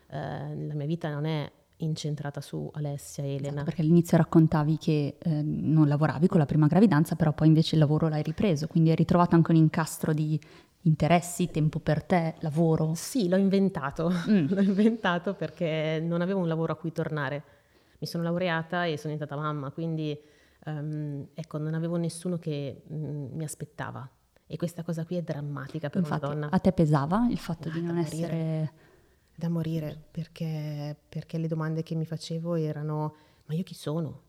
eh, 0.09 0.67
la 0.67 0.75
mia 0.75 0.87
vita 0.87 1.09
non 1.09 1.25
è 1.25 1.51
incentrata 1.79 2.41
su 2.41 2.71
Alessia 2.75 3.23
e 3.25 3.35
Elena. 3.35 3.49
Esatto, 3.49 3.65
perché 3.65 3.83
all'inizio 3.83 4.17
raccontavi 4.17 4.79
che 4.79 5.17
eh, 5.19 5.43
non 5.43 5.89
lavoravi 5.89 6.27
con 6.27 6.39
la 6.39 6.47
prima 6.47 6.67
gravidanza, 6.67 7.17
però 7.17 7.33
poi 7.33 7.49
invece 7.49 7.75
il 7.75 7.81
lavoro 7.81 8.09
l'hai 8.09 8.23
ripreso, 8.23 8.67
quindi 8.67 8.91
hai 8.91 8.97
ritrovato 8.97 9.35
anche 9.35 9.51
un 9.51 9.57
incastro 9.57 10.13
di 10.13 10.39
interessi, 10.83 11.51
tempo 11.51 11.79
per 11.81 12.05
te, 12.05 12.37
lavoro. 12.41 12.93
Sì, 12.95 13.29
l'ho 13.29 13.37
inventato, 13.37 14.11
mm. 14.11 14.47
l'ho 14.55 14.63
inventato 14.63 15.35
perché 15.35 16.03
non 16.03 16.21
avevo 16.21 16.41
un 16.41 16.49
lavoro 16.49 16.73
a 16.73 16.77
cui 16.77 16.93
tornare. 16.93 17.43
Mi 17.99 18.07
sono 18.07 18.23
laureata 18.23 18.85
e 18.85 18.97
sono 18.97 19.13
diventata 19.15 19.41
mamma, 19.41 19.71
quindi 19.71 20.19
um, 20.67 21.27
ecco, 21.35 21.59
non 21.59 21.75
avevo 21.75 21.97
nessuno 21.97 22.39
che 22.39 22.83
um, 22.89 23.31
mi 23.33 23.45
aspettava. 23.45 24.09
E 24.49 24.57
questa 24.57 24.85
cosa 24.85 25.05
qui 25.05 25.17
è 25.17 25.23
drammatica 25.23 25.89
per 25.89 26.03
Infatti, 26.03 26.25
una 26.25 26.35
donna. 26.35 26.49
A 26.51 26.59
te 26.61 26.73
pesava 26.73 27.27
il 27.31 27.39
fatto 27.39 27.69
ah, 27.69 27.73
di 27.73 27.83
non 27.83 27.99
essere 27.99 28.73
da 29.37 29.49
morire 29.49 30.03
perché, 30.11 30.97
perché 31.09 31.39
le 31.39 31.47
domande 31.47 31.83
che 31.83 31.95
mi 31.95 32.07
facevo 32.07 32.55
erano 32.55 33.15
ma 33.47 33.55
io 33.55 33.63
chi 33.63 33.75
sono? 33.75 34.23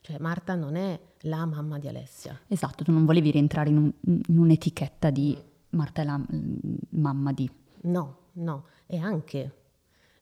Cioè 0.00 0.18
Marta 0.20 0.54
non 0.54 0.74
è 0.76 0.98
la 1.22 1.44
mamma 1.44 1.78
di 1.78 1.86
Alessia. 1.86 2.38
Esatto, 2.46 2.82
tu 2.82 2.92
non 2.92 3.04
volevi 3.04 3.30
rientrare 3.30 3.68
in, 3.68 3.76
un, 3.76 3.92
in 4.26 4.38
un'etichetta 4.38 5.10
di 5.10 5.36
Marta 5.70 6.00
è 6.00 6.04
la 6.04 6.18
mamma 6.90 7.32
di. 7.32 7.50
No, 7.82 8.18
no, 8.34 8.66
e 8.86 8.96
anche, 8.96 9.54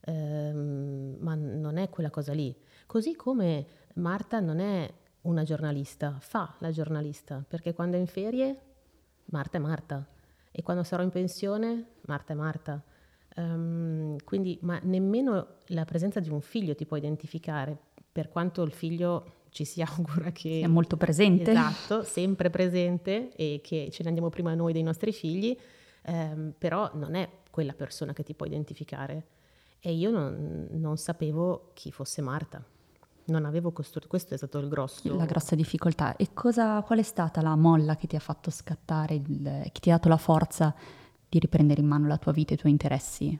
ehm, 0.00 1.18
ma 1.20 1.34
non 1.36 1.76
è 1.76 1.88
quella 1.88 2.10
cosa 2.10 2.32
lì. 2.32 2.54
Così 2.86 3.14
come 3.14 3.66
Marta 3.94 4.40
non 4.40 4.58
è 4.58 4.92
una 5.22 5.44
giornalista, 5.44 6.16
fa 6.18 6.56
la 6.58 6.70
giornalista, 6.72 7.44
perché 7.46 7.72
quando 7.72 7.96
è 7.96 8.00
in 8.00 8.06
ferie 8.06 8.60
Marta 9.26 9.58
è 9.58 9.60
Marta 9.60 10.04
e 10.50 10.62
quando 10.62 10.82
sarò 10.82 11.02
in 11.02 11.10
pensione 11.10 11.90
Marta 12.06 12.32
è 12.32 12.36
Marta. 12.36 12.82
Um, 13.36 14.16
quindi, 14.24 14.58
ma 14.62 14.78
nemmeno 14.82 15.46
la 15.66 15.84
presenza 15.84 16.20
di 16.20 16.30
un 16.30 16.40
figlio 16.40 16.74
ti 16.74 16.86
può 16.86 16.96
identificare, 16.96 17.76
per 18.10 18.28
quanto 18.28 18.62
il 18.62 18.72
figlio 18.72 19.32
ci 19.50 19.64
si 19.64 19.82
augura 19.86 20.30
che 20.30 20.58
sia 20.58 20.68
molto 20.68 20.96
presente. 20.96 21.50
Esatto, 21.50 22.02
sempre 22.02 22.50
presente 22.50 23.34
e 23.36 23.60
che 23.62 23.88
ce 23.90 24.02
ne 24.02 24.08
andiamo 24.08 24.30
prima 24.30 24.54
noi 24.54 24.72
dei 24.72 24.82
nostri 24.82 25.12
figli, 25.12 25.56
um, 26.06 26.52
però 26.56 26.90
non 26.94 27.14
è 27.14 27.28
quella 27.50 27.74
persona 27.74 28.12
che 28.12 28.22
ti 28.22 28.34
può 28.34 28.46
identificare. 28.46 29.26
E 29.80 29.92
io 29.92 30.10
non, 30.10 30.68
non 30.70 30.96
sapevo 30.96 31.70
chi 31.74 31.92
fosse 31.92 32.22
Marta. 32.22 32.64
Non 33.28 33.44
avevo 33.44 33.72
costruito, 33.72 34.08
questo 34.08 34.34
è 34.34 34.36
stato 34.36 34.58
il 34.58 34.68
grosso... 34.68 35.14
La 35.14 35.26
grossa 35.26 35.54
difficoltà. 35.54 36.16
E 36.16 36.28
cosa, 36.32 36.80
qual 36.82 37.00
è 37.00 37.02
stata 37.02 37.42
la 37.42 37.56
molla 37.56 37.96
che 37.96 38.06
ti 38.06 38.16
ha 38.16 38.20
fatto 38.20 38.50
scattare, 38.50 39.14
il, 39.14 39.68
che 39.72 39.80
ti 39.80 39.90
ha 39.90 39.94
dato 39.94 40.08
la 40.08 40.16
forza 40.16 40.74
di 41.36 41.38
riprendere 41.38 41.80
in 41.80 41.86
mano 41.86 42.06
la 42.06 42.16
tua 42.16 42.32
vita 42.32 42.52
e 42.52 42.54
i 42.54 42.58
tuoi 42.58 42.72
interessi? 42.72 43.38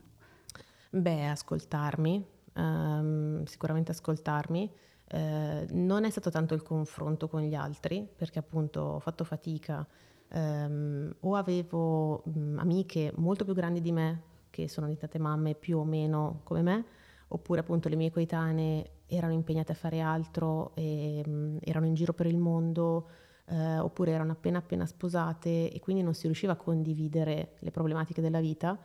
Beh, 0.91 1.29
ascoltarmi, 1.29 2.25
um, 2.55 3.45
sicuramente 3.45 3.91
ascoltarmi. 3.93 4.71
Uh, 5.09 5.65
non 5.71 6.05
è 6.05 6.11
stato 6.11 6.31
tanto 6.31 6.55
il 6.55 6.63
confronto 6.63 7.29
con 7.29 7.41
gli 7.43 7.55
altri, 7.55 8.07
perché 8.17 8.39
appunto 8.39 8.81
ho 8.81 8.99
fatto 8.99 9.25
fatica. 9.25 9.87
Um, 10.29 11.15
o 11.21 11.37
avevo 11.37 12.23
um, 12.27 12.57
amiche 12.59 13.13
molto 13.17 13.45
più 13.45 13.55
grandi 13.55 13.81
di 13.81 13.93
me, 13.93 14.23
che 14.51 14.69
sono 14.69 14.87
diventate 14.87 15.19
mamme 15.19 15.55
più 15.55 15.79
o 15.79 15.85
meno 15.85 16.41
come 16.45 16.63
me, 16.63 16.85
oppure 17.29 17.61
appunto 17.61 17.89
le 17.89 17.97
mie 17.97 18.11
coetanee 18.11 18.91
erano 19.07 19.33
impegnate 19.33 19.73
a 19.73 19.77
fare 19.77 20.01
altro 20.01 20.75
e 20.75 21.23
um, 21.25 21.59
erano 21.63 21.87
in 21.87 21.95
giro 21.95 22.13
per 22.13 22.27
il 22.27 22.39
mondo 22.39 23.09
eh, 23.49 23.79
oppure 23.79 24.13
erano 24.13 24.33
appena 24.33 24.59
appena 24.59 24.87
sposate 24.87 25.71
e 25.71 25.81
quindi 25.81 26.03
non 26.03 26.15
si 26.15 26.25
riusciva 26.25 26.53
a 26.53 26.57
condividere 26.57 27.57
le 27.61 27.71
problematiche 27.71 28.21
della 28.21 28.41
vita 28.41 28.79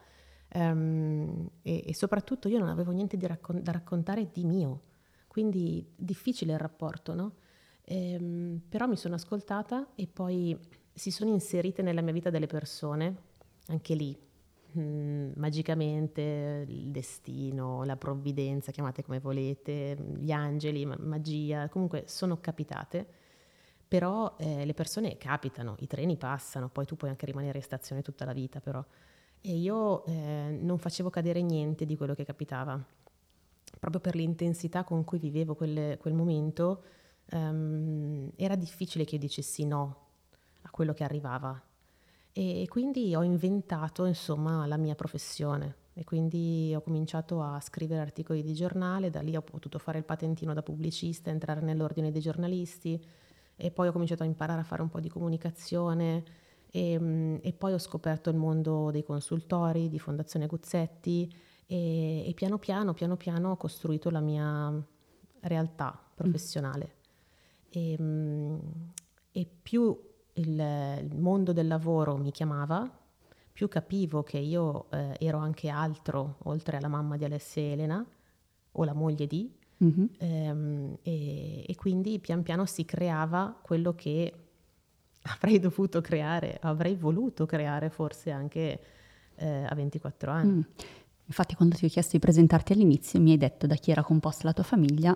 um, 0.53 1.49
e, 1.61 1.83
e, 1.87 1.95
soprattutto 1.95 2.47
io 2.47 2.59
non 2.59 2.69
avevo 2.69 2.91
niente 2.91 3.17
raccon- 3.25 3.63
da 3.63 3.71
raccontare 3.71 4.29
di 4.31 4.45
mio, 4.45 4.81
quindi 5.27 5.93
difficile 5.95 6.53
il 6.53 6.59
rapporto, 6.59 7.13
no? 7.13 7.35
Ehm, 7.85 8.61
però 8.69 8.85
mi 8.85 8.97
sono 8.97 9.15
ascoltata 9.15 9.89
e 9.95 10.07
poi 10.07 10.57
si 10.93 11.09
sono 11.09 11.31
inserite 11.31 11.81
nella 11.81 12.01
mia 12.01 12.13
vita 12.13 12.29
delle 12.29 12.47
persone, 12.47 13.15
anche 13.67 13.95
lì, 13.95 14.15
mm, 14.77 15.31
magicamente 15.37 16.65
il 16.67 16.89
destino, 16.91 17.83
la 17.83 17.97
provvidenza, 17.97 18.71
chiamate 18.71 19.03
come 19.03 19.19
volete, 19.19 19.97
gli 20.17 20.31
angeli, 20.31 20.85
magia, 20.85 21.67
comunque 21.69 22.03
sono 22.05 22.39
capitate 22.39 23.19
però 23.91 24.35
eh, 24.37 24.63
le 24.63 24.73
persone 24.73 25.17
capitano, 25.17 25.75
i 25.79 25.85
treni 25.85 26.15
passano, 26.15 26.69
poi 26.69 26.85
tu 26.85 26.95
puoi 26.95 27.09
anche 27.09 27.25
rimanere 27.25 27.57
in 27.57 27.63
stazione 27.65 28.01
tutta 28.01 28.23
la 28.23 28.31
vita 28.31 28.61
però. 28.61 28.81
E 29.41 29.53
io 29.53 30.05
eh, 30.05 30.57
non 30.61 30.77
facevo 30.77 31.09
cadere 31.09 31.41
niente 31.41 31.85
di 31.85 31.97
quello 31.97 32.13
che 32.13 32.23
capitava, 32.23 32.81
proprio 33.81 33.99
per 33.99 34.15
l'intensità 34.15 34.85
con 34.85 35.03
cui 35.03 35.19
vivevo 35.19 35.55
quel, 35.55 35.97
quel 35.97 36.13
momento, 36.13 36.83
um, 37.31 38.31
era 38.37 38.55
difficile 38.55 39.03
che 39.03 39.15
io 39.15 39.19
dicessi 39.19 39.65
no 39.65 39.97
a 40.61 40.69
quello 40.69 40.93
che 40.93 41.03
arrivava. 41.03 41.61
E 42.31 42.65
quindi 42.69 43.13
ho 43.13 43.23
inventato 43.23 44.05
insomma 44.05 44.65
la 44.67 44.77
mia 44.77 44.95
professione 44.95 45.75
e 45.91 46.05
quindi 46.05 46.73
ho 46.73 46.79
cominciato 46.79 47.41
a 47.41 47.59
scrivere 47.59 47.99
articoli 47.99 48.41
di 48.41 48.53
giornale, 48.53 49.09
da 49.09 49.19
lì 49.19 49.35
ho 49.35 49.41
potuto 49.41 49.79
fare 49.79 49.97
il 49.97 50.05
patentino 50.05 50.53
da 50.53 50.63
pubblicista, 50.63 51.29
entrare 51.29 51.59
nell'ordine 51.59 52.09
dei 52.09 52.21
giornalisti, 52.21 53.05
e 53.61 53.69
poi 53.69 53.87
ho 53.87 53.91
cominciato 53.91 54.23
a 54.23 54.25
imparare 54.25 54.61
a 54.61 54.63
fare 54.63 54.81
un 54.81 54.89
po' 54.89 54.99
di 54.99 55.07
comunicazione 55.07 56.23
e, 56.71 56.97
mm, 56.99 57.35
e 57.41 57.53
poi 57.53 57.73
ho 57.73 57.77
scoperto 57.77 58.31
il 58.31 58.35
mondo 58.35 58.89
dei 58.89 59.03
consultori, 59.03 59.87
di 59.87 59.99
Fondazione 59.99 60.47
Guzzetti 60.47 61.31
e, 61.67 62.27
e, 62.27 62.33
piano 62.33 62.57
piano, 62.57 62.93
piano 62.93 63.15
piano 63.17 63.51
ho 63.51 63.57
costruito 63.57 64.09
la 64.09 64.19
mia 64.19 64.73
realtà 65.41 65.97
professionale. 66.15 66.85
Mm. 66.85 67.69
E, 67.69 67.97
mm, 68.01 68.59
e, 69.31 69.47
più 69.61 69.95
il, 70.33 70.59
il, 71.11 71.19
mondo 71.19 71.53
del 71.53 71.67
lavoro 71.67 72.17
mi 72.17 72.31
chiamava, 72.31 72.89
più 73.53 73.67
capivo 73.67 74.23
che 74.23 74.39
io 74.39 74.89
eh, 74.89 75.15
ero 75.19 75.37
anche 75.37 75.69
altro 75.69 76.37
oltre 76.45 76.77
alla 76.77 76.87
mamma 76.87 77.15
di 77.15 77.25
Alessia 77.25 77.61
e 77.61 77.71
Elena 77.73 78.05
o 78.71 78.83
la 78.83 78.93
moglie 78.93 79.27
di, 79.27 79.53
Mm-hmm. 79.83 80.05
Ehm, 80.19 80.97
e, 81.01 81.65
e, 81.67 81.75
quindi 81.75 82.19
pian 82.19 82.43
piano 82.43 82.65
si 82.65 82.85
creava 82.85 83.57
quello 83.61 83.95
che 83.95 84.33
avrei 85.33 85.59
dovuto 85.59 86.01
creare, 86.01 86.57
avrei 86.61 86.95
voluto 86.95 87.45
creare 87.45 87.89
forse 87.89 88.31
anche 88.31 88.79
eh, 89.35 89.63
a 89.63 89.73
24 89.73 90.31
anni. 90.31 90.57
Mm. 90.57 90.61
Infatti 91.25 91.55
quando 91.55 91.75
ti 91.75 91.85
ho 91.85 91.89
chiesto 91.89 92.11
di 92.13 92.19
presentarti 92.19 92.73
all'inizio 92.73 93.19
mi 93.19 93.31
hai 93.31 93.37
detto 93.37 93.65
da 93.65 93.75
chi 93.75 93.91
era 93.91 94.03
composta 94.03 94.45
la 94.45 94.53
tua 94.53 94.63
famiglia 94.63 95.15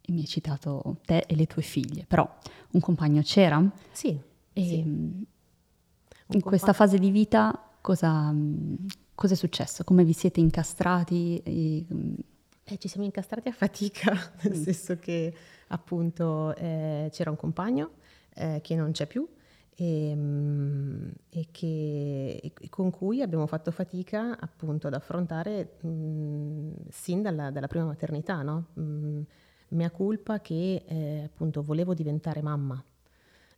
e 0.00 0.12
mi 0.12 0.20
hai 0.20 0.26
citato 0.26 0.98
te 1.04 1.24
e 1.26 1.36
le 1.36 1.46
tue 1.46 1.62
figlie, 1.62 2.06
però 2.06 2.28
un 2.70 2.80
compagno 2.80 3.20
c'era? 3.22 3.62
Sì. 3.92 4.18
E 4.52 4.62
sì. 4.62 4.78
In 4.78 5.26
compagno. 6.26 6.42
questa 6.42 6.72
fase 6.72 6.98
di 6.98 7.10
vita 7.10 7.70
cosa, 7.80 8.32
Cosa 9.20 9.34
è 9.34 9.36
successo? 9.36 9.84
Come 9.84 10.02
vi 10.02 10.14
siete 10.14 10.40
incastrati? 10.40 11.42
E... 11.44 11.84
Eh, 12.70 12.78
ci 12.78 12.86
siamo 12.86 13.04
incastrati 13.04 13.48
a 13.48 13.52
fatica, 13.52 14.12
nel 14.42 14.56
mm. 14.56 14.62
senso 14.62 14.96
che 14.98 15.34
appunto 15.68 16.54
eh, 16.54 17.08
c'era 17.10 17.30
un 17.30 17.36
compagno 17.36 17.94
eh, 18.34 18.60
che 18.62 18.76
non 18.76 18.92
c'è 18.92 19.08
più 19.08 19.28
e, 19.74 20.14
mm, 20.14 21.08
e, 21.30 21.48
che, 21.50 22.40
e, 22.40 22.68
con 22.68 22.90
cui 22.90 23.22
abbiamo 23.22 23.46
fatto 23.46 23.72
fatica 23.72 24.38
appunto 24.38 24.86
ad 24.86 24.94
affrontare 24.94 25.78
mh, 25.80 25.88
mm, 25.88 26.72
sin 26.90 27.22
dalla, 27.22 27.50
dalla, 27.50 27.66
prima 27.66 27.86
maternità, 27.86 28.42
no? 28.42 28.66
mh, 28.74 29.20
mia 29.70 29.90
colpa 29.90 30.40
che 30.40 30.84
eh, 30.86 31.22
appunto 31.24 31.62
volevo 31.62 31.92
diventare 31.92 32.40
mamma, 32.40 32.82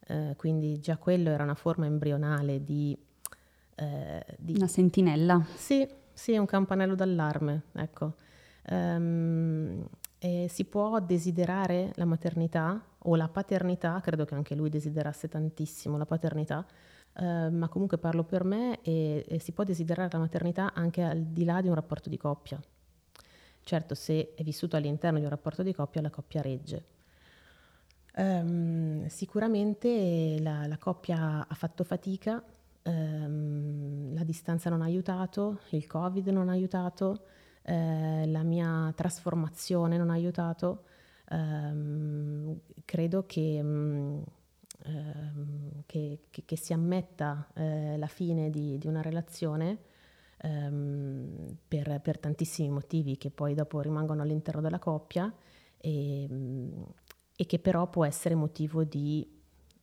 eh, 0.07 0.35
quindi 0.39 0.81
già 0.81 0.97
quello 0.97 1.29
era 1.29 1.43
una 1.43 1.55
forma 1.55 1.85
embrionale 1.85 2.65
di, 2.65 2.97
eh, 3.75 4.25
di... 4.39 4.55
Una 4.55 4.69
sentinella? 4.69 5.45
Sì, 5.55 5.87
sì, 6.15 6.37
un 6.39 6.47
campanello 6.47 6.95
d'allarme, 6.95 7.65
ecco. 7.73 8.15
Um, 8.71 9.85
si 10.47 10.65
può 10.67 11.01
desiderare 11.01 11.91
la 11.97 12.05
maternità 12.05 12.81
o 12.99 13.17
la 13.17 13.29
paternità, 13.29 14.01
credo 14.01 14.25
che 14.25 14.37
anche 14.37 14.55
lui 14.55 14.71
desiderasse 14.71 15.29
tantissimo 15.29 15.97
la 15.97 16.07
paternità, 16.07 16.65
eh, 17.15 17.51
ma 17.51 17.69
comunque 17.69 17.99
parlo 17.99 18.25
per 18.25 18.45
me 18.45 18.81
e, 18.83 19.25
e, 19.27 19.39
si 19.39 19.53
può 19.53 19.65
desiderare 19.65 20.09
la 20.13 20.19
maternità 20.19 20.73
anche 20.73 21.03
al 21.03 21.21
di 21.21 21.45
là 21.45 21.61
di 21.61 21.69
un 21.69 21.75
rapporto 21.75 22.09
di 22.09 22.17
coppia. 22.17 22.61
Certo, 23.65 23.95
se 23.95 24.35
è 24.35 24.43
vissuto 24.43 24.77
all'interno 24.77 25.19
di 25.19 25.25
un 25.25 25.31
rapporto 25.31 25.63
di 25.63 25.75
coppia, 25.75 26.01
la 26.01 26.11
coppia 26.11 26.41
regge. 26.41 26.85
Um, 28.15 29.07
sicuramente 29.07 30.37
la, 30.41 30.67
la, 30.67 30.77
coppia 30.79 31.47
ha 31.49 31.55
fatto 31.55 31.83
fatica, 31.83 32.43
um, 32.83 34.13
la 34.15 34.25
distanza 34.25 34.69
non 34.69 34.83
ha 34.83 34.85
aiutato, 34.85 35.61
il 35.71 35.87
Covid 35.87 36.29
non 36.29 36.49
ha 36.49 36.53
aiutato, 36.53 37.25
eh, 37.63 38.27
la 38.27 38.43
mia 38.43 38.93
trasformazione 38.95 39.97
non 39.97 40.11
ha 40.11 40.15
aiutato, 40.15 40.85
ehm, 41.31 42.59
credo 42.85 43.25
che, 43.27 43.63
mh, 43.63 43.69
mm, 43.69 44.23
ehm, 44.85 45.83
che, 45.87 46.21
che, 46.31 46.45
che, 46.45 46.57
si 46.57 46.73
ammetta 46.73 47.49
eh, 47.55 47.97
la 47.97 48.07
fine 48.07 48.51
di, 48.51 48.79
di 48.79 48.87
una 48.87 49.03
relazione 49.03 49.79
ehm, 50.39 51.57
per, 51.69 52.01
per, 52.01 52.19
tantissimi 52.19 52.69
motivi 52.69 53.17
che 53.17 53.31
poi 53.31 53.55
dopo 53.55 53.81
rimangono 53.81 54.23
all'interno 54.23 54.61
della 54.61 54.79
coppia 54.79 55.33
e, 55.79 56.27
mm, 56.31 56.83
e 57.37 57.47
che 57.47 57.59
però 57.59 57.89
può 57.89 58.05
essere 58.05 58.35
motivo 58.35 58.85
di 58.85 59.41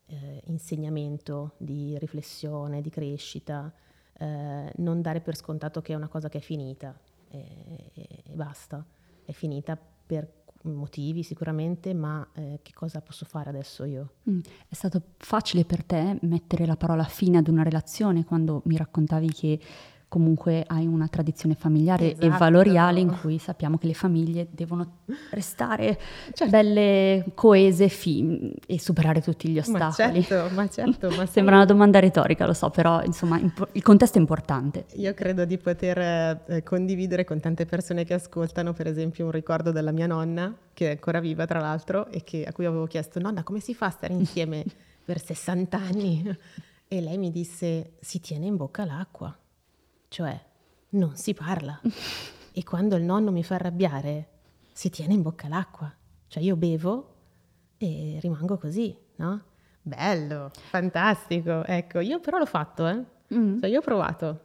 eh, 0.08 0.42
insegnamento, 0.46 1.54
di 1.58 1.98
riflessione, 1.98 2.82
di 2.82 2.90
crescita, 2.90 3.74
eh, 4.18 4.72
non 4.78 5.02
dare 5.02 5.22
per 5.22 5.36
scontato 5.36 5.82
che 5.82 5.94
è 5.94 5.96
una 5.96 6.08
cosa 6.08 6.30
che 6.30 6.40
è 6.40 6.42
finita, 6.42 6.98
e, 7.30 7.92
e 7.94 8.24
basta, 8.34 8.86
è 9.24 9.32
finita 9.32 9.78
per 10.06 10.38
motivi 10.64 11.24
sicuramente, 11.24 11.94
ma 11.94 12.28
eh, 12.34 12.60
che 12.62 12.74
cosa 12.74 13.02
posso 13.02 13.26
fare 13.26 13.50
adesso 13.50 13.84
io? 13.86 14.14
Mm. 14.30 14.40
È 14.68 14.74
stato 14.74 15.02
facile 15.18 15.64
per 15.66 15.84
te 15.84 16.18
mettere 16.22 16.66
la 16.66 16.76
parola 16.76 17.04
fine 17.06 17.38
ad 17.38 17.48
una 17.48 17.64
relazione 17.64 18.26
quando 18.26 18.62
mi 18.66 18.76
raccontavi 18.76 19.32
che 19.32 19.60
comunque 20.10 20.64
hai 20.68 20.88
una 20.88 21.08
tradizione 21.08 21.54
familiare 21.54 22.14
esatto. 22.14 22.26
e 22.26 22.30
valoriale 22.30 23.00
in 23.00 23.16
cui 23.22 23.38
sappiamo 23.38 23.78
che 23.78 23.86
le 23.86 23.94
famiglie 23.94 24.48
devono 24.50 24.98
restare 25.30 26.00
certo. 26.34 26.50
belle, 26.50 27.26
coese 27.36 27.90
fi- 27.90 28.52
e 28.66 28.80
superare 28.80 29.22
tutti 29.22 29.48
gli 29.50 29.60
ostacoli. 29.60 30.20
Ma 30.20 30.26
certo, 30.26 30.56
ma 30.56 30.68
certo. 30.68 31.10
Ma 31.12 31.26
Sembra 31.30 31.56
una 31.56 31.66
domanda 31.66 32.00
retorica, 32.00 32.48
lo 32.48 32.54
so, 32.54 32.72
però 32.72 33.04
insomma 33.04 33.38
impo- 33.38 33.68
il 33.74 33.84
contesto 33.84 34.18
è 34.18 34.22
importante. 34.22 34.86
Io 34.96 35.14
credo 35.14 35.46
di 35.46 35.60
poter 35.60 36.00
eh, 36.48 36.64
condividere 36.64 37.24
con 37.24 37.40
tante 37.40 37.68
persone 37.68 38.04
che 38.04 38.16
ascoltano, 38.16 38.74
per 38.74 38.88
esempio, 38.88 39.26
un 39.26 39.32
ricordo 39.32 39.72
della 39.72 39.92
mia 39.92 40.08
nonna, 40.08 40.52
che 40.74 40.88
è 40.88 40.92
ancora 40.92 41.20
viva 41.20 41.46
tra 41.46 41.60
l'altro, 41.60 42.08
e 42.08 42.24
che, 42.24 42.46
a 42.46 42.52
cui 42.52 42.66
avevo 42.66 42.88
chiesto, 42.88 43.20
nonna, 43.20 43.44
come 43.44 43.60
si 43.60 43.76
fa 43.76 43.86
a 43.86 43.92
stare 43.92 44.14
insieme 44.14 44.66
per 45.06 45.22
60 45.22 45.78
anni? 45.78 46.38
E 46.88 47.00
lei 47.00 47.20
mi 47.20 47.30
disse, 47.30 47.92
si 48.00 48.20
tiene 48.20 48.48
in 48.48 48.56
bocca 48.56 48.84
l'acqua 48.84 49.38
cioè 50.10 50.40
non 50.90 51.16
si 51.16 51.34
parla. 51.34 51.80
e 52.52 52.64
quando 52.64 52.96
il 52.96 53.04
nonno 53.04 53.32
mi 53.32 53.44
fa 53.44 53.56
arrabbiare, 53.56 54.28
si 54.74 54.90
tiene 54.90 55.14
in 55.14 55.22
bocca 55.22 55.48
l'acqua. 55.48 55.92
Cioè 56.28 56.44
io 56.44 56.56
bevo 56.56 57.16
e 57.78 58.18
rimango 58.22 58.58
così, 58.58 58.96
no? 59.16 59.44
Bello, 59.82 60.52
fantastico. 60.70 61.64
Ecco, 61.66 62.00
io 62.00 62.20
però 62.20 62.38
l'ho 62.38 62.46
fatto, 62.46 62.88
eh. 62.88 63.04
Mm. 63.34 63.60
Cioè 63.60 63.70
io 63.70 63.80
ho 63.80 63.84
provato. 63.84 64.42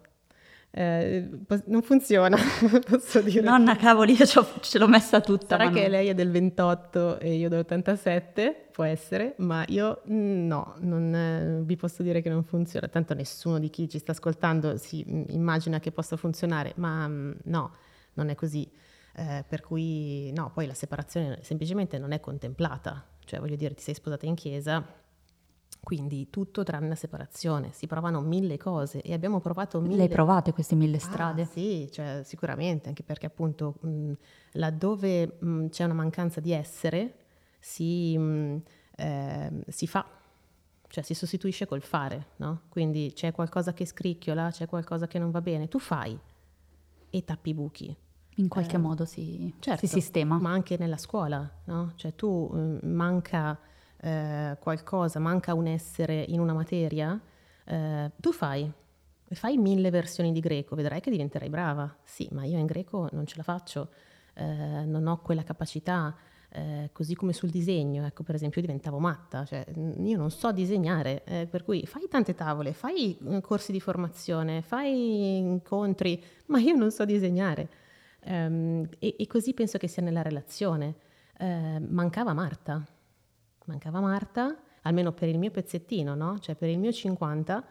Eh, 0.77 1.29
non 1.67 1.83
funziona, 1.83 2.37
posso 2.91 3.21
dire. 3.21 3.43
Nonna, 3.43 3.77
cavoli, 3.77 4.17
io 4.19 4.27
ce 4.27 4.79
l'ho 4.79 4.89
messa 4.89 5.21
tutta. 5.21 5.57
Sarà 5.57 5.71
che 5.71 5.83
non... 5.83 5.91
lei 5.91 6.09
è 6.09 6.15
del 6.15 6.33
28 6.33 7.21
e 7.21 7.35
io 7.35 7.49
dell'87, 7.49 8.73
può 8.73 8.83
essere, 8.83 9.35
ma 9.39 9.65
io 9.69 10.03
mm, 10.11 10.47
no, 10.49 10.75
non 10.81 11.15
eh, 11.15 11.63
vi 11.63 11.77
posso 11.77 12.03
dire 12.03 12.21
che 12.21 12.29
non 12.29 12.43
funziona. 12.43 12.89
Tanto 12.89 13.15
nessuno 13.15 13.61
di 13.61 13.71
chi 13.71 13.89
ci 13.89 14.01
sta 14.01 14.11
ascoltando 14.11 14.77
si 14.77 15.07
mm, 15.09 15.27
immagina 15.29 15.79
che 15.79 15.93
possa 15.93 16.17
funzionare, 16.17 16.73
ma 16.75 17.07
mm, 17.07 17.33
no, 17.45 17.73
non 18.15 18.31
è 18.31 18.35
così. 18.35 18.69
Eh, 19.17 19.45
per 19.47 19.61
cui 19.61 20.33
no, 20.33 20.51
poi 20.53 20.67
la 20.67 20.75
separazione 20.75 21.39
semplicemente 21.43 21.99
non 21.99 22.11
è 22.11 22.19
contemplata. 22.19 23.07
Cioè, 23.25 23.39
voglio 23.39 23.55
dire, 23.55 23.75
ti 23.75 23.83
sei 23.83 23.95
sposata 23.95 24.27
in 24.27 24.35
chiesa, 24.35 24.85
quindi 25.85 26.29
tutto 26.31 26.65
tranne 26.65 26.89
la 26.89 26.95
separazione, 26.97 27.71
si 27.73 27.87
provano 27.87 28.21
mille 28.21 28.57
cose 28.57 29.01
e 29.03 29.13
abbiamo 29.13 29.39
provato 29.39 29.81
mille... 29.81 29.97
Le 29.97 30.09
provate 30.09 30.53
queste 30.53 30.75
mille 30.75 30.99
strade? 30.99 31.43
Ah, 31.43 31.47
sì, 31.47 31.89
cioè, 31.93 32.23
sicuramente, 32.25 32.89
anche 32.89 33.05
perché 33.05 33.27
appunto 33.27 33.77
mh, 33.81 34.13
laddove 34.53 35.37
mh, 35.39 35.67
c'è 35.69 35.85
una 35.85 35.95
mancanza 35.95 36.41
di 36.41 36.51
essere 36.51 37.15
si, 37.61 38.19
mh, 38.19 38.63
eh, 38.97 39.51
si 39.69 39.87
fa, 39.87 40.05
cioè 40.89 41.05
si 41.05 41.15
sostituisce 41.15 41.67
col 41.67 41.83
fare, 41.83 42.29
no? 42.37 42.63
Quindi 42.69 43.13
c'è 43.15 43.33
qualcosa 43.33 43.73
che 43.73 43.87
scricchiola, 43.87 44.51
c'è 44.51 44.67
qualcosa 44.67 45.07
che 45.07 45.19
non 45.19 45.31
va 45.31 45.41
bene, 45.41 45.69
tu 45.69 45.79
fai 45.79 46.19
e 47.11 47.25
tappi 47.25 47.51
i 47.51 47.55
buchi. 47.55 47.97
In 48.39 48.49
qualche 48.49 48.75
eh, 48.75 48.81
modo 48.81 49.05
si, 49.05 49.55
certo, 49.61 49.87
si 49.87 49.93
sistema. 49.93 50.39
Ma 50.39 50.51
anche 50.51 50.77
nella 50.77 50.97
scuola, 50.97 51.49
no? 51.67 51.93
Cioè 51.95 52.17
tu 52.17 52.79
manca 52.83 53.57
eh, 54.05 54.57
qualcosa, 54.61 55.19
manca 55.19 55.55
un 55.55 55.67
essere 55.67 56.25
in 56.29 56.39
una 56.39 56.53
materia, 56.53 57.19
eh, 57.65 58.11
tu 58.17 58.33
fai, 58.33 58.71
fai 59.31 59.57
mille 59.57 59.89
versioni 59.89 60.31
di 60.31 60.41
greco, 60.41 60.77
vedrai 60.77 61.01
che 61.01 61.11
diventerai 61.11 61.49
brava. 61.49 61.97
Sì, 62.05 62.29
ma 62.33 62.45
io 62.45 62.59
in 62.59 62.67
greco 62.67 63.09
non 63.13 63.27
ce 63.27 63.37
la 63.39 63.43
faccio, 63.43 63.89
eh, 64.35 64.85
non 64.85 65.07
ho 65.07 65.21
quella 65.23 65.43
capacità. 65.43 66.15
Eh, 66.57 66.91
così 66.93 67.17
come 67.17 67.33
sul 67.33 67.51
disegno, 67.51 68.07
ecco 68.07 68.23
per 68.23 68.37
esempio 68.37 68.61
io 68.61 68.67
diventavo 68.69 69.01
matta, 69.01 69.45
cioè 69.45 69.67
io 69.75 70.17
non 70.17 70.31
so 70.31 70.53
disegnare, 70.53 71.25
eh, 71.25 71.47
per 71.51 71.65
cui 71.65 71.85
fai 71.85 72.07
tante 72.09 72.37
tavole, 72.37 72.73
fai 72.73 73.19
eh, 73.19 73.41
corsi 73.41 73.73
di 73.73 73.81
formazione, 73.81 74.63
fai 74.63 75.37
incontri, 75.39 76.23
ma 76.47 76.61
io 76.61 76.77
non 76.77 76.93
so 76.93 77.05
disegnare. 77.05 77.69
Um, 78.27 78.89
e, 79.01 79.17
e, 79.19 79.27
così 79.27 79.53
penso 79.53 79.79
che 79.79 79.89
sia 79.89 80.03
nella 80.03 80.23
relazione. 80.23 80.95
Uh, 81.37 81.85
mancava 81.89 82.33
Marta, 82.33 82.87
mancava 83.65 84.01
Marta, 84.01 84.57
almeno 84.83 85.13
per 85.13 85.29
il 85.29 85.39
mio 85.39 85.51
pezzettino, 85.51 86.15
no? 86.15 86.39
Cioè 86.39 86.55
per 86.55 86.69
il 86.69 86.79
mio 86.79 86.93
50 86.93 87.65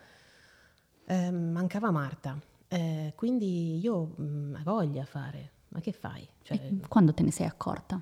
eh, 1.05 1.31
mancava 1.31 1.91
Marta. 1.91 2.39
Eh, 2.67 3.13
quindi 3.15 3.79
io 3.79 4.13
mh, 4.15 4.23
mm, 4.23 4.55
voglia 4.63 5.05
fare, 5.05 5.51
ma 5.69 5.79
che 5.79 5.91
fai? 5.91 6.27
Cioè, 6.41 6.71
quando 6.87 7.13
te 7.13 7.23
ne 7.23 7.31
sei 7.31 7.45
accorta? 7.45 8.01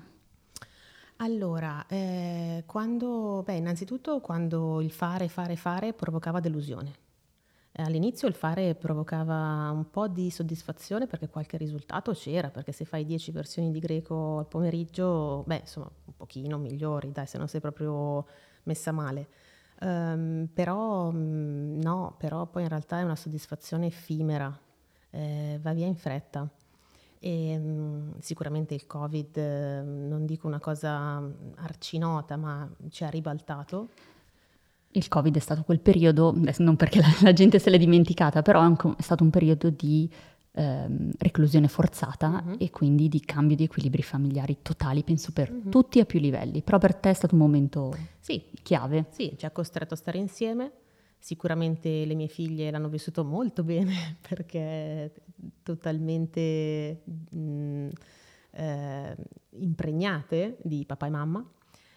Allora, 1.16 1.86
eh, 1.86 2.64
quando, 2.66 3.42
beh, 3.44 3.54
innanzitutto 3.54 4.20
quando 4.20 4.80
il 4.80 4.90
fare, 4.90 5.28
fare, 5.28 5.56
fare 5.56 5.92
provocava 5.92 6.40
delusione. 6.40 6.94
All'inizio 7.76 8.28
il 8.28 8.34
fare 8.34 8.74
provocava 8.74 9.70
un 9.70 9.88
po' 9.90 10.06
di 10.06 10.30
soddisfazione 10.30 11.06
perché 11.06 11.28
qualche 11.28 11.56
risultato 11.56 12.12
c'era, 12.12 12.50
perché 12.50 12.70
se 12.70 12.84
fai 12.84 13.06
10 13.06 13.30
versioni 13.30 13.70
di 13.70 13.78
greco 13.78 14.38
al 14.38 14.46
pomeriggio, 14.46 15.42
beh, 15.46 15.60
insomma, 15.60 15.90
un 16.04 16.14
pochino 16.14 16.58
migliori, 16.58 17.12
dai, 17.12 17.26
se 17.26 17.38
non 17.38 17.48
sei 17.48 17.60
proprio 17.60 18.26
messa 18.64 18.92
male. 18.92 19.28
Um, 19.80 20.48
però 20.52 21.08
um, 21.08 21.78
no, 21.82 22.14
però 22.18 22.46
poi 22.46 22.62
in 22.62 22.68
realtà 22.68 22.98
è 22.98 23.02
una 23.02 23.16
soddisfazione 23.16 23.86
effimera, 23.86 24.56
eh, 25.10 25.58
va 25.62 25.72
via 25.72 25.86
in 25.86 25.96
fretta. 25.96 26.46
E, 27.18 27.56
um, 27.56 28.12
sicuramente 28.20 28.74
il 28.74 28.86
Covid, 28.86 29.36
eh, 29.38 29.82
non 29.82 30.26
dico 30.26 30.46
una 30.46 30.60
cosa 30.60 31.22
arcinota, 31.56 32.36
ma 32.36 32.70
ci 32.90 33.02
ha 33.04 33.08
ribaltato 33.08 33.88
il 34.92 35.08
Covid 35.08 35.34
è 35.36 35.40
stato 35.40 35.62
quel 35.62 35.80
periodo, 35.80 36.34
non 36.58 36.76
perché 36.76 37.00
la, 37.00 37.08
la 37.22 37.32
gente 37.32 37.58
se 37.58 37.70
l'è 37.70 37.78
dimenticata, 37.78 38.42
però 38.42 38.66
è 38.96 39.02
stato 39.02 39.24
un 39.24 39.30
periodo 39.30 39.70
di 39.70 40.10
ehm, 40.52 41.12
reclusione 41.18 41.68
forzata 41.68 42.42
uh-huh. 42.46 42.56
e 42.58 42.70
quindi 42.70 43.08
di 43.08 43.20
cambio 43.20 43.56
di 43.56 43.64
equilibri 43.64 44.02
familiari 44.02 44.58
totali, 44.62 45.02
penso 45.02 45.32
per 45.32 45.50
uh-huh. 45.50 45.68
tutti 45.68 46.00
a 46.00 46.04
più 46.04 46.20
livelli. 46.20 46.62
Però 46.62 46.78
per 46.78 46.94
te 46.94 47.10
è 47.10 47.14
stato 47.14 47.34
un 47.34 47.40
momento 47.40 47.96
sì. 48.20 48.42
chiave. 48.62 49.06
Sì, 49.10 49.34
ci 49.36 49.46
ha 49.46 49.50
costretto 49.50 49.94
a 49.94 49.96
stare 49.96 50.18
insieme, 50.18 50.72
Sicuramente 51.22 52.04
le 52.04 52.14
mie 52.16 52.26
figlie 52.26 52.68
l'hanno 52.72 52.88
vissuto 52.88 53.22
molto 53.22 53.62
bene 53.62 54.16
perché 54.28 55.12
totalmente 55.62 57.02
mh, 57.04 57.38
mm, 57.38 57.88
eh, 58.50 59.16
impregnate 59.50 60.56
di 60.62 60.84
papà 60.84 61.06
e 61.06 61.10
mamma. 61.10 61.50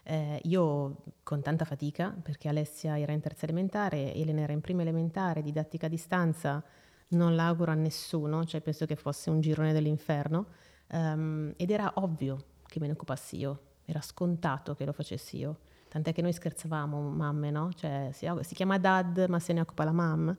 Eh, 0.08 0.40
io 0.44 0.98
con 1.24 1.42
tanta 1.42 1.66
fatica, 1.66 2.16
perché 2.22 2.48
Alessia 2.48 3.00
era 3.00 3.12
in 3.12 3.22
terza 3.22 3.46
elementare, 3.46 4.14
Elena 4.14 4.42
era 4.42 4.54
in 4.54 4.62
prima 4.62 4.84
elementare, 4.84 5.42
didattica 5.42 5.88
a 5.88 5.90
distanza, 5.90 6.64
non 7.10 7.36
l'auguro 7.36 7.72
a 7.72 7.76
nessuno, 7.76 8.46
cioè 8.46 8.62
penso 8.62 8.86
che 8.86 8.96
fosse 8.96 9.32
un 9.32 9.42
girone 9.42 9.74
dell'inferno, 9.74 10.46
um, 10.92 11.52
ed 11.58 11.72
era 11.72 11.92
ovvio 11.96 12.38
che 12.68 12.80
me 12.80 12.86
ne 12.86 12.94
occupassi 12.94 13.38
io, 13.38 13.60
era 13.86 14.00
scontato 14.02 14.76
che 14.76 14.86
lo 14.86 14.94
facessi 14.94 15.38
io. 15.38 15.58
Tant'è 15.88 16.14
che 16.14 16.22
noi 16.22 16.34
scherzavamo, 16.34 17.10
mamme, 17.10 17.50
no? 17.50 17.72
Cioè, 17.74 18.10
si, 18.12 18.30
si 18.42 18.54
chiama 18.54 18.78
dad, 18.78 19.26
ma 19.28 19.40
se 19.40 19.54
ne 19.54 19.62
occupa 19.62 19.86
la 19.86 19.92
mam. 19.92 20.38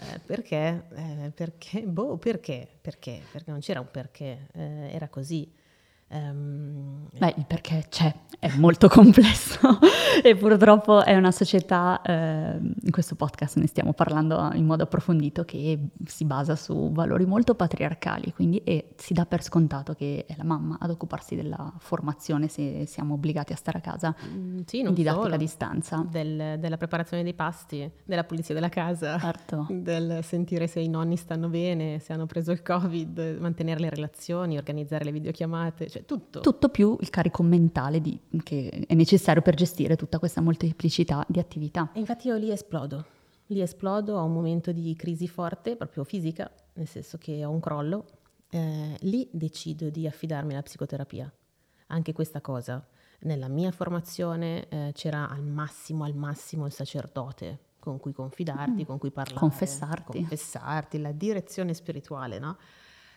Eh, 0.00 0.20
perché? 0.20 0.86
Eh, 0.94 1.32
perché? 1.34 1.82
Boh, 1.82 2.18
perché? 2.18 2.68
Perché? 2.80 3.22
Perché 3.32 3.50
non 3.50 3.60
c'era 3.60 3.80
un 3.80 3.88
perché, 3.90 4.48
eh, 4.52 4.90
era 4.92 5.08
così. 5.08 5.50
Um, 6.10 7.08
Beh, 7.18 7.34
il 7.36 7.44
perché 7.46 7.86
c'è, 7.88 8.14
è 8.38 8.50
molto 8.56 8.88
complesso 8.88 9.78
e 10.22 10.36
purtroppo 10.36 11.04
è 11.04 11.16
una 11.16 11.30
società, 11.30 12.00
eh, 12.02 12.58
in 12.58 12.90
questo 12.90 13.14
podcast 13.14 13.56
ne 13.56 13.66
stiamo 13.66 13.92
parlando 13.92 14.50
in 14.54 14.64
modo 14.64 14.84
approfondito, 14.84 15.44
che 15.44 15.88
si 16.06 16.24
basa 16.24 16.56
su 16.56 16.90
valori 16.92 17.26
molto 17.26 17.54
patriarcali, 17.54 18.32
quindi 18.32 18.62
e 18.64 18.90
si 18.96 19.12
dà 19.12 19.26
per 19.26 19.42
scontato 19.42 19.94
che 19.94 20.24
è 20.26 20.34
la 20.36 20.44
mamma 20.44 20.78
ad 20.80 20.90
occuparsi 20.90 21.34
della 21.34 21.72
formazione 21.78 22.48
se 22.48 22.86
siamo 22.86 23.14
obbligati 23.14 23.52
a 23.52 23.56
stare 23.56 23.78
a 23.78 23.80
casa 23.80 24.14
mm, 24.26 24.60
sì, 24.64 24.80
in 24.80 24.94
didattica 24.94 25.22
solo. 25.22 25.34
a 25.34 25.38
distanza. 25.38 26.06
Del, 26.08 26.58
della 26.58 26.76
preparazione 26.76 27.22
dei 27.22 27.34
pasti, 27.34 27.90
della 28.04 28.24
pulizia 28.24 28.54
della 28.54 28.68
casa, 28.68 29.18
certo. 29.18 29.66
del 29.70 30.20
sentire 30.22 30.68
se 30.68 30.80
i 30.80 30.88
nonni 30.88 31.16
stanno 31.16 31.48
bene, 31.48 31.98
se 31.98 32.12
hanno 32.12 32.26
preso 32.26 32.52
il 32.52 32.62
covid, 32.62 33.36
mantenere 33.40 33.80
le 33.80 33.90
relazioni, 33.90 34.56
organizzare 34.56 35.04
le 35.04 35.12
videochiamate, 35.12 35.88
cioè 35.88 35.97
cioè 35.98 36.04
tutto. 36.04 36.40
Tutto 36.40 36.68
più 36.68 36.96
il 37.00 37.10
carico 37.10 37.42
mentale 37.42 38.00
di, 38.00 38.18
che 38.42 38.84
è 38.86 38.94
necessario 38.94 39.42
per 39.42 39.54
gestire 39.54 39.96
tutta 39.96 40.18
questa 40.18 40.40
molteplicità 40.40 41.24
di 41.28 41.38
attività. 41.38 41.90
E 41.92 42.00
infatti 42.00 42.28
io 42.28 42.36
lì 42.36 42.50
esplodo, 42.50 43.04
lì 43.46 43.60
esplodo, 43.60 44.16
ho 44.16 44.24
un 44.24 44.32
momento 44.32 44.72
di 44.72 44.94
crisi 44.96 45.28
forte, 45.28 45.76
proprio 45.76 46.04
fisica, 46.04 46.50
nel 46.74 46.86
senso 46.86 47.18
che 47.18 47.44
ho 47.44 47.50
un 47.50 47.60
crollo, 47.60 48.04
eh, 48.50 48.96
lì 49.00 49.28
decido 49.32 49.90
di 49.90 50.06
affidarmi 50.06 50.52
alla 50.52 50.62
psicoterapia. 50.62 51.32
Anche 51.88 52.12
questa 52.12 52.40
cosa, 52.40 52.86
nella 53.20 53.48
mia 53.48 53.70
formazione 53.72 54.68
eh, 54.68 54.92
c'era 54.94 55.28
al 55.28 55.42
massimo, 55.42 56.04
al 56.04 56.14
massimo 56.14 56.66
il 56.66 56.72
sacerdote 56.72 57.66
con 57.78 57.98
cui 57.98 58.12
confidarti, 58.12 58.82
mm. 58.82 58.86
con 58.86 58.98
cui 58.98 59.10
parlare. 59.10 59.38
Confessarti. 59.38 60.18
Confessarti, 60.18 61.00
la 61.00 61.12
direzione 61.12 61.72
spirituale, 61.72 62.38
no? 62.38 62.58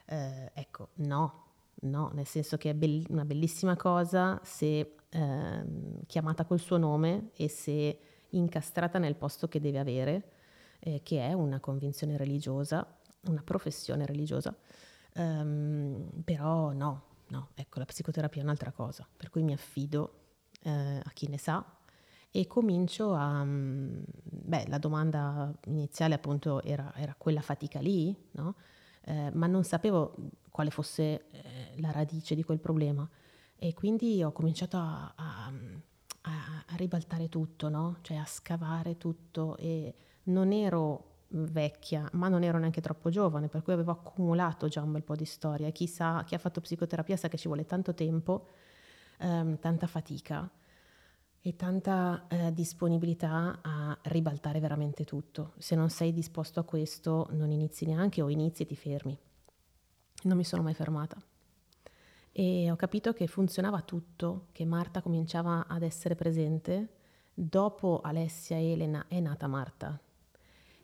Eh, 0.05 0.51
ecco, 0.53 0.89
no, 0.95 1.50
no, 1.81 2.11
nel 2.13 2.25
senso 2.25 2.57
che 2.57 2.71
è 2.71 2.73
be- 2.73 3.03
una 3.09 3.25
bellissima 3.25 3.75
cosa 3.75 4.39
se 4.43 4.95
eh, 5.09 5.63
chiamata 6.07 6.45
col 6.45 6.59
suo 6.59 6.77
nome 6.77 7.31
e 7.35 7.47
se 7.49 7.99
incastrata 8.29 8.97
nel 8.99 9.15
posto 9.15 9.47
che 9.47 9.59
deve 9.59 9.79
avere, 9.79 10.31
eh, 10.79 11.01
che 11.03 11.25
è 11.25 11.33
una 11.33 11.59
convinzione 11.59 12.17
religiosa, 12.17 12.85
una 13.27 13.41
professione 13.43 14.05
religiosa, 14.05 14.55
um, 15.15 16.09
però 16.23 16.71
no, 16.71 17.03
no, 17.27 17.49
ecco, 17.55 17.79
la 17.79 17.85
psicoterapia 17.85 18.41
è 18.41 18.43
un'altra 18.43 18.71
cosa, 18.71 19.07
per 19.15 19.29
cui 19.29 19.43
mi 19.43 19.53
affido 19.53 20.13
eh, 20.63 21.01
a 21.03 21.09
chi 21.13 21.27
ne 21.27 21.37
sa 21.37 21.63
e 22.31 22.47
comincio 22.47 23.13
a... 23.13 23.43
Mm, 23.43 24.03
beh, 24.23 24.65
la 24.67 24.77
domanda 24.77 25.53
iniziale 25.65 26.15
appunto 26.15 26.61
era, 26.63 26.93
era 26.95 27.13
quella 27.17 27.41
fatica 27.41 27.79
lì, 27.79 28.15
no? 28.31 28.55
Eh, 29.03 29.31
ma 29.33 29.47
non 29.47 29.63
sapevo 29.63 30.15
quale 30.51 30.69
fosse 30.69 31.29
eh, 31.31 31.73
la 31.77 31.91
radice 31.91 32.35
di 32.35 32.43
quel 32.43 32.59
problema. 32.59 33.09
E 33.55 33.73
quindi 33.73 34.21
ho 34.23 34.31
cominciato 34.31 34.77
a, 34.77 35.13
a, 35.15 35.51
a, 36.21 36.75
ribaltare 36.75 37.29
tutto, 37.29 37.69
no? 37.69 37.97
cioè 38.01 38.17
a 38.17 38.25
scavare 38.25 38.97
tutto 38.97 39.55
e 39.57 39.93
non 40.23 40.51
ero 40.51 41.09
vecchia, 41.29 42.07
ma 42.13 42.27
non 42.27 42.43
ero 42.43 42.57
neanche 42.57 42.81
troppo 42.81 43.09
giovane, 43.09 43.47
per 43.47 43.61
cui 43.61 43.73
avevo 43.73 43.91
accumulato 43.91 44.67
già 44.67 44.81
un 44.81 44.91
bel 44.91 45.03
po' 45.03 45.15
di 45.15 45.25
storia. 45.25 45.69
Chi 45.69 45.87
sa, 45.87 46.23
chi 46.25 46.35
ha 46.35 46.39
fatto 46.39 46.59
psicoterapia 46.59 47.15
sa 47.15 47.27
che 47.27 47.37
ci 47.37 47.47
vuole 47.47 47.65
tanto 47.65 47.93
tempo, 47.93 48.47
ehm, 49.19 49.59
tanta 49.59 49.87
fatica 49.87 50.49
e 51.43 51.55
tanta 51.55 52.27
eh, 52.27 52.53
disponibilità 52.53 53.59
a 53.61 53.97
ribaltare 54.03 54.59
veramente 54.59 55.05
tutto. 55.05 55.53
Se 55.57 55.75
non 55.75 55.89
sei 55.89 56.11
disposto 56.13 56.59
a 56.59 56.63
questo, 56.63 57.27
non 57.31 57.51
inizi 57.51 57.85
neanche 57.85 58.21
o 58.21 58.29
inizi 58.29 58.63
e 58.63 58.65
ti 58.65 58.75
fermi 58.75 59.17
non 60.23 60.37
mi 60.37 60.43
sono 60.43 60.61
mai 60.61 60.73
fermata. 60.73 61.21
E 62.33 62.71
ho 62.71 62.75
capito 62.75 63.13
che 63.13 63.27
funzionava 63.27 63.81
tutto, 63.81 64.47
che 64.51 64.65
Marta 64.65 65.01
cominciava 65.01 65.67
ad 65.67 65.83
essere 65.83 66.15
presente. 66.15 66.89
Dopo 67.33 68.01
Alessia 68.01 68.57
e 68.57 68.71
Elena 68.71 69.05
è 69.07 69.19
nata 69.19 69.47
Marta. 69.47 69.99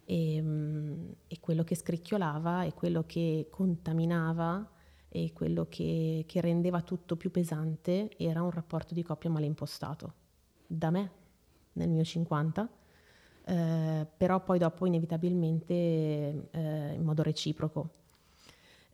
E, 0.04 0.42
mm, 0.42 1.10
e 1.28 1.40
quello 1.40 1.64
che 1.64 1.76
scricchiolava 1.76 2.64
e 2.64 2.74
quello 2.74 3.04
che 3.06 3.48
contaminava 3.50 4.70
e 5.10 5.32
quello 5.34 5.68
che, 5.70 6.26
che 6.28 6.42
rendeva 6.42 6.82
tutto 6.82 7.16
più 7.16 7.32
pesante 7.32 8.16
era 8.18 8.42
un 8.42 8.52
rapporto 8.52 8.94
di 8.94 9.04
coppia 9.04 9.30
male 9.30 9.46
impostato. 9.46 10.14
Da 10.66 10.90
me, 10.90 11.12
nel 11.74 11.90
mio 11.90 12.04
50, 12.04 12.70
eh, 13.46 14.08
però 14.18 14.44
poi 14.44 14.60
dopo 14.60 14.86
inevitabilmente 14.86 15.74
eh, 16.52 16.94
in 16.94 17.04
modo 17.04 17.24
reciproco 17.24 17.90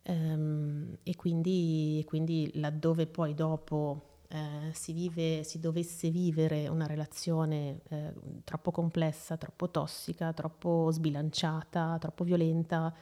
e 0.06 1.16
quindi, 1.16 2.04
quindi, 2.06 2.50
laddove 2.54 3.06
poi 3.06 3.34
dopo 3.34 4.14
eh, 4.28 4.70
si, 4.72 4.92
vive, 4.92 5.44
si 5.44 5.60
dovesse 5.60 6.10
vivere 6.10 6.68
una 6.68 6.86
relazione 6.86 7.80
eh, 7.88 8.12
troppo 8.44 8.70
complessa, 8.70 9.36
troppo 9.36 9.70
tossica, 9.70 10.32
troppo 10.32 10.90
sbilanciata, 10.90 11.96
troppo 11.98 12.24
violenta, 12.24 12.92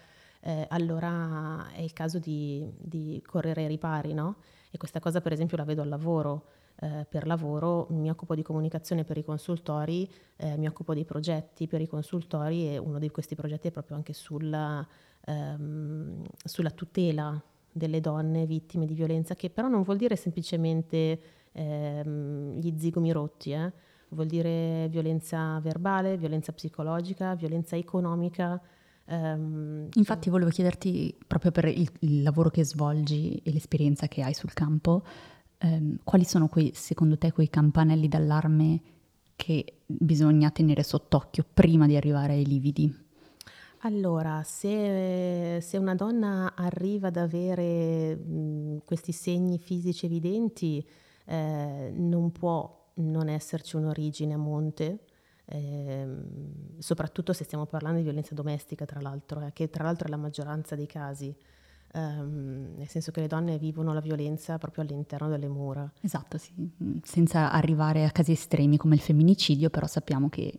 eh, 0.41 0.67
allora 0.71 1.71
è 1.73 1.81
il 1.81 1.93
caso 1.93 2.19
di, 2.19 2.71
di, 2.79 3.23
correre 3.27 3.63
ai 3.63 3.69
ripari, 3.69 4.13
no? 4.13 4.37
E 4.71 4.79
questa 4.79 5.01
cosa 5.01 5.21
per 5.21 5.33
esempio 5.33 5.57
la 5.57 5.65
vedo 5.65 5.83
al 5.83 5.89
lavoro. 5.89 6.47
Eh, 6.83 7.07
per 7.09 7.27
lavoro 7.29 7.87
mi 7.91 8.11
occupo 8.11 8.35
di 8.35 8.43
comunicazione 8.43 9.05
per 9.05 9.17
i 9.17 9.23
consultori, 9.23 10.11
eh, 10.37 10.57
mi 10.57 10.67
occupo 10.67 10.95
di 10.95 11.05
progetti 11.05 11.69
per 11.69 11.81
i 11.81 11.87
consultori 11.87 12.69
e 12.71 12.79
uno 12.79 12.99
di 12.99 13.09
questi 13.09 13.37
progetti 13.37 13.69
è 13.69 13.71
proprio 13.71 13.95
anche 13.95 14.13
sulla 14.13 14.85
ehm, 15.27 16.23
sulla 16.45 16.71
tutela 16.71 17.41
delle 17.71 18.01
donne 18.01 18.47
vittime 18.47 18.87
di 18.87 18.95
violenza, 18.95 19.35
che 19.35 19.49
però 19.49 19.69
non 19.69 19.83
vuol 19.83 19.97
dire 19.97 20.17
semplicemente 20.17 21.21
ehm, 21.53 22.59
gli 22.59 22.75
zigomi 22.79 23.13
rotti, 23.13 23.53
eh? 23.53 23.73
vuol 24.09 24.27
dire 24.27 24.89
violenza 24.89 25.59
verbale, 25.61 26.17
violenza 26.17 26.53
psicologica, 26.53 27.35
violenza 27.35 27.77
economica. 27.77 28.61
Ehm, 29.07 29.89
Infatti 29.95 30.29
volevo 30.29 30.51
chiederti, 30.51 31.17
proprio 31.27 31.51
per 31.51 31.67
il, 31.67 31.89
il, 32.01 32.23
lavoro 32.23 32.51
che 32.51 32.65
svolgi 32.65 33.41
e 33.43 33.53
l'esperienza 33.53 34.07
che 34.07 34.23
hai 34.23 34.35
sul 34.35 34.53
campo, 34.53 35.03
ehm, 35.63 35.99
quali 36.05 36.25
sono 36.25 36.49
quei, 36.49 36.73
secondo 36.75 37.17
te 37.17 37.33
quei 37.33 37.49
campanelli 37.49 38.09
d'allarme 38.09 38.81
che 39.37 39.81
bisogna 39.87 40.51
tenere 40.51 40.83
sott'occhio 40.83 41.45
prima 41.53 41.87
di 41.87 41.97
arrivare 41.97 42.35
ai 42.35 42.45
lividi? 42.45 42.95
Allora, 43.85 44.43
se, 44.45 45.59
se 45.61 45.77
una 45.77 45.97
donna 45.97 46.55
arriva 46.55 47.09
ad 47.09 47.17
avere 47.17 48.15
mh, 48.15 48.83
questi 48.85 49.11
segni 49.11 49.59
fisici 49.59 50.07
evidenti, 50.07 50.87
eh, 51.27 51.93
non 51.95 52.31
può 52.31 52.81
non 52.95 53.29
esserci 53.29 53.77
un'origine 53.77 54.35
a 54.35 54.37
monte, 54.37 55.05
eh, 55.47 56.07
soprattutto 56.79 57.33
se 57.33 57.45
stiamo 57.45 57.67
parlando 57.67 57.99
di 57.99 58.05
violenza 58.05 58.35
domestica, 58.35 58.85
tra 58.85 59.01
l'altro, 59.01 59.45
eh, 59.47 59.53
che 59.53 59.69
tra 59.71 59.85
l'altro 59.85 60.07
è 60.07 60.11
la 60.11 60.17
maggioranza 60.17 60.77
dei 60.77 60.87
casi. 60.87 61.35
Um, 61.95 62.73
nel 62.79 62.89
senso 62.89 63.11
che 63.11 63.21
le 63.21 63.27
donne 63.27 63.59
vivono 63.59 63.93
la 63.93 64.01
violenza 64.01 64.57
proprio 64.57 64.83
all'interno 64.83 65.29
delle 65.29 65.49
mura. 65.49 65.91
Esatto, 66.01 66.39
sì. 66.39 66.53
senza 67.03 67.53
arrivare 67.53 68.07
a 68.07 68.11
casi 68.11 68.33
estremi 68.33 68.79
come 68.79 68.95
il 68.95 69.03
femminicidio, 69.03 69.69
però 69.69 69.87
sappiamo 69.87 70.31
che 70.31 70.57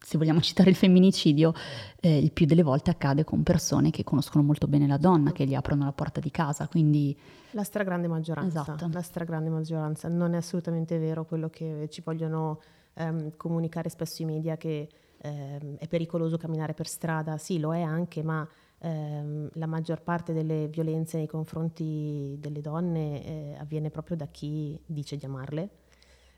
se 0.00 0.16
vogliamo 0.16 0.40
citare 0.40 0.70
il 0.70 0.76
femminicidio, 0.76 1.52
eh, 2.00 2.18
il 2.18 2.32
più 2.32 2.46
delle 2.46 2.62
volte 2.62 2.90
accade 2.90 3.24
con 3.24 3.42
persone 3.42 3.90
che 3.90 4.04
conoscono 4.04 4.42
molto 4.42 4.66
bene 4.66 4.86
la 4.86 4.96
donna, 4.96 5.32
che 5.32 5.44
gli 5.44 5.54
aprono 5.54 5.84
la 5.84 5.92
porta 5.92 6.20
di 6.20 6.30
casa, 6.30 6.66
quindi... 6.68 7.16
La 7.52 7.64
stragrande 7.64 8.08
maggioranza, 8.08 8.62
esatto. 8.62 8.88
la 8.92 9.02
stragrande 9.02 9.50
maggioranza. 9.50 10.08
Non 10.08 10.34
è 10.34 10.36
assolutamente 10.36 10.98
vero 10.98 11.24
quello 11.24 11.50
che 11.50 11.88
ci 11.90 12.00
vogliono 12.00 12.60
ehm, 12.94 13.32
comunicare 13.36 13.88
spesso 13.88 14.22
i 14.22 14.24
media, 14.24 14.56
che 14.56 14.88
ehm, 15.18 15.76
è 15.78 15.88
pericoloso 15.88 16.36
camminare 16.36 16.74
per 16.74 16.86
strada. 16.86 17.38
Sì, 17.38 17.58
lo 17.58 17.74
è 17.74 17.82
anche, 17.82 18.22
ma 18.22 18.48
ehm, 18.80 19.50
la 19.54 19.66
maggior 19.66 20.02
parte 20.02 20.32
delle 20.32 20.68
violenze 20.68 21.16
nei 21.16 21.26
confronti 21.26 22.36
delle 22.38 22.60
donne 22.60 23.24
eh, 23.24 23.56
avviene 23.58 23.90
proprio 23.90 24.16
da 24.16 24.26
chi 24.26 24.80
dice 24.84 25.16
di 25.16 25.24
amarle. 25.24 25.70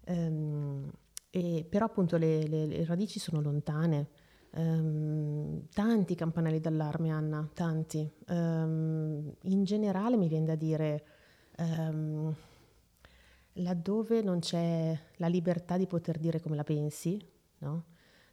Um, 0.07 0.91
e, 1.31 1.65
però 1.69 1.87
appunto 1.87 2.17
le, 2.17 2.47
le, 2.47 2.67
le, 2.67 2.85
radici 2.85 3.19
sono 3.19 3.41
lontane. 3.41 4.09
Um, 4.55 5.67
tanti 5.73 6.15
campanelli 6.15 6.61
d'allarme, 6.61 7.11
Anna, 7.11 7.49
tanti. 7.55 8.11
Um, 8.29 9.33
in 9.43 9.65
generale 9.65 10.17
mi 10.17 10.29
viene 10.29 10.45
da 10.45 10.55
dire, 10.57 11.05
um, 11.59 12.35
laddove 13.55 14.23
non 14.23 14.41
c'è 14.41 14.99
la 15.17 15.27
libertà 15.29 15.77
di 15.79 15.87
poter 15.87 16.19
dire 16.19 16.41
come 16.41 16.57
la 16.57 16.65
pensi, 16.65 17.19
no? 17.59 17.85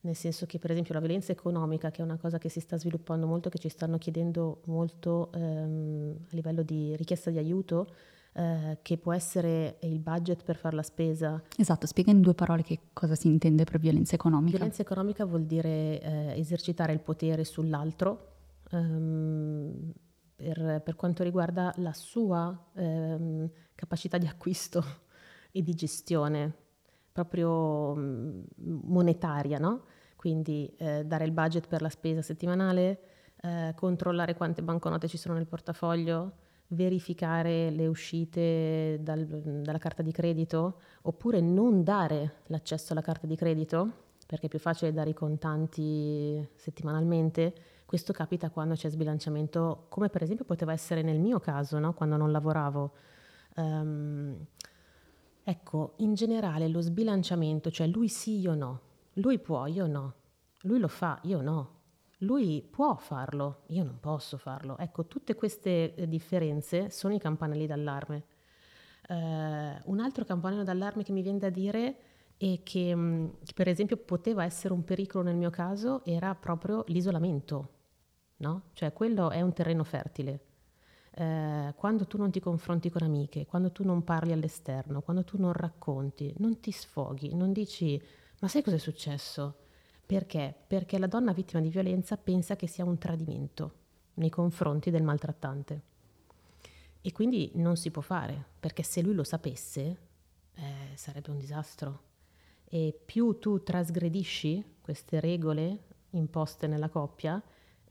Nel 0.02 0.16
senso 0.16 0.46
che 0.46 0.60
per 0.60 0.72
esempio 0.72 0.94
la 0.94 1.00
violenza 1.00 1.32
economica, 1.32 1.92
che 1.92 2.02
è 2.02 2.06
una 2.06 2.18
cosa 2.18 2.38
che 2.38 2.50
si 2.50 2.60
sta 2.60 2.78
sviluppando 2.78 3.28
molto, 3.28 3.50
che 3.50 3.58
ci 3.58 3.70
stanno 3.70 3.98
chiedendo 3.98 4.62
molto 4.66 5.30
um, 5.34 6.16
a 6.32 6.36
livello 6.36 6.64
di 6.64 6.96
richiesta 6.96 7.30
di 7.30 7.38
aiuto, 7.38 7.88
uh, 8.34 8.78
che 8.82 8.98
può 8.98 9.12
essere 9.12 9.78
il 9.82 10.00
budget 10.00 10.44
per 10.44 10.56
fare 10.56 10.76
la 10.76 10.84
spesa. 10.84 11.42
Esatto, 11.58 11.86
spiega 11.86 12.12
in 12.12 12.22
due 12.22 12.34
parole 12.34 12.64
che 12.64 12.80
cosa 12.94 13.16
si 13.16 13.28
intende 13.28 13.66
per 13.66 13.80
violenza 13.80 14.16
economica. 14.16 14.56
Violenza 14.56 14.82
economica 14.82 15.26
vuol 15.26 15.44
dire 15.44 16.00
uh, 16.02 16.40
esercitare 16.40 16.94
il 16.94 17.00
potere 17.00 17.44
sull'altro. 17.44 18.28
Um, 18.72 19.92
per, 20.36 20.82
per, 20.86 20.96
quanto 20.96 21.24
riguarda 21.24 21.74
la 21.78 21.92
sua 21.92 22.58
um, 22.76 23.50
capacità 23.76 24.18
di 24.18 24.28
acquisto 24.28 24.82
e 25.52 25.62
di 25.62 25.74
gestione 25.74 26.68
proprio 27.26 27.96
monetaria, 27.96 29.58
no? 29.58 29.84
Quindi 30.16 30.74
eh, 30.78 31.06
dare 31.06 31.26
il 31.26 31.32
budget 31.32 31.68
per 31.68 31.82
la 31.82 31.90
spesa 31.90 32.22
settimanale, 32.22 33.00
eh, 33.42 33.74
controllare 33.76 34.36
quante 34.36 34.62
banconote 34.62 35.08
ci 35.08 35.18
sono 35.18 35.36
nel 35.36 35.48
portafoglio, 35.48 36.34
verificare 36.68 37.70
le 37.70 37.88
uscite 37.88 39.00
dal, 39.02 39.26
dalla 39.26 39.78
carta 39.78 40.04
di 40.04 40.12
credito, 40.12 40.80
oppure 41.04 41.40
non 41.40 41.84
dare 41.84 42.42
l'accesso 42.48 42.92
alla 42.92 43.02
carta 43.02 43.28
di 43.28 43.36
credito, 43.36 44.08
perché 44.28 44.46
è 44.46 44.50
più 44.50 44.60
facile 44.60 44.94
dare 44.94 45.12
i 45.12 45.14
contanti 45.14 46.48
settimanalmente. 46.56 47.54
Questo 47.86 48.14
capita 48.14 48.52
quando 48.52 48.76
c'è 48.76 48.90
sbilanciamento, 48.90 49.86
come 49.90 50.10
per 50.10 50.22
esempio 50.22 50.46
poteva 50.46 50.72
essere 50.72 51.02
nel 51.02 51.20
mio 51.20 51.40
caso, 51.40 51.80
no? 51.80 51.94
quando 51.94 52.18
non 52.18 52.32
lavoravo. 52.32 52.92
Um, 53.56 54.38
Ecco, 55.50 55.94
in 55.98 56.14
generale 56.14 56.68
lo 56.68 56.80
sbilanciamento, 56.80 57.72
cioè 57.72 57.88
lui 57.88 58.08
sì, 58.08 58.38
io 58.38 58.54
no, 58.54 58.82
lui 59.14 59.40
può, 59.40 59.66
io 59.66 59.88
no, 59.88 60.14
lui 60.62 60.78
lo 60.78 60.88
fa, 60.88 61.20
io 61.24 61.42
no, 61.42 61.80
lui 62.20 62.62
può 62.62 62.96
farlo, 62.98 63.64
io 63.70 63.84
non 63.84 64.00
posso 64.00 64.38
farlo. 64.38 64.78
Ecco, 64.78 65.08
tutte 65.08 65.34
queste 65.34 65.96
eh, 65.96 66.08
differenze 66.08 66.92
sono 66.92 67.16
i 67.16 67.20
campanelli 67.20 67.66
d'allarme. 67.66 68.26
Uh, 69.08 69.14
un 69.86 70.00
altro 70.00 70.24
campanello 70.24 70.64
d'allarme 70.64 71.02
che 71.02 71.12
mi 71.12 71.24
viene 71.24 71.40
da 71.40 71.50
dire 71.50 71.98
e 72.38 72.62
che, 72.62 72.96
mm, 72.96 73.28
che, 73.44 73.54
per 73.56 73.68
esempio 73.68 73.98
poteva 73.98 74.44
essere 74.44 74.72
un 74.72 74.84
pericolo 74.84 75.24
nel 75.24 75.36
mio 75.36 75.50
caso 75.50 76.06
era 76.06 76.36
proprio 76.36 76.84
l'isolamento, 76.90 77.70
no? 78.38 78.66
Cioè 78.74 78.94
quello 78.94 79.32
è 79.32 79.42
un 79.42 79.54
terreno 79.54 79.84
fertile 79.84 80.49
eh, 81.20 81.74
quando 81.76 82.08
tu 82.08 82.18
non 82.18 82.32
ti 82.32 82.40
confronti 82.40 82.90
con 82.90 83.04
amiche, 83.04 83.46
quando 83.46 83.72
tu 83.72 83.84
non 83.84 84.06
parli 84.06 84.32
all'esterno, 84.32 85.02
quando 85.02 85.26
tu 85.26 85.38
non 85.38 85.52
racconti, 85.52 86.34
non 86.38 86.62
ti 86.62 86.72
sfoghi, 86.72 87.36
non 87.36 87.52
dici 87.52 88.02
ma 88.40 88.48
sai 88.48 88.64
cosa 88.64 88.78
è 88.78 88.80
successo? 88.80 89.58
Perché? 90.06 90.56
Perché 90.66 90.98
la 90.98 91.08
donna 91.08 91.34
vittima 91.34 91.62
di 91.62 91.68
violenza 91.68 92.16
pensa 92.16 92.56
che 92.56 92.68
sia 92.68 92.86
un 92.86 92.98
tradimento 92.98 93.74
nei 94.16 94.30
confronti 94.30 94.92
del 94.92 95.04
maltrattante. 95.04 95.82
E 97.02 97.12
quindi 97.12 97.52
non 97.56 97.76
si 97.76 97.92
può 97.92 98.02
fare, 98.02 98.46
perché 98.58 98.82
se 98.82 99.02
lui 99.02 99.14
lo 99.14 99.26
sapesse 99.26 99.98
eh, 100.56 100.96
sarebbe 100.96 101.32
un 101.32 101.38
disastro. 101.38 102.04
E 102.64 102.98
più 103.06 103.40
tu 103.40 103.62
trasgredisci 103.62 104.78
queste 104.80 105.20
regole 105.20 105.84
imposte 106.12 106.68
nella 106.68 106.90
coppia, 106.90 107.42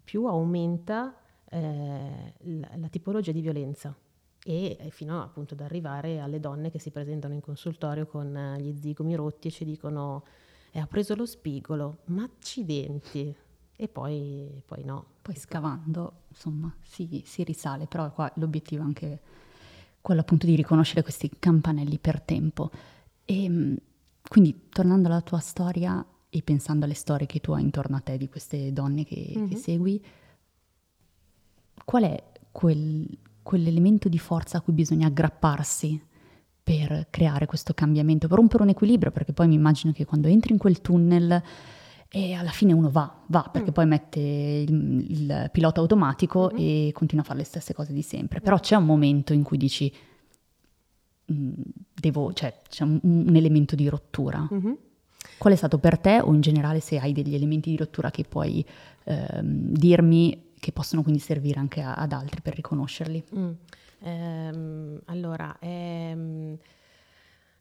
più 0.03 0.25
aumenta 0.25 1.15
eh, 1.51 2.35
la, 2.39 2.71
la, 2.77 2.89
tipologia 2.89 3.33
di 3.33 3.41
violenza 3.41 3.95
e 4.45 4.89
fino 4.91 5.23
appunto 5.23 5.55
ad 5.55 5.61
arrivare 5.61 6.21
alle 6.21 6.41
donne 6.41 6.71
che 6.71 6.79
si 6.79 6.91
presentano 6.91 7.35
in 7.35 7.41
consultorio 7.41 8.07
con 8.07 8.35
eh, 8.37 8.61
gli 8.61 8.79
zigomi 8.79 9.15
rotti 9.15 9.49
e 9.49 9.51
ci 9.51 9.65
dicono 9.65 10.25
eh, 10.71 10.81
ha 10.81 10.87
preso 10.87 11.15
lo 11.15 11.27
spigolo, 11.27 11.99
ma 12.07 12.25
accidenti. 12.25 13.35
E 13.81 13.89
poi, 13.89 14.63
poi 14.67 14.85
no. 14.85 15.05
Poi 15.23 15.37
scavando, 15.37 16.23
insomma, 16.29 16.73
si, 16.83 17.23
si 17.25 17.45
risale, 17.45 17.87
però 17.87 18.11
qua 18.13 18.31
l'obiettivo 18.37 18.83
è 18.83 18.85
anche 18.85 19.21
quello 20.01 20.21
appunto 20.21 20.47
di 20.47 20.57
riconoscere 20.57 21.03
questi 21.03 21.31
campanelli 21.39 21.99
per 21.99 22.21
tempo. 22.21 22.71
E 23.25 23.45
ehm, 23.45 23.77
quindi 24.29 24.69
tornando 24.69 25.09
alla 25.09 25.21
tua 25.21 25.39
storia 25.39 26.05
e 26.31 26.43
pensando 26.43 26.85
alle 26.85 26.95
storie 26.95 27.27
che 27.27 27.41
tu 27.41 27.53
hai 27.53 27.63
intorno 27.63 27.97
a 27.97 28.01
te 28.01 28.17
di 28.19 28.29
queste 28.29 28.73
donne 28.73 29.05
che, 29.05 29.33
mm-hmm. 29.37 29.49
che 29.49 29.57
segui, 29.57 30.05
qual 31.89 32.03
è 32.03 32.23
quel, 32.53 33.09
quell'elemento 33.43 34.11
di 34.11 34.19
forza 34.19 34.59
a 34.59 34.61
cui 34.61 34.75
bisogna 34.75 35.07
aggrapparsi 35.07 35.99
per 36.63 37.07
creare 37.09 37.47
questo 37.47 37.73
cambiamento, 37.73 38.29
per 38.29 38.37
rompere 38.37 38.63
un 38.63 38.69
equilibrio, 38.69 39.11
perché 39.11 39.33
poi 39.33 39.49
mi 39.49 39.55
immagino 39.55 39.95
che 39.95 40.05
quando 40.05 40.29
entri 40.29 40.53
in 40.53 40.59
quel 40.59 40.83
tunnel 40.83 41.43
e 42.11 42.35
alla 42.35 42.51
fine 42.51 42.75
uno 42.75 42.91
va, 42.91 43.23
va, 43.29 43.49
perché 43.51 43.71
mm. 43.71 43.73
poi 43.73 43.87
mette 43.87 44.21
il, 44.21 45.07
il 45.09 45.49
pilota 45.51 45.81
automatico 45.81 46.51
mm-hmm. 46.53 46.89
e 46.89 46.93
continua 46.93 47.25
a 47.25 47.27
fare 47.27 47.39
le 47.39 47.47
stesse 47.47 47.73
cose 47.73 47.95
di 47.95 48.03
sempre. 48.03 48.43
Però 48.43 48.59
c'è 48.59 48.77
un 48.77 48.85
momento 48.85 49.33
in 49.33 49.43
cui 49.43 49.57
dici, 49.57 49.91
mm, 51.33 51.53
devo, 51.95 52.35
cioè, 52.35 52.55
c'è 52.69 52.85
un, 52.85 53.01
un, 53.03 53.35
elemento 53.35 53.75
di 53.75 53.89
rottura. 53.89 54.47
Mm-hmm. 54.53 54.73
Qual 55.39 55.55
è 55.55 55.57
stato 55.57 55.79
per 55.79 55.99
te 55.99 56.21
o 56.21 56.35
in 56.35 56.43
generale 56.43 56.81
se 56.81 56.99
hai 56.99 57.15
degli 57.15 57.35
elementi 57.35 57.71
di 57.71 57.79
rottura 57.79 58.11
che 58.11 58.25
puoi 58.25 58.63
ehm, 59.05 59.73
dirmi 59.73 60.48
che 60.59 60.73
possono 60.73 61.03
quindi 61.03 61.21
servire 61.21 61.59
anche 61.59 61.81
a, 61.81 61.95
ad 61.95 62.13
altri 62.13 62.41
per 62.41 62.55
riconoscerli. 62.55 63.25
Mm. 63.37 63.51
Ehm, 64.01 65.01
allora, 65.07 65.57
ehm, 65.61 66.57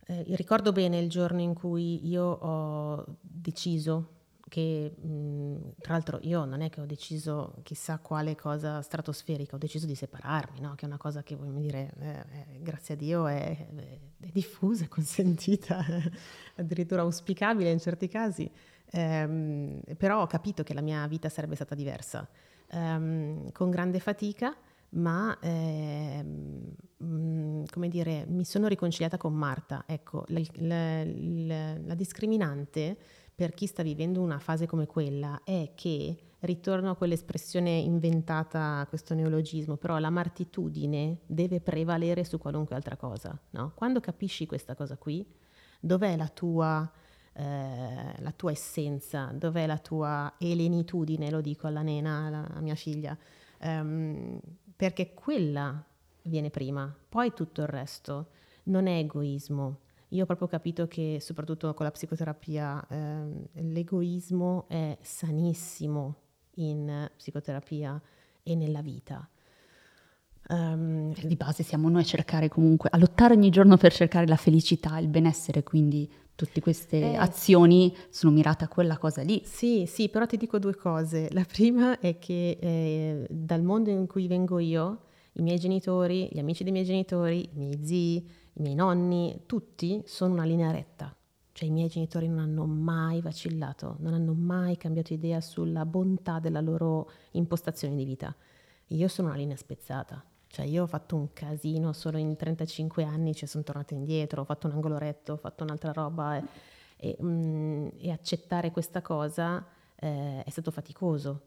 eh, 0.06 0.24
ricordo 0.36 0.72
bene 0.72 1.00
il 1.00 1.10
giorno 1.10 1.42
in 1.42 1.54
cui 1.54 2.08
io 2.08 2.24
ho 2.24 3.06
deciso 3.22 4.16
che, 4.50 4.96
mh, 4.96 5.08
mm, 5.08 5.56
tra 5.80 5.94
l'altro 5.94 6.20
io 6.22 6.46
non 6.46 6.62
è 6.62 6.70
che 6.70 6.82
ho 6.82 6.86
deciso 6.86 7.56
chissà 7.64 7.98
quale 8.00 8.36
cosa 8.36 8.82
stratosferica, 8.82 9.56
ho 9.56 9.60
deciso 9.60 9.86
di 9.86 9.96
separarmi, 9.96 10.62
no? 10.62 10.76
che 10.76 10.86
è 10.86 10.88
una 10.88 10.98
cosa 10.98 11.24
che, 11.24 11.36
voglio 11.36 11.60
dire, 11.60 11.94
eh, 12.00 12.10
eh, 12.10 12.60
grazie 12.62 12.94
a 12.94 12.98
Dio 12.98 13.28
è, 13.28 13.68
è, 13.76 14.00
è 14.22 14.30
diffusa, 14.32 14.88
consentita, 14.88 15.84
addirittura 16.56 17.02
auspicabile 17.02 17.72
in 17.72 17.80
certi 17.80 18.08
casi, 18.08 18.50
ehm, 18.92 19.82
però 19.98 20.22
ho 20.22 20.28
capito 20.28 20.64
che 20.64 20.74
la 20.74 20.82
mia 20.82 21.06
vita 21.08 21.30
sarebbe 21.30 21.56
stata 21.56 21.76
diversa 21.76 22.28
ehm, 22.70 23.52
con 23.52 23.70
grande 23.70 24.00
fatica, 24.00 24.56
ma 24.90 25.38
ehm, 25.42 26.76
mm, 27.04 27.64
come 27.72 27.88
dire, 27.90 28.26
mi 28.28 28.46
sono 28.46 28.68
riconciliata 28.68 29.18
con 29.18 29.34
Marta. 29.34 29.84
Ecco, 29.86 30.24
la, 30.28 30.42
la, 30.56 31.04
la, 31.04 31.78
la 31.78 31.96
discriminante 31.96 32.98
per 33.36 33.54
chi 33.54 33.68
sta 33.68 33.84
vivendo 33.84 34.22
una 34.22 34.40
fase 34.40 34.66
come 34.66 34.88
quella 34.88 35.42
è 35.44 35.74
che 35.76 36.18
ritorno 36.40 36.92
a 36.92 36.96
quell'espressione 36.96 37.70
inventata, 37.70 38.86
questo 38.90 39.14
neologismo, 39.14 39.76
però 39.76 39.98
la 40.00 40.10
martitudine 40.10 41.20
deve 41.26 41.62
prevalere 41.62 42.24
su 42.24 42.38
qualunque 42.38 42.76
altra 42.76 42.96
cosa. 42.96 43.40
No? 43.52 43.74
Quando 43.76 44.00
capisci 44.00 44.46
questa 44.46 44.76
cosa 44.76 44.98
qui, 44.98 45.26
dov'è 45.80 46.16
la 46.16 46.28
tua 46.28 46.92
eh, 47.40 48.16
la 48.18 48.32
tua 48.36 48.50
essenza, 48.50 49.32
dov'è 49.32 49.68
la 49.68 49.78
tua 49.78 50.34
elenitudine, 50.40 51.30
lo 51.30 51.40
dico 51.40 51.68
alla 51.68 51.84
nena, 51.84 52.26
alla 52.26 52.62
mia 52.62 52.74
figlia, 52.74 53.16
um, 53.62 54.40
perché 54.76 55.14
quella 55.14 55.84
viene 56.24 56.50
prima, 56.50 56.92
poi 57.08 57.34
tutto 57.34 57.62
il 57.62 57.68
resto 57.68 58.30
non 58.64 58.88
è 58.88 58.98
egoismo. 58.98 59.82
Io 60.10 60.24
ho 60.24 60.26
proprio 60.26 60.48
capito 60.48 60.88
che 60.88 61.20
soprattutto 61.22 61.74
con 61.76 61.86
la 61.86 61.92
psicoterapia 61.92 62.88
eh, 62.88 63.50
l'egoismo 63.62 64.66
è 64.68 64.98
sanissimo 65.02 66.16
in 66.56 67.08
psicoterapia 67.16 68.02
e 68.42 68.56
nella 68.56 68.82
vita. 68.82 69.30
Um, 70.50 71.14
di 71.14 71.36
base 71.36 71.62
siamo 71.62 71.88
noi 71.90 72.02
a 72.02 72.06
cercare 72.06 72.48
comunque, 72.48 72.90
a 72.92 72.98
lottare 72.98 73.36
ogni 73.36 73.50
giorno 73.52 73.78
per 73.78 73.94
cercare 73.94 74.26
la 74.26 74.38
felicità, 74.38 74.98
il 74.98 75.10
benessere, 75.10 75.62
quindi 75.62 76.10
tutte 76.38 76.62
queste 76.62 77.00
eh, 77.00 77.16
azioni 77.16 77.92
sono 78.10 78.32
mirate 78.32 78.64
a 78.64 78.68
quella 78.68 79.00
cosa 79.00 79.24
lì. 79.24 79.42
Sì, 79.44 79.86
sì, 79.88 80.08
però 80.08 80.28
ti 80.28 80.38
dico 80.38 80.60
due 80.60 80.76
cose. 80.76 81.30
La 81.32 81.44
prima 81.44 82.00
è 82.00 82.20
che 82.20 82.60
eh, 82.62 83.26
dal 83.28 83.64
mondo 83.64 83.90
in 83.90 84.06
cui 84.06 84.28
vengo 84.28 84.60
io, 84.60 85.06
i 85.34 85.42
miei 85.42 85.58
genitori, 85.58 86.30
gli 86.32 86.38
amici 86.38 86.62
dei 86.64 86.72
miei 86.72 86.86
genitori, 86.86 87.50
i 87.54 87.58
miei 87.58 87.84
zii, 87.84 88.30
i 88.54 88.62
miei 88.62 88.76
nonni, 88.76 89.42
tutti 89.48 90.04
sono 90.06 90.34
una 90.34 90.46
linea 90.46 90.70
retta. 90.70 91.12
Cioè 91.54 91.70
i 91.70 91.72
miei 91.72 91.88
genitori 91.88 92.28
non 92.28 92.38
hanno 92.38 92.68
mai 92.68 93.20
vacillato, 93.20 93.96
non 94.02 94.14
hanno 94.14 94.34
mai 94.34 94.78
cambiato 94.78 95.14
idea 95.14 95.42
sulla 95.42 95.88
bontà 95.88 96.38
della 96.38 96.62
loro 96.62 97.10
impostazione 97.32 97.96
di 97.96 98.06
vita. 98.06 98.36
Io 98.90 99.08
sono 99.08 99.30
una 99.30 99.38
linea 99.38 99.56
spezzata. 99.56 100.24
Cioè 100.48 100.66
io 100.66 100.84
ho 100.84 100.88
fatto 100.88 101.16
un 101.16 101.34
casino 101.34 101.94
solo 101.94 102.18
in 102.18 102.36
35 102.36 103.04
anni, 103.04 103.36
cioè 103.36 103.48
sono 103.48 103.64
tornata 103.64 103.94
indietro, 103.94 104.42
ho 104.42 104.46
fatto 104.46 104.68
un 104.68 104.74
angolo 104.74 104.98
retto, 104.98 105.34
ho 105.34 105.38
fatto 105.38 105.64
un'altra 105.64 105.92
roba 105.92 106.38
e, 106.38 106.44
e, 106.98 107.18
mm, 107.22 107.88
e 108.00 108.12
accettare 108.12 108.72
questa 108.72 109.02
cosa 109.02 109.66
eh, 109.96 110.44
è 110.44 110.50
stato 110.50 110.72
faticoso. 110.72 111.42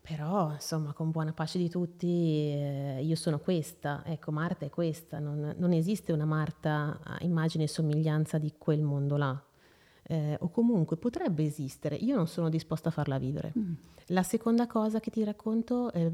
Però, 0.00 0.52
insomma, 0.52 0.92
con 0.94 1.10
buona 1.10 1.32
pace 1.34 1.58
di 1.58 1.68
tutti, 1.68 2.06
eh, 2.06 3.00
io 3.02 3.14
sono 3.14 3.38
questa, 3.38 4.02
ecco, 4.06 4.30
Marta 4.30 4.64
è 4.64 4.70
questa, 4.70 5.18
non, 5.18 5.54
non 5.58 5.72
esiste 5.72 6.12
una 6.12 6.24
Marta 6.24 6.98
a 7.02 7.18
immagine 7.20 7.64
e 7.64 7.68
somiglianza 7.68 8.38
di 8.38 8.54
quel 8.56 8.80
mondo 8.80 9.16
là. 9.18 9.42
Eh, 10.10 10.38
o 10.40 10.48
comunque 10.48 10.96
potrebbe 10.96 11.44
esistere, 11.44 11.94
io 11.94 12.16
non 12.16 12.26
sono 12.26 12.48
disposta 12.48 12.88
a 12.88 12.92
farla 12.92 13.18
vivere. 13.18 13.52
Mm. 13.58 13.72
La 14.06 14.22
seconda 14.22 14.66
cosa 14.66 15.00
che 15.00 15.10
ti 15.10 15.22
racconto, 15.22 15.92
eh, 15.92 16.10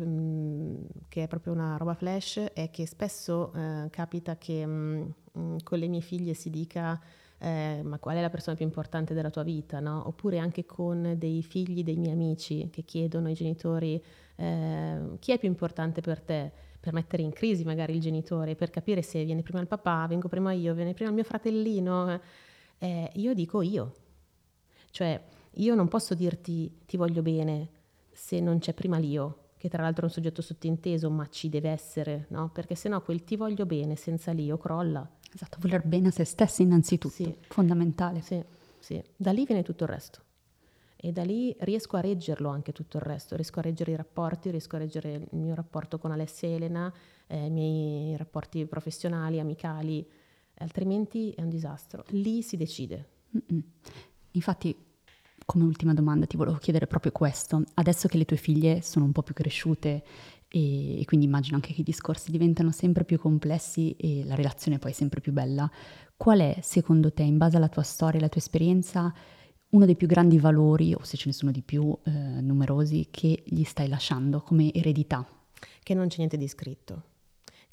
che 1.08 1.22
è 1.22 1.28
proprio 1.28 1.52
una 1.52 1.76
roba 1.76 1.94
flash, 1.94 2.38
è 2.52 2.70
che 2.70 2.86
spesso 2.86 3.52
eh, 3.54 3.88
capita 3.90 4.36
che 4.36 4.66
mh, 4.66 5.14
mm, 5.38 5.56
con 5.62 5.78
le 5.78 5.86
mie 5.86 6.00
figlie 6.00 6.34
si 6.34 6.50
dica 6.50 7.00
eh, 7.38 7.82
ma 7.84 7.98
qual 7.98 8.16
è 8.16 8.20
la 8.20 8.30
persona 8.30 8.56
più 8.56 8.64
importante 8.64 9.12
della 9.12 9.30
tua 9.30 9.42
vita, 9.42 9.78
no? 9.78 10.06
Oppure 10.06 10.38
anche 10.38 10.64
con 10.64 11.14
dei 11.16 11.42
figli 11.42 11.82
dei 11.82 11.96
miei 11.96 12.12
amici 12.12 12.68
che 12.70 12.82
chiedono 12.82 13.28
ai 13.28 13.34
genitori 13.34 14.02
eh, 14.36 15.00
chi 15.18 15.32
è 15.32 15.38
più 15.38 15.48
importante 15.48 16.00
per 16.00 16.20
te, 16.20 16.50
per 16.80 16.92
mettere 16.92 17.22
in 17.22 17.32
crisi 17.32 17.64
magari 17.64 17.94
il 17.94 18.00
genitore, 18.00 18.54
per 18.54 18.70
capire 18.70 19.02
se 19.02 19.24
viene 19.24 19.42
prima 19.42 19.60
il 19.60 19.66
papà, 19.66 20.06
vengo 20.08 20.28
prima 20.28 20.52
io, 20.52 20.74
viene 20.74 20.94
prima 20.94 21.10
il 21.10 21.14
mio 21.14 21.24
fratellino. 21.24 22.20
Eh, 22.84 23.10
io 23.14 23.32
dico 23.32 23.62
io. 23.62 23.94
Cioè, 24.90 25.18
io 25.52 25.74
non 25.74 25.88
posso 25.88 26.14
dirti 26.14 26.80
ti 26.84 26.98
voglio 26.98 27.22
bene 27.22 27.70
se 28.12 28.40
non 28.40 28.58
c'è 28.58 28.74
prima 28.74 28.98
l'io, 28.98 29.52
che 29.56 29.70
tra 29.70 29.80
l'altro 29.80 30.02
è 30.02 30.04
un 30.04 30.12
soggetto 30.12 30.42
sottinteso, 30.42 31.08
ma 31.08 31.26
ci 31.30 31.48
deve 31.48 31.70
essere, 31.70 32.26
no? 32.28 32.50
Perché 32.50 32.74
sennò 32.74 33.00
quel 33.00 33.24
ti 33.24 33.36
voglio 33.36 33.64
bene 33.64 33.96
senza 33.96 34.32
l'io 34.32 34.58
crolla. 34.58 35.08
Esatto, 35.32 35.56
voler 35.62 35.82
bene 35.86 36.08
a 36.08 36.10
se 36.10 36.24
stessi 36.24 36.60
innanzitutto, 36.60 37.14
sì. 37.14 37.34
fondamentale. 37.48 38.20
Sì, 38.20 38.44
sì. 38.78 39.02
Da 39.16 39.32
lì 39.32 39.46
viene 39.46 39.62
tutto 39.62 39.84
il 39.84 39.90
resto. 39.90 40.20
E 40.94 41.10
da 41.10 41.24
lì 41.24 41.56
riesco 41.60 41.96
a 41.96 42.00
reggerlo 42.00 42.50
anche 42.50 42.72
tutto 42.72 42.98
il 42.98 43.02
resto, 43.02 43.34
riesco 43.34 43.60
a 43.60 43.62
reggere 43.62 43.92
i 43.92 43.96
rapporti, 43.96 44.50
riesco 44.50 44.76
a 44.76 44.80
reggere 44.80 45.26
il 45.30 45.38
mio 45.38 45.54
rapporto 45.54 45.98
con 45.98 46.12
Alessia 46.12 46.48
e 46.48 46.52
Elena, 46.52 46.92
eh, 47.28 47.46
i 47.46 47.50
miei 47.50 48.16
rapporti 48.18 48.66
professionali, 48.66 49.40
amicali, 49.40 50.06
altrimenti 50.58 51.30
è 51.30 51.42
un 51.42 51.48
disastro. 51.48 52.04
Lì 52.08 52.42
si 52.42 52.56
decide. 52.56 53.08
Mm-mm. 53.36 53.62
Infatti, 54.32 54.76
come 55.44 55.64
ultima 55.64 55.94
domanda 55.94 56.26
ti 56.26 56.36
volevo 56.36 56.56
chiedere 56.56 56.86
proprio 56.86 57.12
questo. 57.12 57.62
Adesso 57.74 58.08
che 58.08 58.16
le 58.16 58.24
tue 58.24 58.36
figlie 58.36 58.80
sono 58.82 59.04
un 59.04 59.12
po' 59.12 59.22
più 59.22 59.34
cresciute 59.34 60.02
e, 60.48 61.00
e, 61.00 61.04
quindi 61.04 61.26
immagino 61.26 61.56
anche 61.56 61.72
che 61.72 61.80
i 61.80 61.84
discorsi 61.84 62.30
diventano 62.30 62.70
sempre 62.70 63.04
più 63.04 63.18
complessi 63.18 63.94
e 63.96 64.24
la 64.24 64.34
relazione 64.34 64.78
poi 64.78 64.92
sempre 64.92 65.20
più 65.20 65.32
bella, 65.32 65.70
qual 66.16 66.40
è 66.40 66.58
secondo 66.62 67.12
te, 67.12 67.22
in 67.22 67.36
base 67.36 67.56
alla 67.56 67.68
tua 67.68 67.82
storia 67.82 68.16
e 68.16 68.18
alla 68.18 68.28
tua 68.28 68.40
esperienza, 68.40 69.12
uno 69.70 69.86
dei 69.86 69.96
più 69.96 70.06
grandi 70.06 70.38
valori, 70.38 70.94
o 70.94 71.02
se 71.02 71.16
ce 71.16 71.24
ne 71.26 71.32
sono 71.32 71.50
di 71.50 71.62
più 71.62 71.96
eh, 72.04 72.10
numerosi, 72.10 73.08
che 73.10 73.42
gli 73.44 73.64
stai 73.64 73.88
lasciando 73.88 74.40
come 74.40 74.72
eredità? 74.72 75.26
Che 75.82 75.94
non 75.94 76.06
c'è 76.06 76.18
niente 76.18 76.36
di 76.36 76.46
scritto 76.46 77.12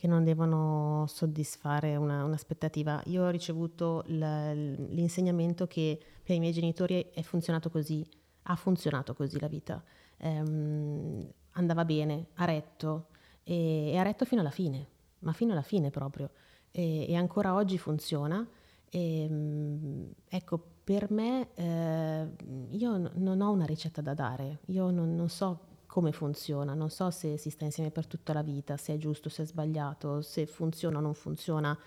che 0.02 0.08
non 0.08 0.24
devono 0.24 1.06
soddisfare 1.08 1.96
una, 1.96 2.24
un'aspettativa. 2.24 3.04
Io 3.06 3.24
ho 3.24 3.30
ricevuto 3.30 4.04
l'insegnamento 4.08 5.68
che 5.68 6.00
per 6.24 6.36
i 6.36 6.40
miei 6.40 6.54
genitori 6.54 7.12
è 7.14 7.22
funzionato 7.22 7.70
così, 7.70 8.04
ha 8.44 8.56
funzionato 8.56 9.14
così 9.14 9.40
la 9.40 9.48
vita. 9.48 9.84
Ehm, 10.18 11.32
andava 11.52 11.86
bene, 11.86 12.30
ha 12.34 12.46
retto 12.46 13.10
e, 13.44 13.92
e, 13.92 13.98
ha 13.98 14.02
retto 14.02 14.26
fino 14.26 14.42
alla 14.42 14.50
fine, 14.50 14.88
ma 15.20 15.34
fino 15.34 15.52
alla 15.52 15.62
fine 15.62 15.92
proprio. 15.92 16.32
E, 16.72 17.08
e 17.08 17.16
ancora 17.16 17.54
oggi 17.54 17.78
funziona. 17.78 18.44
E, 18.90 19.22
ehm, 19.22 20.12
ecco, 20.28 20.64
per 20.84 21.12
me 21.12 21.50
eh, 21.54 22.28
io 22.72 22.98
n- 22.98 23.12
non 23.18 23.40
ho 23.40 23.52
una 23.52 23.66
ricetta 23.66 24.02
da 24.02 24.16
dare, 24.16 24.62
io 24.66 24.90
non, 24.90 25.14
non 25.14 25.30
so 25.30 25.70
come 25.92 26.14
funziona, 26.14 26.74
non 26.74 26.90
so 26.90 27.12
se 27.12 27.36
si 27.36 27.50
sta 27.50 27.66
insieme 27.66 27.92
per 27.92 28.08
tutta 28.08 28.32
la 28.32 28.42
vita, 28.42 28.78
se 28.78 28.94
è 28.94 28.98
giusto, 28.98 29.28
se 29.28 29.44
è 29.44 29.46
sbagliato, 29.46 30.22
se 30.22 30.46
funziona 30.46 31.00
o 31.00 31.02
non 31.02 31.14
funziona. 31.14 31.78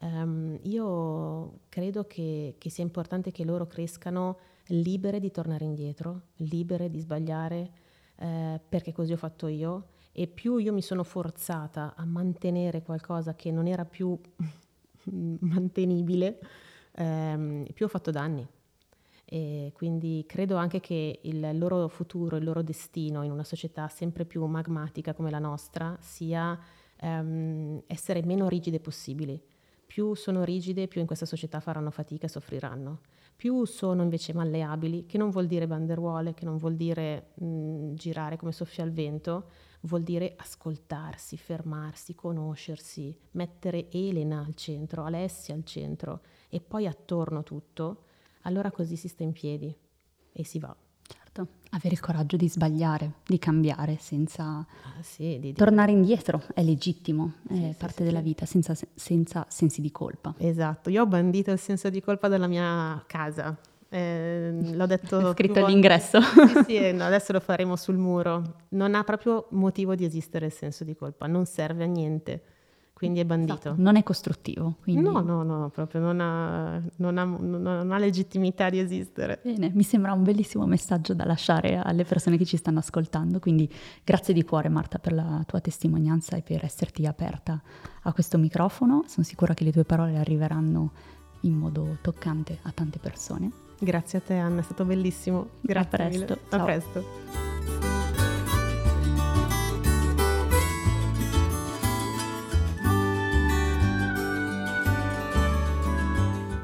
Um, 0.00 0.56
io 0.62 1.62
credo 1.68 2.06
che, 2.06 2.54
che, 2.56 2.70
sia 2.70 2.84
importante 2.84 3.32
che 3.32 3.44
loro 3.44 3.66
crescano 3.66 4.38
libere 4.66 5.18
di 5.18 5.32
tornare 5.32 5.64
indietro, 5.64 6.20
libere 6.36 6.88
di 6.88 7.00
sbagliare, 7.00 7.70
eh, 8.14 8.60
perché 8.68 8.92
così 8.92 9.12
ho 9.12 9.16
fatto 9.16 9.48
io. 9.48 9.88
E 10.12 10.28
più 10.28 10.58
io 10.58 10.72
mi 10.72 10.82
sono 10.82 11.02
forzata 11.02 11.94
a 11.96 12.04
mantenere 12.04 12.84
qualcosa 12.84 13.34
che 13.34 13.50
non 13.50 13.66
era 13.66 13.84
più 13.84 14.16
mantenibile, 15.40 16.38
ehm, 16.92 17.66
più 17.74 17.86
ho 17.86 17.88
fatto 17.88 18.12
danni. 18.12 18.46
E 19.30 19.72
quindi 19.74 20.24
credo 20.26 20.56
anche 20.56 20.80
che 20.80 21.20
il 21.22 21.58
loro 21.58 21.86
futuro, 21.88 22.36
il 22.36 22.44
loro 22.44 22.62
destino 22.62 23.22
in 23.22 23.30
una 23.30 23.44
società 23.44 23.86
sempre 23.88 24.24
più 24.24 24.42
magmatica 24.46 25.12
come 25.12 25.30
la 25.30 25.38
nostra 25.38 25.94
sia 26.00 26.58
um, 27.02 27.82
essere 27.86 28.24
meno 28.24 28.48
rigide 28.48 28.80
possibili. 28.80 29.38
Più 29.84 30.14
sono 30.14 30.44
rigide, 30.44 30.88
più 30.88 31.02
in 31.02 31.06
questa 31.06 31.26
società 31.26 31.60
faranno 31.60 31.90
fatica 31.90 32.24
e 32.24 32.30
soffriranno. 32.30 33.00
Più 33.36 33.66
sono 33.66 34.02
invece 34.02 34.32
malleabili, 34.32 35.04
che 35.04 35.18
non 35.18 35.28
vuol 35.28 35.46
dire 35.46 35.66
banderuole, 35.66 36.32
che 36.32 36.46
non 36.46 36.56
vuol 36.56 36.74
dire 36.74 37.32
mh, 37.34 37.92
girare 37.94 38.38
come 38.38 38.52
soffia 38.52 38.82
il 38.82 38.92
vento, 38.92 39.50
vuol 39.82 40.04
dire 40.04 40.34
ascoltarsi, 40.38 41.36
fermarsi, 41.36 42.14
conoscersi, 42.14 43.14
mettere 43.32 43.90
Elena 43.90 44.38
al 44.40 44.54
centro, 44.54 45.04
Alessia 45.04 45.54
al 45.54 45.64
centro 45.64 46.22
e 46.48 46.60
poi 46.60 46.86
attorno 46.86 47.42
tutto 47.42 48.04
allora 48.42 48.70
così 48.70 48.96
si 48.96 49.08
sta 49.08 49.22
in 49.22 49.32
piedi 49.32 49.74
e 50.32 50.44
si 50.44 50.58
va. 50.58 50.74
Certo, 51.02 51.48
avere 51.70 51.94
il 51.94 52.00
coraggio 52.00 52.36
di 52.36 52.48
sbagliare, 52.48 53.14
di 53.26 53.38
cambiare 53.38 53.96
senza 53.98 54.44
ah, 54.44 55.02
sì, 55.02 55.38
di, 55.40 55.52
tornare 55.54 55.92
indietro 55.92 56.42
è 56.52 56.62
legittimo, 56.62 57.34
sì, 57.48 57.64
è 57.64 57.72
sì, 57.72 57.78
parte 57.78 58.04
della 58.04 58.20
vita, 58.20 58.44
senza, 58.44 58.76
senza, 58.94 59.46
sensi 59.48 59.80
di 59.80 59.90
colpa. 59.90 60.34
Esatto, 60.38 60.90
io 60.90 61.02
ho 61.02 61.06
bandito 61.06 61.50
il 61.50 61.58
senso 61.58 61.88
di 61.88 62.00
colpa 62.00 62.28
dalla 62.28 62.46
mia 62.46 63.02
casa. 63.06 63.56
Eh, 63.90 64.50
l'ho 64.74 64.84
detto 64.86 65.32
scritto 65.32 65.64
all'ingresso. 65.64 66.20
Sì, 66.20 66.64
sì, 66.66 66.76
adesso 67.00 67.32
lo 67.32 67.40
faremo 67.40 67.74
sul 67.76 67.96
muro. 67.96 68.56
Non 68.70 68.94
ha 68.94 69.02
proprio 69.02 69.46
motivo 69.50 69.94
di 69.94 70.04
esistere 70.04 70.46
il 70.46 70.52
senso 70.52 70.84
di 70.84 70.94
colpa, 70.94 71.26
non 71.26 71.46
serve 71.46 71.84
a 71.84 71.86
niente 71.86 72.42
quindi 72.98 73.20
è 73.20 73.24
bandito. 73.24 73.52
Esatto, 73.52 73.74
non 73.78 73.94
è 73.94 74.02
costruttivo. 74.02 74.74
Quindi... 74.82 75.02
No, 75.02 75.20
no, 75.20 75.44
no, 75.44 75.68
proprio 75.68 76.00
non 76.00 76.20
ha, 76.20 76.82
non, 76.96 77.16
ha, 77.16 77.24
non 77.24 77.92
ha, 77.92 77.98
legittimità 77.98 78.68
di 78.70 78.80
esistere. 78.80 79.38
Bene, 79.44 79.70
mi 79.72 79.84
sembra 79.84 80.12
un 80.12 80.24
bellissimo 80.24 80.66
messaggio 80.66 81.14
da 81.14 81.24
lasciare 81.24 81.76
alle 81.76 82.04
persone 82.04 82.36
che 82.36 82.44
ci 82.44 82.56
stanno 82.56 82.80
ascoltando, 82.80 83.38
quindi 83.38 83.72
grazie 84.02 84.34
di 84.34 84.42
cuore 84.42 84.68
Marta 84.68 84.98
per 84.98 85.12
la 85.12 85.44
tua 85.46 85.60
testimonianza 85.60 86.36
e 86.36 86.42
per 86.42 86.64
esserti 86.64 87.06
aperta 87.06 87.62
a 88.02 88.12
questo 88.12 88.36
microfono. 88.36 89.04
Sono 89.06 89.24
sicura 89.24 89.54
che 89.54 89.62
le 89.62 89.70
tue 89.70 89.84
parole 89.84 90.18
arriveranno 90.18 90.90
in 91.42 91.54
modo 91.54 91.98
toccante 92.00 92.58
a 92.62 92.72
tante 92.72 92.98
persone. 92.98 93.52
Grazie 93.78 94.18
a 94.18 94.22
te 94.22 94.34
Anna, 94.34 94.58
è 94.58 94.64
stato 94.64 94.84
bellissimo. 94.84 95.50
Grazie. 95.60 95.98
A 95.98 96.08
presto. 96.08 96.38
A 96.48 96.64
presto. 96.64 97.97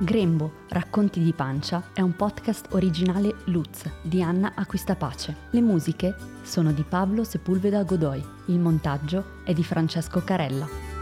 Grembo, 0.04 0.52
Racconti 0.68 1.22
di 1.22 1.32
pancia 1.32 1.82
è 1.94 2.02
un 2.02 2.14
podcast 2.14 2.74
originale 2.74 3.36
Luz 3.44 3.90
di 4.02 4.22
Anna 4.22 4.52
Acquistapace. 4.54 5.34
Le 5.50 5.62
musiche 5.62 6.14
sono 6.42 6.72
di 6.72 6.84
Pablo 6.86 7.24
Sepulveda 7.24 7.82
Godoy, 7.84 8.22
il 8.46 8.58
montaggio 8.58 9.40
è 9.44 9.54
di 9.54 9.64
Francesco 9.64 10.22
Carella. 10.22 10.93